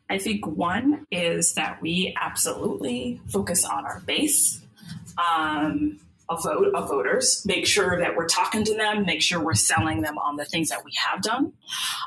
I 0.09 0.19
think 0.19 0.45
one 0.45 1.07
is 1.11 1.55
that 1.55 1.81
we 1.81 2.15
absolutely 2.21 3.21
focus 3.27 3.65
on 3.65 3.85
our 3.85 4.01
base. 4.01 4.61
Um, 5.17 5.99
of, 6.29 6.43
vote, 6.43 6.73
of 6.73 6.89
voters, 6.89 7.43
make 7.45 7.65
sure 7.65 7.99
that 7.99 8.15
we're 8.15 8.27
talking 8.27 8.63
to 8.63 8.75
them, 8.75 9.05
make 9.05 9.21
sure 9.21 9.43
we're 9.43 9.53
selling 9.53 10.01
them 10.01 10.17
on 10.17 10.37
the 10.37 10.45
things 10.45 10.69
that 10.69 10.83
we 10.83 10.91
have 10.95 11.21
done, 11.21 11.53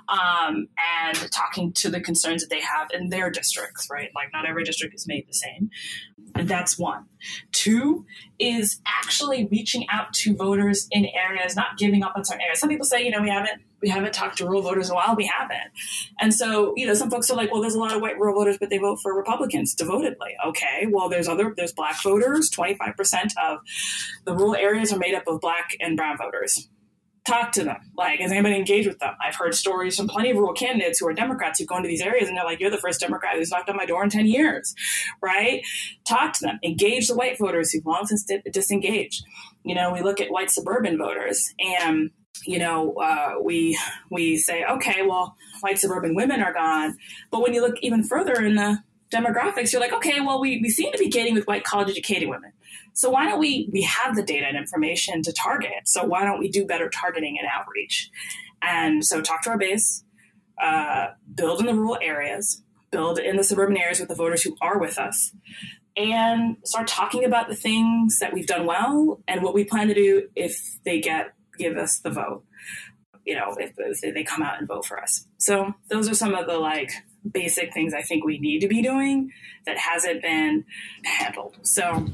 um, 0.08 0.68
and 1.00 1.30
talking 1.30 1.72
to 1.72 1.90
the 1.90 2.00
concerns 2.00 2.42
that 2.42 2.50
they 2.50 2.60
have 2.60 2.88
in 2.92 3.10
their 3.10 3.30
districts, 3.30 3.88
right? 3.90 4.10
Like, 4.14 4.28
not 4.32 4.46
every 4.46 4.64
district 4.64 4.94
is 4.94 5.06
made 5.06 5.26
the 5.28 5.34
same. 5.34 5.70
That's 6.34 6.78
one. 6.78 7.06
Two 7.52 8.04
is 8.38 8.80
actually 8.86 9.46
reaching 9.50 9.86
out 9.90 10.12
to 10.14 10.34
voters 10.34 10.88
in 10.90 11.06
areas, 11.06 11.56
not 11.56 11.78
giving 11.78 12.02
up 12.02 12.12
on 12.16 12.24
certain 12.24 12.42
areas. 12.42 12.60
Some 12.60 12.68
people 12.68 12.86
say, 12.86 13.04
you 13.04 13.10
know, 13.10 13.22
we 13.22 13.30
haven't 13.30 13.62
we 13.80 13.88
haven't 13.88 14.12
talked 14.12 14.38
to 14.38 14.44
rural 14.44 14.62
voters 14.62 14.88
in 14.88 14.92
a 14.92 14.94
while. 14.94 15.14
We 15.14 15.26
haven't. 15.26 15.70
And 16.20 16.34
so, 16.34 16.72
you 16.76 16.86
know, 16.86 16.94
some 16.94 17.10
folks 17.10 17.30
are 17.30 17.36
like, 17.36 17.52
well, 17.52 17.60
there's 17.60 17.74
a 17.74 17.78
lot 17.78 17.94
of 17.94 18.02
white 18.02 18.18
rural 18.18 18.34
voters, 18.34 18.58
but 18.58 18.70
they 18.70 18.78
vote 18.78 18.98
for 19.00 19.14
Republicans 19.14 19.74
devotedly. 19.74 20.34
Okay. 20.46 20.86
Well, 20.90 21.08
there's 21.08 21.28
other, 21.28 21.54
there's 21.56 21.72
black 21.72 22.02
voters. 22.02 22.50
25% 22.50 23.32
of 23.42 23.58
the 24.24 24.34
rural 24.34 24.56
areas 24.56 24.92
are 24.92 24.98
made 24.98 25.14
up 25.14 25.24
of 25.26 25.40
black 25.40 25.76
and 25.80 25.96
brown 25.96 26.18
voters. 26.18 26.68
Talk 27.26 27.52
to 27.52 27.64
them. 27.64 27.76
Like, 27.94 28.20
has 28.20 28.32
anybody 28.32 28.56
engaged 28.56 28.88
with 28.88 29.00
them? 29.00 29.12
I've 29.22 29.34
heard 29.34 29.54
stories 29.54 29.96
from 29.96 30.08
plenty 30.08 30.30
of 30.30 30.38
rural 30.38 30.54
candidates 30.54 30.98
who 30.98 31.06
are 31.08 31.12
Democrats 31.12 31.58
who 31.58 31.66
go 31.66 31.76
into 31.76 31.88
these 31.88 32.00
areas 32.00 32.26
and 32.26 32.36
they're 32.36 32.44
like, 32.44 32.58
you're 32.58 32.70
the 32.70 32.78
first 32.78 33.00
Democrat 33.00 33.34
who's 33.36 33.50
knocked 33.50 33.68
on 33.68 33.76
my 33.76 33.84
door 33.84 34.02
in 34.02 34.08
10 34.08 34.26
years, 34.26 34.74
right? 35.20 35.60
Talk 36.06 36.32
to 36.34 36.40
them. 36.40 36.58
Engage 36.64 37.06
the 37.06 37.14
white 37.14 37.38
voters 37.38 37.70
who've 37.70 37.84
long 37.84 38.06
since 38.06 38.26
disengaged. 38.50 39.24
You 39.62 39.74
know, 39.74 39.92
we 39.92 40.00
look 40.00 40.22
at 40.22 40.30
white 40.30 40.50
suburban 40.50 40.96
voters 40.96 41.52
and 41.58 42.10
you 42.44 42.58
know, 42.58 42.94
uh, 42.94 43.34
we 43.42 43.78
we 44.10 44.36
say, 44.36 44.64
okay, 44.64 45.02
well, 45.06 45.36
white 45.60 45.78
suburban 45.78 46.14
women 46.14 46.42
are 46.42 46.52
gone, 46.52 46.96
but 47.30 47.42
when 47.42 47.52
you 47.54 47.60
look 47.60 47.76
even 47.82 48.02
further 48.02 48.42
in 48.42 48.54
the 48.54 48.82
demographics, 49.10 49.72
you're 49.72 49.80
like, 49.80 49.92
okay, 49.92 50.20
well, 50.20 50.40
we, 50.40 50.60
we 50.62 50.68
seem 50.68 50.92
to 50.92 50.98
be 50.98 51.08
gaining 51.08 51.34
with 51.34 51.46
white 51.46 51.64
college 51.64 51.88
educated 51.90 52.28
women. 52.28 52.52
So 52.92 53.10
why 53.10 53.24
don't 53.24 53.38
we 53.38 53.68
we 53.72 53.82
have 53.82 54.16
the 54.16 54.22
data 54.22 54.46
and 54.46 54.56
information 54.56 55.22
to 55.22 55.32
target? 55.32 55.86
So 55.86 56.04
why 56.04 56.24
don't 56.24 56.38
we 56.38 56.48
do 56.48 56.64
better 56.66 56.88
targeting 56.88 57.38
and 57.38 57.48
outreach? 57.48 58.10
And 58.62 59.04
so 59.04 59.20
talk 59.20 59.42
to 59.42 59.50
our 59.50 59.58
base, 59.58 60.04
uh, 60.60 61.08
build 61.34 61.60
in 61.60 61.66
the 61.66 61.74
rural 61.74 61.98
areas, 62.02 62.62
build 62.90 63.18
in 63.18 63.36
the 63.36 63.44
suburban 63.44 63.76
areas 63.76 64.00
with 64.00 64.08
the 64.08 64.14
voters 64.14 64.42
who 64.42 64.56
are 64.60 64.78
with 64.78 64.98
us, 64.98 65.32
and 65.96 66.56
start 66.64 66.88
talking 66.88 67.24
about 67.24 67.48
the 67.48 67.54
things 67.54 68.18
that 68.18 68.32
we've 68.32 68.46
done 68.46 68.66
well 68.66 69.20
and 69.28 69.42
what 69.42 69.54
we 69.54 69.64
plan 69.64 69.88
to 69.88 69.94
do 69.94 70.28
if 70.34 70.58
they 70.84 71.00
get 71.00 71.34
give 71.58 71.76
us 71.76 71.98
the 71.98 72.10
vote 72.10 72.44
you 73.24 73.34
know 73.34 73.54
if, 73.58 73.72
if 73.76 74.14
they 74.14 74.24
come 74.24 74.42
out 74.42 74.58
and 74.58 74.66
vote 74.66 74.86
for 74.86 75.00
us 75.00 75.26
so 75.36 75.74
those 75.90 76.08
are 76.08 76.14
some 76.14 76.34
of 76.34 76.46
the 76.46 76.58
like 76.58 76.90
basic 77.30 77.72
things 77.74 77.92
i 77.92 78.02
think 78.02 78.24
we 78.24 78.38
need 78.38 78.60
to 78.60 78.68
be 78.68 78.82
doing 78.82 79.30
that 79.66 79.76
hasn't 79.76 80.22
been 80.22 80.64
handled 81.04 81.56
so 81.62 82.06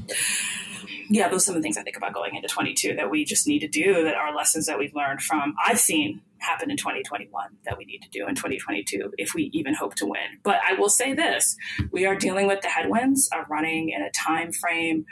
yeah 1.09 1.29
those 1.29 1.43
are 1.43 1.45
some 1.45 1.55
of 1.55 1.61
the 1.61 1.63
things 1.63 1.77
i 1.77 1.83
think 1.83 1.95
about 1.95 2.13
going 2.13 2.35
into 2.35 2.47
22 2.47 2.95
that 2.95 3.09
we 3.09 3.23
just 3.23 3.47
need 3.47 3.59
to 3.59 3.67
do 3.67 4.03
that 4.03 4.15
are 4.15 4.35
lessons 4.35 4.65
that 4.65 4.77
we've 4.77 4.95
learned 4.95 5.21
from 5.21 5.55
i've 5.65 5.79
seen 5.79 6.21
happen 6.45 6.69
in 6.69 6.77
2021 6.77 7.49
that 7.65 7.77
we 7.77 7.85
need 7.85 8.01
to 8.01 8.09
do 8.09 8.27
in 8.27 8.35
2022 8.35 9.13
if 9.17 9.33
we 9.33 9.49
even 9.53 9.73
hope 9.73 9.95
to 9.95 10.05
win. 10.05 10.39
But 10.43 10.59
I 10.67 10.73
will 10.73 10.89
say 10.89 11.13
this 11.13 11.57
we 11.91 12.05
are 12.05 12.15
dealing 12.15 12.47
with 12.47 12.61
the 12.61 12.67
headwinds 12.67 13.29
of 13.33 13.49
running 13.49 13.89
in 13.89 14.01
a 14.01 14.11
time 14.11 14.51
frame 14.51 15.05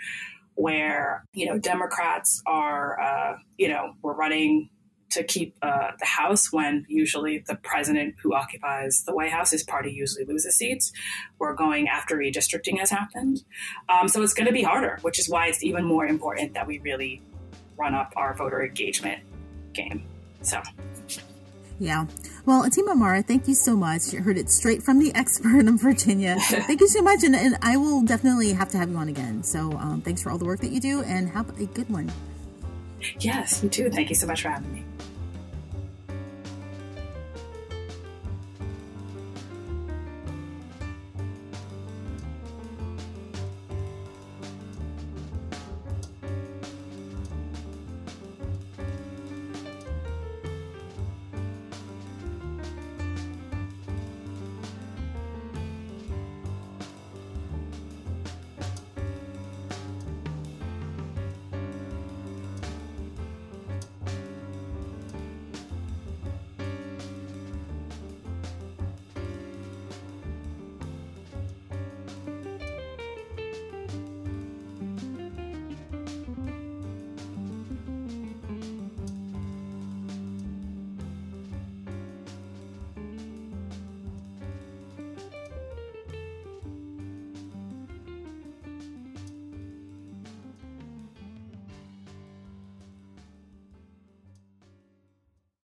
where, 0.56 1.26
you 1.34 1.46
know, 1.46 1.58
Democrats 1.58 2.42
are, 2.46 3.00
uh, 3.00 3.38
you 3.58 3.68
know, 3.68 3.94
we're 4.02 4.14
running 4.14 4.70
to 5.14 5.24
keep 5.24 5.56
uh, 5.62 5.92
the 6.00 6.06
House 6.06 6.52
when 6.52 6.86
usually 6.88 7.44
the 7.48 7.56
president 7.56 8.16
who 8.22 8.34
occupies 8.34 9.04
the 9.06 9.14
White 9.14 9.32
House, 9.32 9.52
his 9.52 9.64
party 9.64 9.92
usually 9.92 10.26
loses 10.26 10.56
seats. 10.56 10.92
We're 11.38 11.54
going 11.54 11.88
after 11.88 12.18
redistricting 12.18 12.80
has 12.80 12.90
happened. 12.90 13.44
Um, 13.90 14.08
so 14.08 14.22
it's 14.24 14.34
going 14.34 14.48
to 14.48 14.54
be 14.54 14.64
harder, 14.64 14.98
which 15.02 15.20
is 15.20 15.30
why 15.30 15.48
it's 15.48 15.64
even 15.64 15.86
more 15.86 16.06
important 16.06 16.56
that 16.56 16.66
we 16.66 16.80
really 16.80 17.22
run 17.78 17.94
up 17.94 18.14
our 18.16 18.34
voter 18.36 18.64
engagement 18.64 19.24
game. 19.74 20.04
So. 20.42 20.62
Yeah. 21.84 22.06
Well, 22.46 22.64
Atima 22.64 22.94
Omara, 22.94 23.26
thank 23.26 23.46
you 23.46 23.54
so 23.54 23.76
much. 23.76 24.14
You 24.14 24.22
heard 24.22 24.38
it 24.38 24.50
straight 24.50 24.82
from 24.82 25.00
the 25.00 25.14
expert 25.16 25.68
in 25.68 25.78
Virginia. 25.78 26.38
thank 26.40 26.80
you 26.80 26.88
so 26.88 27.02
much. 27.02 27.24
And, 27.24 27.36
and, 27.36 27.58
I 27.62 27.76
will 27.76 28.02
definitely 28.02 28.54
have 28.54 28.70
to 28.70 28.78
have 28.78 28.90
you 28.90 28.96
on 28.96 29.10
again. 29.10 29.44
So 29.44 29.74
um, 29.74 30.02
thanks 30.02 30.24
for 30.24 30.32
all 30.32 30.38
the 30.38 30.46
work 30.46 30.62
that 30.62 30.72
you 30.72 30.80
do 30.80 31.04
and 31.04 31.30
have 31.30 31.50
a 31.60 31.66
good 31.66 31.90
one. 31.90 32.10
Yes, 33.20 33.62
you 33.62 33.68
too. 33.68 33.90
Thank 33.90 34.08
you 34.10 34.16
so 34.16 34.26
much 34.26 34.44
for 34.44 34.50
having 34.50 34.72
me. 34.72 34.86